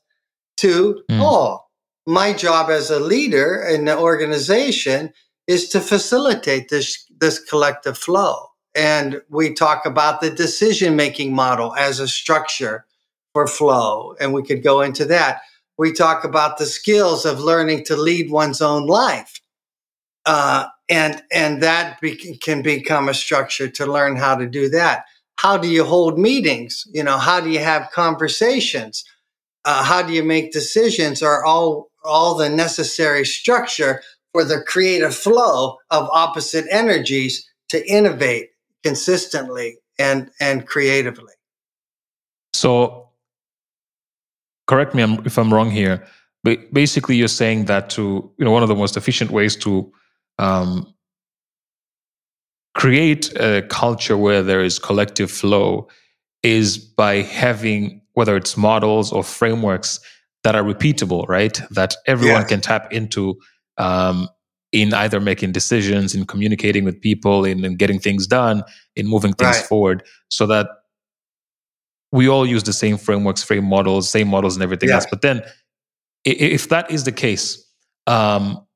to, 0.56 1.02
mm. 1.10 1.20
oh, 1.22 1.64
my 2.06 2.32
job 2.32 2.70
as 2.70 2.90
a 2.90 2.98
leader 2.98 3.62
in 3.62 3.84
the 3.84 3.98
organization 3.98 5.12
is 5.46 5.68
to 5.68 5.80
facilitate 5.80 6.70
this, 6.70 7.04
this 7.20 7.38
collective 7.38 7.98
flow. 7.98 8.46
And 8.74 9.20
we 9.28 9.52
talk 9.52 9.84
about 9.84 10.22
the 10.22 10.30
decision 10.30 10.96
making 10.96 11.34
model 11.34 11.74
as 11.76 12.00
a 12.00 12.08
structure 12.08 12.86
for 13.34 13.46
flow. 13.46 14.14
And 14.20 14.32
we 14.32 14.42
could 14.42 14.62
go 14.62 14.80
into 14.80 15.04
that. 15.06 15.42
We 15.76 15.92
talk 15.92 16.24
about 16.24 16.56
the 16.56 16.66
skills 16.66 17.26
of 17.26 17.40
learning 17.40 17.84
to 17.86 17.96
lead 17.96 18.30
one's 18.30 18.62
own 18.62 18.86
life. 18.86 19.40
Uh, 20.24 20.66
and 20.88 21.22
and 21.32 21.62
that 21.62 22.00
be, 22.00 22.16
can 22.16 22.62
become 22.62 23.08
a 23.08 23.14
structure 23.14 23.68
to 23.68 23.86
learn 23.86 24.16
how 24.16 24.34
to 24.36 24.46
do 24.46 24.68
that. 24.70 25.04
How 25.36 25.56
do 25.56 25.68
you 25.68 25.84
hold 25.84 26.18
meetings? 26.18 26.86
You 26.92 27.02
know 27.04 27.18
how 27.18 27.40
do 27.40 27.50
you 27.50 27.60
have 27.60 27.90
conversations? 27.92 29.04
Uh, 29.64 29.82
how 29.82 30.02
do 30.02 30.12
you 30.12 30.22
make 30.22 30.52
decisions 30.52 31.22
are 31.22 31.44
all 31.44 31.90
all 32.04 32.34
the 32.34 32.48
necessary 32.48 33.24
structure 33.24 34.02
for 34.32 34.44
the 34.44 34.62
creative 34.62 35.14
flow 35.14 35.76
of 35.90 36.08
opposite 36.12 36.64
energies 36.70 37.48
to 37.68 37.86
innovate 37.86 38.50
consistently 38.82 39.78
and 39.98 40.30
and 40.40 40.66
creatively. 40.66 41.34
So 42.54 43.08
correct 44.68 44.94
me 44.94 45.02
if 45.24 45.38
i'm 45.38 45.52
wrong 45.52 45.70
here 45.70 46.06
but 46.44 46.72
basically 46.72 47.16
you're 47.16 47.26
saying 47.26 47.64
that 47.64 47.90
to 47.90 48.30
you 48.38 48.44
know 48.44 48.50
one 48.50 48.62
of 48.62 48.68
the 48.68 48.74
most 48.74 48.96
efficient 48.96 49.30
ways 49.30 49.56
to 49.56 49.90
um, 50.38 50.92
create 52.74 53.34
a 53.36 53.62
culture 53.62 54.16
where 54.16 54.42
there 54.42 54.62
is 54.62 54.78
collective 54.78 55.30
flow 55.30 55.88
is 56.42 56.78
by 56.78 57.22
having 57.22 58.00
whether 58.14 58.36
it's 58.36 58.56
models 58.56 59.12
or 59.12 59.22
frameworks 59.22 60.00
that 60.44 60.54
are 60.54 60.62
repeatable, 60.62 61.26
right? 61.28 61.60
That 61.70 61.96
everyone 62.06 62.44
can 62.46 62.60
tap 62.60 62.92
into 62.92 63.38
um, 63.76 64.28
in 64.72 64.94
either 64.94 65.20
making 65.20 65.52
decisions, 65.52 66.14
in 66.14 66.26
communicating 66.26 66.84
with 66.84 67.00
people, 67.00 67.44
in, 67.44 67.64
in 67.64 67.76
getting 67.76 67.98
things 67.98 68.26
done, 68.26 68.62
in 68.96 69.06
moving 69.06 69.32
things 69.32 69.56
right. 69.56 69.66
forward, 69.66 70.02
so 70.30 70.46
that 70.46 70.68
we 72.12 72.28
all 72.28 72.46
use 72.46 72.62
the 72.62 72.72
same 72.72 72.96
frameworks, 72.96 73.44
same 73.44 73.64
models, 73.64 74.08
same 74.08 74.28
models, 74.28 74.56
and 74.56 74.62
everything 74.62 74.88
yeah. 74.88 74.96
else. 74.96 75.06
But 75.10 75.22
then, 75.22 75.42
if 76.24 76.68
that 76.68 76.90
is 76.90 77.04
the 77.04 77.12
case, 77.12 77.64
um, 78.06 78.66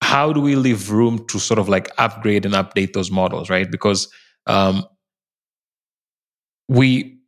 how 0.00 0.32
do 0.32 0.40
we 0.40 0.56
leave 0.56 0.90
room 0.90 1.24
to 1.26 1.38
sort 1.38 1.58
of 1.58 1.68
like 1.68 1.90
upgrade 1.98 2.44
and 2.44 2.54
update 2.54 2.92
those 2.92 3.10
models, 3.10 3.50
right? 3.50 3.70
Because 3.70 4.08
um, 4.46 4.84
we 6.68 7.18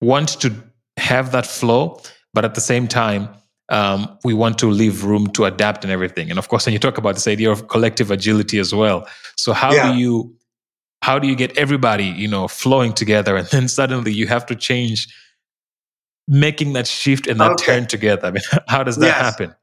want 0.00 0.40
to 0.40 0.54
have 0.96 1.32
that 1.32 1.46
flow, 1.46 2.00
but 2.34 2.44
at 2.44 2.54
the 2.54 2.60
same 2.60 2.88
time, 2.88 3.28
um, 3.68 4.18
we 4.24 4.34
want 4.34 4.58
to 4.58 4.66
leave 4.66 5.04
room 5.04 5.28
to 5.28 5.44
adapt 5.44 5.84
and 5.84 5.92
everything. 5.92 6.28
And 6.28 6.38
of 6.38 6.48
course, 6.48 6.66
when 6.66 6.72
you 6.72 6.78
talk 6.78 6.98
about 6.98 7.14
this 7.14 7.28
idea 7.28 7.50
of 7.50 7.68
collective 7.68 8.10
agility 8.10 8.58
as 8.58 8.74
well, 8.74 9.08
so 9.36 9.52
how 9.52 9.72
yeah. 9.72 9.92
do 9.92 9.98
you 9.98 10.36
how 11.02 11.18
do 11.18 11.26
you 11.26 11.36
get 11.36 11.56
everybody 11.56 12.04
you 12.04 12.28
know 12.28 12.48
flowing 12.48 12.92
together, 12.92 13.36
and 13.36 13.46
then 13.48 13.68
suddenly 13.68 14.12
you 14.12 14.26
have 14.26 14.44
to 14.46 14.56
change, 14.56 15.08
making 16.26 16.72
that 16.72 16.88
shift 16.88 17.28
and 17.28 17.40
that 17.40 17.52
okay. 17.52 17.64
turn 17.64 17.86
together? 17.86 18.26
I 18.28 18.30
mean, 18.32 18.42
how 18.66 18.82
does 18.82 18.96
that 18.96 19.06
yes. 19.06 19.16
happen? 19.16 19.54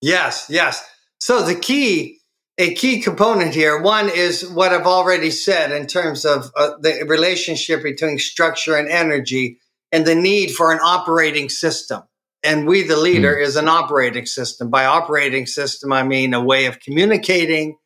Yes, 0.00 0.46
yes. 0.48 0.89
So 1.20 1.42
the 1.42 1.54
key 1.54 2.20
a 2.60 2.74
key 2.74 3.00
component 3.00 3.54
here. 3.54 3.80
One 3.80 4.10
is 4.10 4.46
what 4.46 4.72
I've 4.72 4.86
already 4.86 5.30
said 5.30 5.72
in 5.72 5.86
terms 5.86 6.26
of 6.26 6.52
uh, 6.54 6.72
the 6.80 7.06
relationship 7.08 7.82
between 7.82 8.18
structure 8.18 8.76
and 8.76 8.86
energy 8.86 9.58
and 9.92 10.06
the 10.06 10.14
need 10.14 10.50
for 10.50 10.70
an 10.70 10.78
operating 10.82 11.48
system. 11.48 12.02
And 12.42 12.66
we, 12.66 12.82
the 12.82 12.98
leader, 12.98 13.34
mm. 13.34 13.42
is 13.42 13.56
an 13.56 13.68
operating 13.68 14.26
system. 14.26 14.68
By 14.68 14.84
operating 14.84 15.46
system, 15.46 15.92
I 15.92 16.02
mean 16.02 16.34
a 16.34 16.42
way 16.42 16.66
of 16.66 16.80
communicating, 16.80 17.78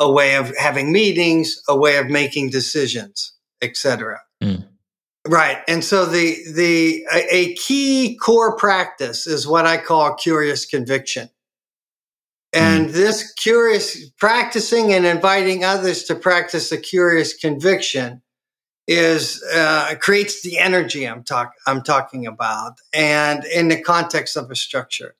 a 0.00 0.10
way 0.10 0.34
of 0.34 0.56
having 0.56 0.92
meetings, 0.92 1.62
a 1.68 1.76
way 1.76 1.96
of 1.96 2.08
making 2.08 2.50
decisions, 2.50 3.32
etc. 3.62 4.20
Mm. 4.42 4.66
Right. 5.26 5.58
And 5.68 5.84
so 5.84 6.04
the 6.04 6.36
the 6.52 7.06
a, 7.12 7.34
a, 7.34 7.54
key 7.54 8.16
core 8.16 8.56
practice 8.56 9.26
is 9.26 9.46
what 9.46 9.66
I 9.66 9.76
call 9.76 10.14
curious 10.14 10.64
conviction. 10.64 11.28
And 12.52 12.88
mm. 12.88 12.92
this 12.92 13.32
curious 13.32 14.10
practicing 14.18 14.92
and 14.92 15.06
inviting 15.06 15.64
others 15.64 16.04
to 16.04 16.14
practice 16.14 16.72
a 16.72 16.78
curious 16.78 17.34
conviction 17.34 18.22
is 18.88 19.42
uh, 19.54 19.94
creates 20.00 20.42
the 20.42 20.58
energy 20.58 21.04
I'm 21.04 21.22
talk 21.22 21.52
I'm 21.66 21.82
talking 21.82 22.26
about, 22.26 22.80
and 22.92 23.44
in 23.44 23.68
the 23.68 23.80
context 23.80 24.36
of 24.36 24.50
a 24.50 24.56
structure. 24.56 25.14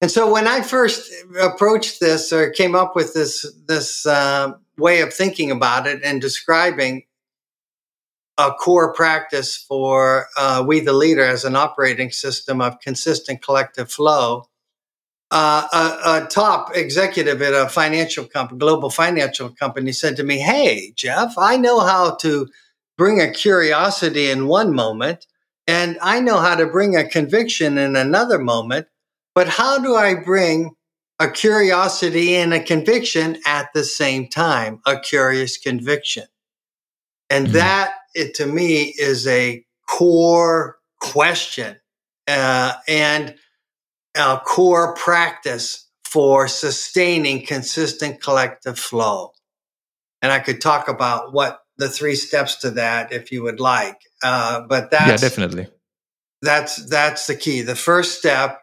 And 0.00 0.10
so 0.10 0.30
when 0.30 0.46
I 0.46 0.60
first 0.60 1.10
approached 1.40 2.00
this 2.00 2.32
or 2.32 2.50
came 2.50 2.76
up 2.76 2.94
with 2.94 3.12
this 3.12 3.44
this 3.66 4.06
uh, 4.06 4.52
way 4.78 5.00
of 5.00 5.12
thinking 5.12 5.50
about 5.50 5.88
it 5.88 6.00
and 6.04 6.20
describing 6.20 7.04
a 8.38 8.52
core 8.52 8.92
practice 8.92 9.56
for 9.56 10.26
uh, 10.36 10.62
we 10.66 10.80
the 10.80 10.92
leader 10.92 11.24
as 11.24 11.44
an 11.44 11.56
operating 11.56 12.10
system 12.10 12.60
of 12.60 12.78
consistent 12.80 13.42
collective 13.42 13.90
flow. 13.90 14.48
Uh, 15.32 15.66
a, 15.72 16.22
a, 16.22 16.26
top 16.28 16.70
executive 16.76 17.42
at 17.42 17.52
a 17.52 17.68
financial 17.68 18.24
company, 18.24 18.60
global 18.60 18.90
financial 18.90 19.50
company, 19.50 19.90
said 19.90 20.16
to 20.16 20.22
me, 20.22 20.38
"Hey, 20.38 20.92
Jeff, 20.94 21.34
I 21.36 21.56
know 21.56 21.80
how 21.80 22.14
to 22.16 22.46
bring 22.96 23.20
a 23.20 23.32
curiosity 23.32 24.30
in 24.30 24.46
one 24.46 24.72
moment, 24.72 25.26
and 25.66 25.98
I 26.00 26.20
know 26.20 26.38
how 26.38 26.54
to 26.54 26.66
bring 26.66 26.96
a 26.96 27.08
conviction 27.08 27.78
in 27.78 27.96
another 27.96 28.38
moment. 28.38 28.86
But 29.34 29.48
how 29.48 29.78
do 29.78 29.96
I 29.96 30.14
bring 30.14 30.74
a 31.18 31.28
curiosity 31.28 32.36
and 32.36 32.54
a 32.54 32.62
conviction 32.62 33.38
at 33.46 33.68
the 33.74 33.84
same 33.84 34.28
time? 34.28 34.80
A 34.86 34.98
curious 34.98 35.58
conviction. 35.58 36.24
And 37.28 37.46
mm-hmm. 37.46 37.56
that, 37.56 37.94
it, 38.14 38.34
to 38.36 38.46
me, 38.46 38.94
is 38.98 39.26
a 39.26 39.64
core 39.88 40.78
question 41.00 41.76
uh, 42.26 42.74
and 42.88 43.34
a 44.16 44.40
core 44.44 44.94
practice 44.94 45.86
for 46.04 46.48
sustaining 46.48 47.44
consistent 47.44 48.22
collective 48.22 48.78
flow. 48.78 49.32
And 50.22 50.32
I 50.32 50.38
could 50.38 50.60
talk 50.60 50.88
about 50.88 51.32
what 51.32 51.60
the 51.76 51.88
three 51.88 52.14
steps 52.14 52.56
to 52.56 52.70
that 52.72 53.12
if 53.12 53.30
you 53.30 53.42
would 53.42 53.60
like. 53.60 54.00
Uh, 54.22 54.62
but 54.68 54.90
that's 54.90 55.22
yeah, 55.22 55.28
definitely. 55.28 55.68
That's 56.42 56.76
that's 56.86 57.26
the 57.26 57.36
key. 57.36 57.62
The 57.62 57.76
first 57.76 58.18
step 58.18 58.62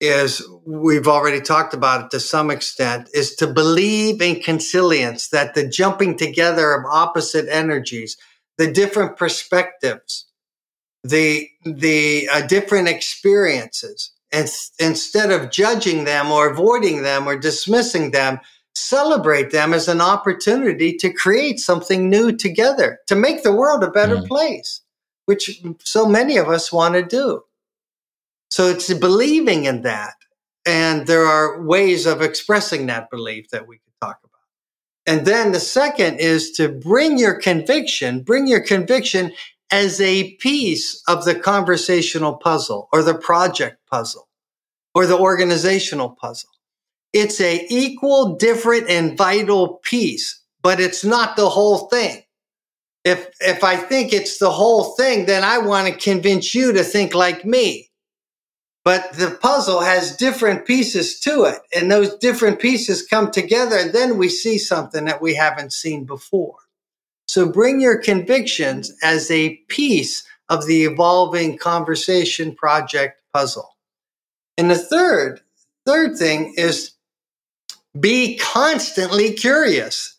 is 0.00 0.46
we've 0.64 1.08
already 1.08 1.40
talked 1.40 1.74
about 1.74 2.04
it 2.04 2.10
to 2.10 2.20
some 2.20 2.50
extent 2.50 3.08
is 3.14 3.34
to 3.36 3.46
believe 3.46 4.22
in 4.22 4.40
consilience 4.40 5.28
that 5.28 5.54
the 5.54 5.66
jumping 5.66 6.16
together 6.16 6.72
of 6.72 6.84
opposite 6.88 7.46
energies 7.48 8.16
the 8.58 8.70
different 8.70 9.16
perspectives 9.16 10.26
the 11.02 11.48
the 11.64 12.28
uh, 12.32 12.46
different 12.46 12.86
experiences 12.86 14.12
and 14.32 14.48
instead 14.78 15.30
of 15.30 15.50
judging 15.50 16.04
them 16.04 16.30
or 16.30 16.50
avoiding 16.50 17.02
them 17.02 17.26
or 17.26 17.36
dismissing 17.36 18.10
them 18.10 18.40
celebrate 18.78 19.50
them 19.50 19.74
as 19.74 19.88
an 19.88 20.00
opportunity 20.00 20.94
to 20.96 21.12
create 21.12 21.58
something 21.58 22.08
new 22.08 22.32
together, 22.32 23.00
to 23.06 23.16
make 23.16 23.42
the 23.42 23.52
world 23.52 23.82
a 23.82 23.90
better 23.90 24.16
mm. 24.16 24.26
place, 24.26 24.82
which 25.26 25.62
so 25.80 26.06
many 26.06 26.36
of 26.36 26.48
us 26.48 26.72
want 26.72 26.94
to 26.94 27.02
do. 27.02 27.42
So 28.50 28.68
it's 28.68 28.92
believing 28.94 29.64
in 29.64 29.82
that. 29.82 30.14
And 30.64 31.06
there 31.06 31.26
are 31.26 31.62
ways 31.62 32.06
of 32.06 32.22
expressing 32.22 32.86
that 32.86 33.10
belief 33.10 33.50
that 33.50 33.66
we 33.66 33.76
could 33.76 33.92
talk 34.00 34.18
about. 34.22 34.32
And 35.06 35.26
then 35.26 35.52
the 35.52 35.60
second 35.60 36.20
is 36.20 36.52
to 36.52 36.68
bring 36.68 37.18
your 37.18 37.34
conviction, 37.34 38.22
bring 38.22 38.46
your 38.46 38.60
conviction 38.60 39.32
as 39.70 40.00
a 40.00 40.34
piece 40.36 41.02
of 41.08 41.24
the 41.24 41.34
conversational 41.34 42.36
puzzle 42.36 42.88
or 42.92 43.02
the 43.02 43.14
project 43.14 43.78
puzzle 43.90 44.28
or 44.94 45.06
the 45.06 45.18
organizational 45.18 46.10
puzzle. 46.10 46.50
It's 47.12 47.40
a 47.40 47.66
equal, 47.70 48.36
different, 48.36 48.88
and 48.88 49.16
vital 49.16 49.80
piece, 49.82 50.42
but 50.62 50.80
it's 50.80 51.04
not 51.04 51.36
the 51.36 51.48
whole 51.48 51.88
thing. 51.88 52.22
If, 53.04 53.28
if 53.40 53.64
I 53.64 53.76
think 53.76 54.12
it's 54.12 54.38
the 54.38 54.50
whole 54.50 54.96
thing, 54.96 55.26
then 55.26 55.44
I 55.44 55.58
want 55.58 55.88
to 55.88 55.98
convince 55.98 56.54
you 56.54 56.72
to 56.72 56.84
think 56.84 57.14
like 57.14 57.44
me. 57.44 57.90
But 58.84 59.12
the 59.14 59.30
puzzle 59.30 59.80
has 59.80 60.16
different 60.16 60.66
pieces 60.66 61.20
to 61.20 61.44
it, 61.44 61.58
and 61.76 61.90
those 61.90 62.16
different 62.16 62.58
pieces 62.58 63.06
come 63.06 63.30
together, 63.30 63.76
and 63.76 63.92
then 63.92 64.18
we 64.18 64.28
see 64.28 64.58
something 64.58 65.04
that 65.06 65.22
we 65.22 65.34
haven't 65.34 65.72
seen 65.72 66.04
before. 66.04 66.56
So 67.28 67.50
bring 67.50 67.80
your 67.80 67.98
convictions 67.98 68.92
as 69.02 69.30
a 69.30 69.56
piece 69.68 70.26
of 70.48 70.66
the 70.66 70.84
evolving 70.84 71.58
conversation 71.58 72.54
project 72.54 73.20
puzzle. 73.34 73.76
And 74.56 74.70
the 74.70 74.78
third, 74.78 75.42
third 75.86 76.16
thing 76.16 76.54
is 76.56 76.92
be 78.00 78.38
constantly 78.38 79.32
curious. 79.32 80.16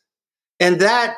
And 0.60 0.80
that 0.82 1.18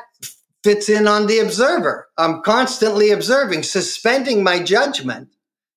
fits 0.64 0.88
in 0.88 1.06
on 1.06 1.26
the 1.26 1.40
observer. 1.40 2.08
I'm 2.16 2.42
constantly 2.42 3.10
observing, 3.10 3.64
suspending 3.64 4.42
my 4.42 4.62
judgment, 4.62 5.28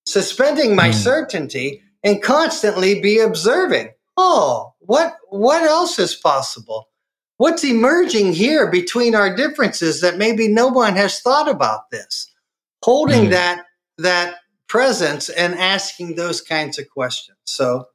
suspending 0.05 0.75
my 0.75 0.89
mm. 0.89 0.93
certainty, 0.93 1.81
and 2.03 2.21
constantly 2.21 3.01
be 3.01 3.19
observing. 3.19 3.89
Oh, 4.15 4.73
what 4.79 5.17
what 5.29 5.63
else 5.63 5.99
is 5.99 6.15
possible? 6.15 6.87
What's 7.37 7.63
emerging 7.63 8.33
here 8.33 8.69
between 8.69 9.13
our 9.13 9.35
differences 9.35 10.01
that 10.01 10.17
maybe 10.17 10.47
no 10.47 10.67
one 10.67 10.95
has 10.95 11.19
thought 11.19 11.49
about 11.49 11.89
this? 11.91 12.31
Holding 12.83 13.25
mm. 13.25 13.29
that 13.31 13.65
that 13.97 14.35
presence 14.67 15.29
and 15.29 15.55
asking 15.55 16.15
those 16.15 16.41
kinds 16.41 16.79
of 16.79 16.89
questions. 16.89 17.37
So, 17.45 17.87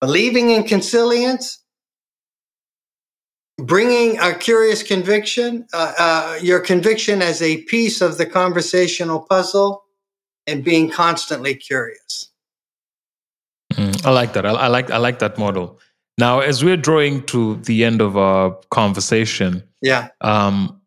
believing 0.00 0.50
in 0.50 0.64
consilience, 0.64 1.62
bringing 3.58 4.18
a 4.18 4.34
curious 4.34 4.82
conviction, 4.82 5.66
uh, 5.72 5.92
uh, 5.98 6.38
your 6.42 6.60
conviction 6.60 7.22
as 7.22 7.42
a 7.42 7.62
piece 7.62 8.00
of 8.00 8.18
the 8.18 8.26
conversational 8.26 9.20
puzzle, 9.20 9.84
and 10.46 10.64
being 10.64 10.90
constantly 10.90 11.54
curious. 11.54 12.30
Mm, 13.74 14.04
I 14.04 14.10
like 14.10 14.32
that. 14.32 14.46
I, 14.46 14.50
I, 14.50 14.66
like 14.68 14.90
I 14.90 14.96
like 14.96 15.18
that 15.18 15.38
model. 15.38 15.78
Now, 16.18 16.40
as 16.40 16.64
we're 16.64 16.76
drawing 16.76 17.22
to 17.26 17.56
the 17.56 17.84
end 17.84 18.00
of 18.00 18.16
our 18.16 18.58
conversation, 18.70 19.62
yeah. 19.80 20.08
Um, 20.20 20.80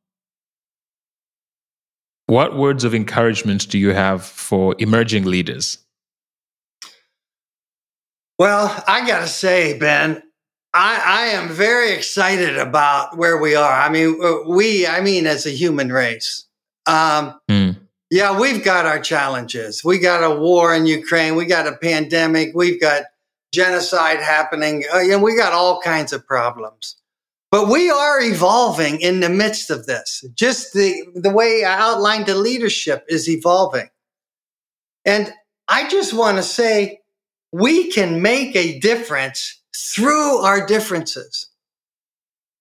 what 2.27 2.55
words 2.57 2.83
of 2.83 2.93
encouragement 2.93 3.69
do 3.69 3.77
you 3.77 3.93
have 3.93 4.23
for 4.25 4.75
emerging 4.79 5.23
leaders? 5.25 5.77
Well, 8.37 8.83
I 8.87 9.07
got 9.07 9.19
to 9.19 9.27
say, 9.27 9.77
Ben, 9.77 10.21
I, 10.73 11.01
I, 11.05 11.21
am 11.33 11.49
very 11.49 11.91
excited 11.91 12.57
about 12.57 13.17
where 13.17 13.37
we 13.37 13.55
are. 13.55 13.73
I 13.73 13.89
mean, 13.89 14.17
we, 14.47 14.87
I 14.87 15.01
mean, 15.01 15.27
as 15.27 15.45
a 15.45 15.51
human 15.51 15.91
race. 15.91 16.45
Um, 16.87 17.39
mm. 17.49 17.77
Yeah, 18.09 18.39
we've 18.39 18.63
got 18.63 18.85
our 18.85 18.99
challenges. 18.99 19.83
We 19.83 19.99
got 19.99 20.23
a 20.23 20.33
war 20.33 20.73
in 20.73 20.85
Ukraine. 20.85 21.35
We 21.35 21.45
got 21.45 21.67
a 21.67 21.77
pandemic. 21.77 22.51
We've 22.55 22.79
got 22.79 23.03
genocide 23.51 24.19
happening. 24.19 24.83
Uh, 24.93 24.99
and 24.99 25.21
we 25.21 25.35
got 25.35 25.53
all 25.53 25.81
kinds 25.81 26.13
of 26.13 26.25
problems. 26.25 26.95
But 27.51 27.67
we 27.67 27.89
are 27.89 28.21
evolving 28.21 29.01
in 29.01 29.19
the 29.19 29.29
midst 29.29 29.69
of 29.69 29.85
this. 29.85 30.23
Just 30.35 30.73
the, 30.73 31.03
the 31.15 31.29
way 31.29 31.65
I 31.65 31.77
outlined 31.77 32.27
the 32.27 32.35
leadership 32.35 33.05
is 33.09 33.29
evolving. 33.29 33.89
And 35.03 35.33
I 35.67 35.89
just 35.89 36.13
want 36.13 36.37
to 36.37 36.43
say 36.43 37.01
we 37.51 37.91
can 37.91 38.21
make 38.21 38.55
a 38.55 38.79
difference 38.79 39.61
through 39.75 40.37
our 40.37 40.65
differences. 40.65 41.49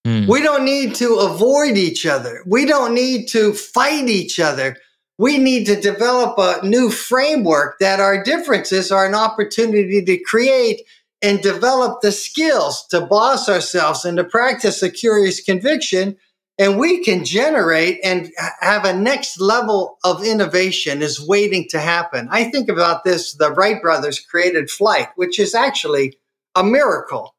Mm. 0.06 0.28
We 0.28 0.42
don't 0.42 0.64
need 0.64 0.94
to 0.96 1.14
avoid 1.16 1.76
each 1.76 2.06
other. 2.06 2.42
We 2.46 2.64
don't 2.64 2.94
need 2.94 3.28
to 3.28 3.52
fight 3.52 4.08
each 4.08 4.40
other. 4.40 4.76
We 5.20 5.36
need 5.36 5.66
to 5.66 5.78
develop 5.78 6.38
a 6.38 6.66
new 6.66 6.90
framework 6.90 7.78
that 7.78 8.00
our 8.00 8.24
differences 8.24 8.90
are 8.90 9.04
an 9.04 9.14
opportunity 9.14 10.02
to 10.02 10.16
create 10.16 10.80
and 11.20 11.42
develop 11.42 12.00
the 12.00 12.10
skills 12.10 12.86
to 12.86 13.02
boss 13.02 13.46
ourselves 13.46 14.06
and 14.06 14.16
to 14.16 14.24
practice 14.24 14.82
a 14.82 14.88
curious 14.88 15.42
conviction. 15.42 16.16
And 16.58 16.78
we 16.78 17.04
can 17.04 17.26
generate 17.26 18.00
and 18.02 18.32
have 18.60 18.86
a 18.86 18.94
next 18.94 19.38
level 19.38 19.98
of 20.04 20.24
innovation 20.24 21.02
is 21.02 21.20
waiting 21.20 21.68
to 21.68 21.80
happen. 21.80 22.26
I 22.30 22.44
think 22.44 22.70
about 22.70 23.04
this 23.04 23.34
the 23.34 23.52
Wright 23.52 23.82
brothers 23.82 24.20
created 24.20 24.70
flight, 24.70 25.08
which 25.16 25.38
is 25.38 25.54
actually 25.54 26.18
a 26.54 26.64
miracle. 26.64 27.36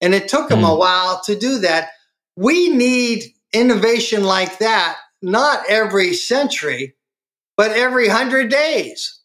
And 0.00 0.14
it 0.14 0.28
took 0.28 0.48
them 0.48 0.60
mm. 0.60 0.70
a 0.70 0.72
hmm. 0.72 0.78
while 0.78 1.20
to 1.24 1.38
do 1.38 1.58
that. 1.58 1.90
We 2.36 2.70
need 2.70 3.24
innovation 3.52 4.24
like 4.24 4.60
that, 4.60 4.96
not 5.20 5.68
every 5.68 6.14
century, 6.14 6.94
but 7.58 7.72
every 7.72 8.08
hundred 8.08 8.50
days. 8.50 9.20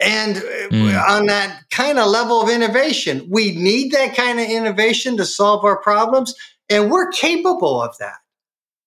And 0.00 0.36
mm. 0.36 1.08
on 1.08 1.26
that 1.26 1.64
kind 1.70 1.98
of 1.98 2.08
level 2.08 2.40
of 2.40 2.48
innovation, 2.48 3.26
we 3.30 3.54
need 3.56 3.92
that 3.92 4.16
kind 4.16 4.40
of 4.40 4.48
innovation 4.48 5.16
to 5.18 5.26
solve 5.26 5.64
our 5.64 5.80
problems. 5.82 6.34
And 6.70 6.90
we're 6.90 7.10
capable 7.10 7.82
of 7.82 7.98
that. 7.98 8.16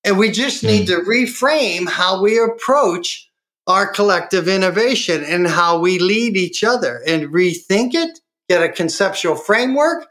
And 0.03 0.17
we 0.17 0.31
just 0.31 0.63
need 0.63 0.87
mm. 0.87 0.95
to 0.95 1.09
reframe 1.09 1.87
how 1.87 2.21
we 2.21 2.39
approach 2.39 3.29
our 3.67 3.85
collective 3.85 4.47
innovation 4.47 5.23
and 5.23 5.47
how 5.47 5.77
we 5.77 5.99
lead 5.99 6.37
each 6.37 6.63
other 6.63 7.01
and 7.05 7.27
rethink 7.27 7.93
it, 7.93 8.19
get 8.47 8.63
a 8.63 8.69
conceptual 8.69 9.35
framework, 9.35 10.07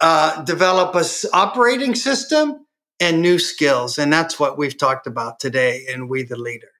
uh, 0.00 0.42
develop 0.44 0.94
a 0.94 1.04
operating 1.34 1.94
system 1.94 2.64
and 3.00 3.20
new 3.20 3.38
skills. 3.38 3.98
And 3.98 4.10
that's 4.10 4.40
what 4.40 4.56
we've 4.56 4.78
talked 4.78 5.06
about 5.06 5.40
today 5.40 5.84
in 5.92 6.08
We 6.08 6.22
the 6.22 6.36
Leader. 6.36 6.73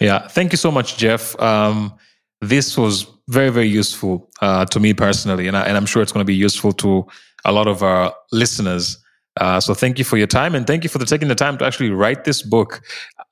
Yeah, 0.00 0.26
thank 0.28 0.52
you 0.52 0.58
so 0.58 0.70
much, 0.70 0.96
Jeff. 0.96 1.38
Um, 1.40 1.94
this 2.40 2.76
was 2.76 3.06
very, 3.28 3.50
very 3.50 3.68
useful 3.68 4.30
uh, 4.40 4.64
to 4.66 4.80
me 4.80 4.94
personally, 4.94 5.46
and, 5.46 5.56
I, 5.56 5.62
and 5.62 5.76
I'm 5.76 5.86
sure 5.86 6.02
it's 6.02 6.12
going 6.12 6.24
to 6.24 6.30
be 6.30 6.34
useful 6.34 6.72
to 6.72 7.06
a 7.44 7.52
lot 7.52 7.68
of 7.68 7.82
our 7.82 8.14
listeners. 8.32 8.98
Uh, 9.40 9.60
so 9.60 9.74
thank 9.74 9.98
you 9.98 10.04
for 10.04 10.16
your 10.16 10.26
time, 10.26 10.54
and 10.54 10.66
thank 10.66 10.82
you 10.82 10.90
for 10.90 10.98
the, 10.98 11.06
taking 11.06 11.28
the 11.28 11.34
time 11.34 11.56
to 11.58 11.64
actually 11.64 11.90
write 11.90 12.24
this 12.24 12.42
book. 12.42 12.82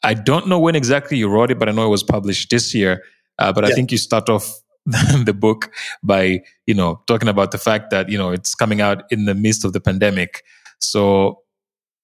I 0.03 0.15
don't 0.15 0.47
know 0.47 0.59
when 0.59 0.77
exactly 0.77 1.19
you 1.19 1.29
wrote 1.29 1.51
it, 1.51 1.59
but 1.59 1.69
I 1.69 1.73
know 1.73 1.87
it 1.87 1.91
was 1.91 2.03
published 2.03 2.51
this 2.51 2.75
year. 2.75 3.03
Uh, 3.39 3.53
but 3.53 3.65
yeah. 3.65 3.71
I 3.71 3.73
think 3.75 3.91
you 3.91 3.99
start 3.99 4.29
off 4.29 4.61
the 4.87 5.35
book 5.37 5.71
by 6.03 6.41
you 6.67 6.75
know 6.75 7.03
talking 7.07 7.29
about 7.29 7.51
the 7.51 7.59
fact 7.59 7.91
that 7.91 8.09
you 8.09 8.17
know 8.17 8.31
it's 8.31 8.55
coming 8.55 8.81
out 8.81 9.05
in 9.11 9.25
the 9.25 9.35
midst 9.35 9.65
of 9.65 9.73
the 9.73 9.81
pandemic. 9.81 10.43
So, 10.79 11.41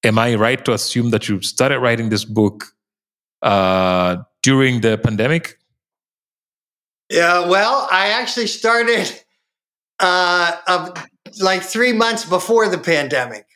am 0.04 0.18
I 0.18 0.34
right 0.34 0.62
to 0.64 0.72
assume 0.72 1.11
that 1.11 1.28
you 1.28 1.40
started 1.40 1.78
writing 1.80 2.11
this 2.11 2.24
book 2.24 2.64
uh, 3.42 4.16
during 4.47 4.80
the 4.80 4.97
pandemic? 4.97 5.59
Yeah, 7.11 7.49
well, 7.49 7.88
I 7.90 8.11
actually 8.11 8.47
started 8.47 9.12
uh, 9.99 10.94
like 11.40 11.62
three 11.62 11.92
months 11.92 12.24
before 12.24 12.68
the 12.68 12.78
pandemic. 12.78 13.47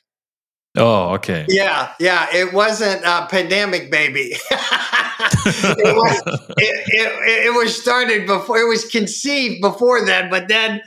Oh, 0.77 1.15
okay. 1.15 1.47
Yeah, 1.49 1.93
yeah. 2.01 2.27
It 2.35 2.53
wasn't 2.53 3.05
a 3.05 3.29
pandemic, 3.31 3.89
baby. 3.91 4.35
it, 4.51 5.97
was, 5.97 6.23
it, 6.59 6.85
it, 6.89 7.47
it, 7.47 7.55
was 7.55 7.81
started 7.81 8.27
before. 8.27 8.59
It 8.59 8.69
was 8.69 8.85
conceived 8.85 9.61
before 9.61 10.05
then, 10.05 10.29
but 10.29 10.49
then, 10.49 10.81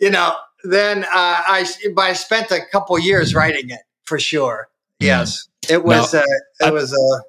you 0.00 0.10
know, 0.10 0.36
then 0.62 1.04
uh, 1.04 1.08
I, 1.12 1.66
I 1.98 2.12
spent 2.12 2.52
a 2.52 2.60
couple 2.70 2.96
years 3.00 3.34
writing 3.34 3.70
it 3.70 3.80
for 4.04 4.20
sure. 4.20 4.68
Mm. 5.00 5.06
Yes, 5.06 5.48
it 5.68 5.84
was. 5.84 6.14
Now, 6.14 6.20
uh, 6.20 6.24
it 6.60 6.66
I, 6.66 6.70
was. 6.70 6.92
Uh, 6.92 7.22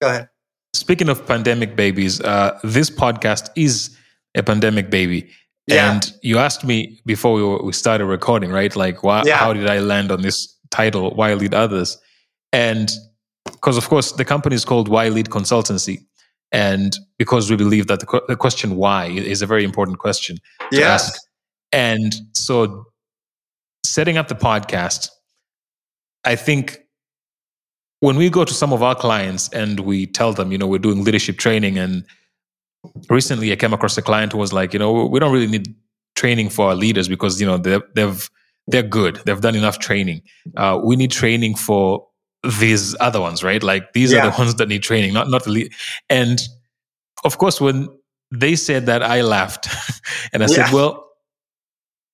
go 0.00 0.08
ahead. 0.08 0.28
Speaking 0.76 1.08
of 1.08 1.26
pandemic 1.26 1.74
babies, 1.74 2.20
uh, 2.20 2.58
this 2.62 2.90
podcast 2.90 3.48
is 3.56 3.96
a 4.34 4.42
pandemic 4.42 4.90
baby. 4.90 5.30
Yeah. 5.66 5.92
And 5.92 6.12
you 6.22 6.38
asked 6.38 6.64
me 6.64 7.00
before 7.06 7.34
we, 7.34 7.66
we 7.66 7.72
started 7.72 8.04
recording, 8.04 8.50
right? 8.50 8.74
Like, 8.76 9.02
why, 9.02 9.22
yeah. 9.24 9.36
how 9.36 9.52
did 9.52 9.68
I 9.68 9.80
land 9.80 10.12
on 10.12 10.22
this 10.22 10.54
title, 10.70 11.14
Why 11.14 11.34
Lead 11.34 11.54
Others? 11.54 11.98
And 12.52 12.90
because, 13.44 13.76
of 13.76 13.88
course, 13.88 14.12
the 14.12 14.24
company 14.24 14.54
is 14.54 14.64
called 14.64 14.88
Why 14.88 15.08
Lead 15.08 15.26
Consultancy. 15.26 16.04
And 16.52 16.96
because 17.18 17.50
we 17.50 17.56
believe 17.56 17.86
that 17.88 18.00
the, 18.00 18.22
the 18.28 18.36
question 18.36 18.76
why 18.76 19.06
is 19.06 19.42
a 19.42 19.46
very 19.46 19.64
important 19.64 19.98
question 19.98 20.36
to 20.70 20.78
yes. 20.78 21.08
ask. 21.08 21.22
And 21.72 22.14
so, 22.34 22.84
setting 23.84 24.18
up 24.18 24.28
the 24.28 24.36
podcast, 24.36 25.08
I 26.24 26.36
think 26.36 26.78
when 28.00 28.16
we 28.16 28.30
go 28.30 28.44
to 28.44 28.52
some 28.52 28.72
of 28.72 28.82
our 28.82 28.94
clients 28.94 29.48
and 29.50 29.80
we 29.80 30.06
tell 30.06 30.32
them, 30.32 30.52
you 30.52 30.58
know, 30.58 30.66
we're 30.66 30.78
doing 30.78 31.04
leadership 31.04 31.38
training, 31.38 31.78
and 31.78 32.04
recently 33.08 33.52
I 33.52 33.56
came 33.56 33.72
across 33.72 33.96
a 33.96 34.02
client 34.02 34.32
who 34.32 34.38
was 34.38 34.52
like, 34.52 34.72
you 34.72 34.78
know, 34.78 35.06
we 35.06 35.18
don't 35.20 35.32
really 35.32 35.46
need 35.46 35.74
training 36.14 36.48
for 36.48 36.68
our 36.68 36.74
leaders 36.74 37.08
because 37.08 37.40
you 37.40 37.46
know 37.46 37.58
they've 37.58 37.82
they've 37.94 38.30
they're 38.68 38.82
good, 38.82 39.20
they've 39.24 39.40
done 39.40 39.54
enough 39.54 39.78
training. 39.78 40.22
Uh, 40.56 40.80
we 40.82 40.96
need 40.96 41.12
training 41.12 41.54
for 41.54 42.06
these 42.58 42.96
other 43.00 43.20
ones, 43.20 43.44
right? 43.44 43.62
Like 43.62 43.92
these 43.92 44.12
yeah. 44.12 44.26
are 44.26 44.30
the 44.30 44.36
ones 44.36 44.56
that 44.56 44.68
need 44.68 44.82
training, 44.82 45.14
not 45.14 45.28
not 45.28 45.44
the 45.44 45.50
lead. 45.50 45.72
And 46.10 46.40
of 47.24 47.38
course, 47.38 47.60
when 47.60 47.88
they 48.32 48.56
said 48.56 48.86
that, 48.86 49.02
I 49.02 49.22
laughed, 49.22 49.68
and 50.32 50.42
I 50.42 50.46
yeah. 50.46 50.66
said, 50.66 50.74
well, 50.74 51.08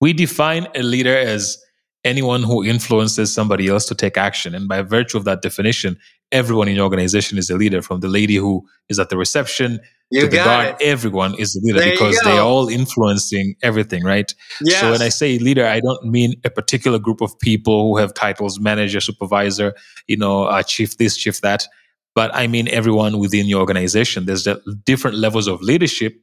we 0.01 0.13
define 0.13 0.67
a 0.75 0.83
leader 0.83 1.17
as 1.17 1.59
anyone 2.05 2.43
who 2.43 2.65
influences 2.65 3.33
somebody 3.33 3.69
else 3.69 3.87
to 3.87 3.95
take 3.95 4.17
action. 4.17 4.55
And 4.55 4.69
by 4.69 4.83
virtue 4.83 5.17
of 5.17 5.25
that 5.25 5.43
definition, 5.43 5.99
everyone 6.33 6.69
in 6.69 6.77
your 6.77 6.85
organization 6.85 7.39
is 7.39 7.51
a 7.51 7.57
leader, 7.57 7.83
from 7.83 8.01
the 8.01 8.09
lady 8.09 8.37
who 8.37 8.67
is 8.89 8.99
at 8.99 9.09
the 9.09 9.17
reception 9.17 9.81
you 10.11 10.23
to 10.23 10.27
the 10.27 10.37
guard. 10.37 10.77
It. 10.81 10.87
Everyone 10.87 11.35
is 11.39 11.55
a 11.57 11.61
leader 11.65 11.79
there 11.79 11.93
because 11.93 12.19
they're 12.25 12.41
all 12.41 12.69
influencing 12.69 13.55
everything, 13.63 14.05
right? 14.05 14.35
Yes. 14.61 14.81
So 14.81 14.91
when 14.91 15.03
I 15.03 15.09
say 15.09 15.39
leader, 15.39 15.67
I 15.67 15.81
don't 15.81 16.05
mean 16.05 16.35
a 16.45 16.51
particular 16.51 16.99
group 16.99 17.21
of 17.21 17.39
people 17.39 17.89
who 17.89 17.99
have 17.99 18.15
titles 18.15 18.59
manager, 18.59 19.01
supervisor, 19.01 19.75
you 20.09 20.17
know, 20.17 20.45
uh, 20.45 20.63
chief 20.63 20.97
this, 20.99 21.17
chief 21.17 21.41
that. 21.43 21.67
But 22.15 22.35
I 22.35 22.47
mean 22.47 22.69
everyone 22.69 23.19
within 23.19 23.47
your 23.47 23.61
organization. 23.61 24.27
There's 24.27 24.47
different 24.85 25.17
levels 25.17 25.47
of 25.47 25.63
leadership, 25.63 26.15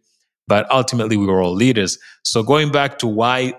but 0.47 0.69
ultimately 0.71 1.17
we 1.17 1.25
were 1.25 1.41
all 1.41 1.53
leaders. 1.53 1.97
So 2.23 2.43
going 2.43 2.71
back 2.71 2.99
to 2.99 3.07
why 3.07 3.53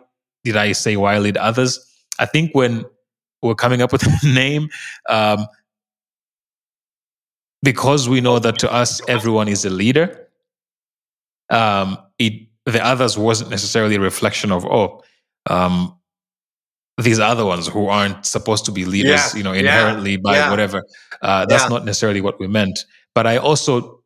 did 0.44 0.56
I 0.56 0.72
say 0.72 0.96
why 0.96 1.18
lead 1.18 1.36
others? 1.36 1.84
I 2.20 2.26
think 2.26 2.54
when 2.54 2.84
we're 3.42 3.56
coming 3.56 3.82
up 3.82 3.90
with 3.90 4.06
a 4.24 4.26
name, 4.26 4.68
um, 5.08 5.46
because 7.62 8.08
we 8.08 8.20
know 8.20 8.38
that 8.38 8.58
to 8.60 8.72
us 8.72 9.00
everyone 9.08 9.48
is 9.48 9.64
a 9.64 9.70
leader, 9.70 10.28
um, 11.50 11.98
it 12.18 12.46
the 12.66 12.84
others 12.84 13.18
wasn't 13.18 13.50
necessarily 13.50 13.96
a 13.96 14.00
reflection 14.00 14.52
of 14.52 14.64
oh, 14.64 15.02
um, 15.48 15.96
these 16.98 17.18
other 17.18 17.44
ones 17.44 17.66
who 17.66 17.88
aren't 17.88 18.26
supposed 18.26 18.64
to 18.66 18.72
be 18.72 18.84
leaders, 18.84 19.32
yeah, 19.32 19.36
you 19.36 19.42
know, 19.42 19.52
inherently 19.52 20.12
yeah, 20.12 20.16
by 20.22 20.36
yeah. 20.36 20.50
whatever. 20.50 20.82
Uh, 21.22 21.46
that's 21.46 21.68
not 21.68 21.84
necessarily 21.84 22.20
what 22.20 22.38
we 22.38 22.46
meant. 22.46 22.78
But 23.14 23.26
I 23.26 23.38
also, 23.38 24.02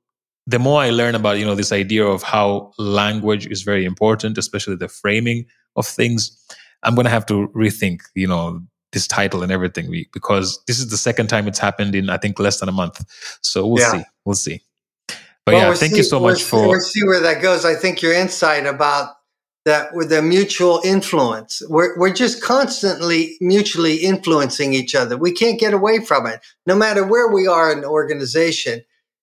the 0.46 0.58
more 0.58 0.80
I 0.80 0.90
learn 0.90 1.14
about 1.14 1.38
you 1.38 1.44
know 1.44 1.54
this 1.54 1.72
idea 1.72 2.04
of 2.04 2.22
how 2.22 2.72
language 2.78 3.46
is 3.46 3.62
very 3.62 3.84
important, 3.84 4.38
especially 4.38 4.76
the 4.76 4.88
framing 4.88 5.46
of 5.76 5.86
things, 5.86 6.38
I'm 6.84 6.94
going 6.94 7.04
to 7.04 7.10
have 7.10 7.26
to 7.26 7.48
rethink, 7.48 8.00
you 8.14 8.26
know, 8.26 8.62
this 8.92 9.06
title 9.06 9.42
and 9.42 9.50
everything 9.50 9.90
because 10.12 10.62
this 10.66 10.78
is 10.78 10.88
the 10.88 10.96
second 10.96 11.26
time 11.26 11.48
it's 11.48 11.58
happened 11.58 11.94
in 11.94 12.08
I 12.08 12.16
think 12.16 12.38
less 12.38 12.60
than 12.60 12.68
a 12.68 12.72
month. 12.72 13.04
So 13.42 13.66
we'll 13.66 13.80
yeah. 13.80 13.92
see. 13.92 14.04
We'll 14.24 14.34
see. 14.34 14.62
But 15.08 15.52
well, 15.52 15.54
yeah, 15.62 15.68
we'll 15.68 15.76
thank 15.76 15.92
see, 15.92 15.98
you 15.98 16.04
so 16.04 16.20
much 16.20 16.50
we'll 16.52 16.62
for. 16.62 16.68
We'll 16.68 16.80
see 16.80 17.04
where 17.04 17.20
that 17.20 17.42
goes. 17.42 17.64
I 17.64 17.74
think 17.74 18.00
your 18.00 18.14
insight 18.14 18.66
about 18.66 19.10
that 19.64 19.94
with 19.94 20.10
the 20.10 20.22
mutual 20.22 20.80
influence. 20.84 21.62
We're, 21.68 21.98
we're 21.98 22.12
just 22.12 22.42
constantly 22.42 23.36
mutually 23.40 23.96
influencing 23.96 24.74
each 24.74 24.94
other. 24.94 25.16
We 25.16 25.32
can't 25.32 25.58
get 25.58 25.72
away 25.74 26.04
from 26.04 26.26
it, 26.26 26.40
no 26.66 26.76
matter 26.76 27.06
where 27.06 27.28
we 27.28 27.46
are 27.46 27.72
in 27.72 27.80
the 27.80 27.88
organization. 27.88 28.82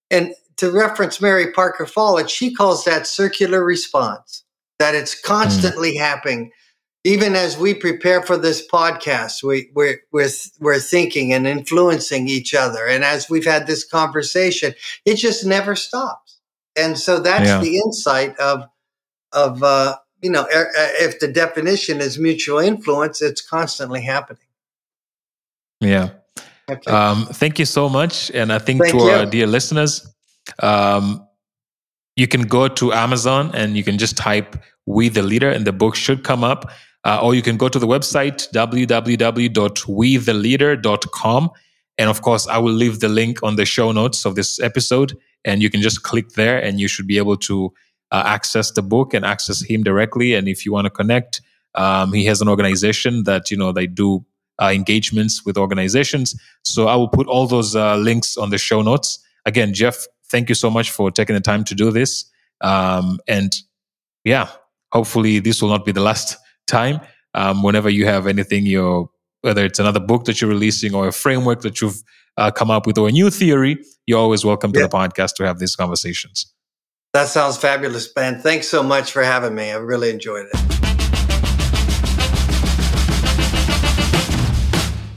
And 0.10 0.34
to 0.58 0.72
reference 0.72 1.22
Mary 1.22 1.52
Parker 1.52 1.86
Follett, 1.86 2.30
she 2.30 2.54
calls 2.54 2.84
that 2.86 3.08
circular 3.08 3.64
response, 3.64 4.44
that 4.80 4.96
it's 4.96 5.14
hmm. 5.14 5.28
constantly 5.28 5.94
mm. 5.94 6.00
happening 6.00 6.52
even 7.04 7.36
as 7.36 7.58
we 7.58 7.74
prepare 7.74 8.22
for 8.22 8.38
this 8.38 8.66
podcast, 8.68 9.44
we, 9.44 9.72
we're, 9.74 10.02
we're, 10.12 10.30
we're 10.60 10.80
thinking 10.80 11.34
and 11.34 11.48
influencing 11.48 12.28
each 12.28 12.54
other. 12.54 12.86
And 12.86 13.04
as 13.04 13.30
we've 13.30 13.46
had 13.46 13.66
this 13.66 13.84
conversation, 13.84 14.74
it 15.06 15.16
just 15.16 15.46
never 15.46 15.76
stops. 15.76 16.40
And 16.76 16.98
so 16.98 17.20
that's 17.20 17.48
yeah. 17.48 17.60
the 17.60 17.78
insight 17.78 18.38
of, 18.38 18.66
of, 19.34 19.64
uh, 19.64 19.98
you 20.22 20.30
know, 20.30 20.46
if 20.52 21.20
the 21.20 21.28
definition 21.28 22.00
is 22.02 22.20
mutual 22.20 22.60
influence, 22.60 23.22
it's 23.22 23.42
constantly 23.42 24.02
happening. 24.02 24.44
Yeah. 25.80 26.12
Okay. 26.70 26.92
Um, 26.92 27.26
thank 27.26 27.58
you 27.58 27.66
so 27.66 27.90
much. 27.90 28.30
And 28.32 28.54
I 28.54 28.60
think 28.60 28.82
thank 28.84 28.94
to 28.94 29.04
you. 29.04 29.10
our 29.10 29.26
dear 29.26 29.48
listeners, 29.48 30.08
um, 30.60 31.28
you 32.16 32.28
can 32.28 32.44
go 32.44 32.68
to 32.68 32.94
Amazon 32.94 33.52
and 33.56 33.76
you 33.76 33.84
can 33.84 33.98
just 33.98 34.16
type 34.16 34.56
We 34.86 35.10
the 35.10 35.24
Leader 35.24 35.50
and 35.50 35.66
the 35.66 35.74
book 35.74 35.96
should 35.96 36.24
come 36.24 36.44
up. 36.44 36.70
Uh, 37.04 37.20
or 37.22 37.34
you 37.34 37.42
can 37.42 37.58
go 37.58 37.68
to 37.68 37.80
the 37.80 37.88
website 37.88 38.52
www.wetheleader.com. 38.54 41.50
And 41.98 42.10
of 42.10 42.22
course, 42.22 42.48
I 42.48 42.58
will 42.58 42.74
leave 42.74 43.00
the 43.00 43.10
link 43.10 43.44
on 43.44 43.56
the 43.56 43.66
show 43.66 43.92
notes 43.92 44.26
of 44.26 44.36
this 44.36 44.60
episode. 44.60 45.18
And 45.44 45.62
you 45.62 45.70
can 45.70 45.82
just 45.82 46.04
click 46.04 46.34
there 46.34 46.62
and 46.62 46.80
you 46.80 46.88
should 46.88 47.08
be 47.08 47.18
able 47.18 47.38
to 47.38 47.74
uh, 48.12 48.24
access 48.26 48.72
the 48.72 48.84
book 48.84 49.14
and 49.14 49.26
access 49.26 49.62
him 49.62 49.84
directly. 49.84 50.34
And 50.34 50.48
if 50.48 50.66
you 50.66 50.72
want 50.72 50.86
to 50.86 50.92
connect, 50.92 51.42
um, 51.76 52.14
he 52.14 52.26
has 52.26 52.42
an 52.42 52.48
organization 52.48 53.24
that, 53.24 53.50
you 53.50 53.58
know, 53.58 53.72
they 53.72 53.88
do 53.88 54.26
uh, 54.62 54.72
engagements 54.74 55.46
with 55.46 55.58
organizations. 55.58 56.40
So 56.64 56.88
I 56.88 56.96
will 56.96 57.08
put 57.08 57.28
all 57.28 57.48
those 57.48 57.76
uh, 57.76 57.96
links 57.96 58.38
on 58.38 58.52
the 58.52 58.58
show 58.58 58.82
notes. 58.82 59.20
Again, 59.46 59.74
Jeff, 59.74 60.06
thank 60.26 60.50
you 60.50 60.56
so 60.56 60.70
much 60.70 60.92
for 60.92 61.10
taking 61.10 61.34
the 61.34 61.42
time 61.42 61.64
to 61.66 61.76
do 61.76 61.92
this. 61.92 62.26
Um, 62.62 63.20
and 63.28 63.56
yeah, 64.24 64.50
hopefully 64.92 65.40
this 65.40 65.62
will 65.62 65.70
not 65.70 65.86
be 65.86 65.92
the 65.92 66.02
last 66.02 66.38
time. 66.72 67.00
um, 67.34 67.64
whenever 67.64 67.90
you 67.90 68.06
have 68.06 68.28
anything 68.28 68.66
you're 68.66 69.10
whether 69.42 69.66
it's 69.66 69.80
another 69.80 70.00
book 70.00 70.26
that 70.26 70.40
you're 70.40 70.50
releasing 70.50 70.94
or 70.94 71.08
a 71.08 71.12
framework 71.12 71.62
that 71.62 71.82
you've 71.82 72.04
uh, 72.38 72.52
come 72.52 72.70
up 72.70 72.86
with 72.86 72.98
or 72.98 73.10
a 73.10 73.12
new 73.12 73.30
theory, 73.30 73.78
you're 74.06 74.20
always 74.20 74.46
welcome 74.46 74.72
to 74.72 74.80
yeah. 74.80 74.88
the 74.88 74.92
podcast 74.92 75.34
to 75.36 75.44
have 75.44 75.60
these 75.60 75.76
conversations. 75.76 76.54
That 77.14 77.28
sounds 77.28 77.58
fabulous, 77.58 78.08
Ben. 78.08 78.40
Thanks 78.40 78.68
so 78.68 78.84
much 78.84 79.12
for 79.12 79.24
having 79.24 79.56
me. 79.56 79.72
I 79.72 79.78
really 79.78 80.12
enjoyed 80.12 80.46
it. 80.54 80.82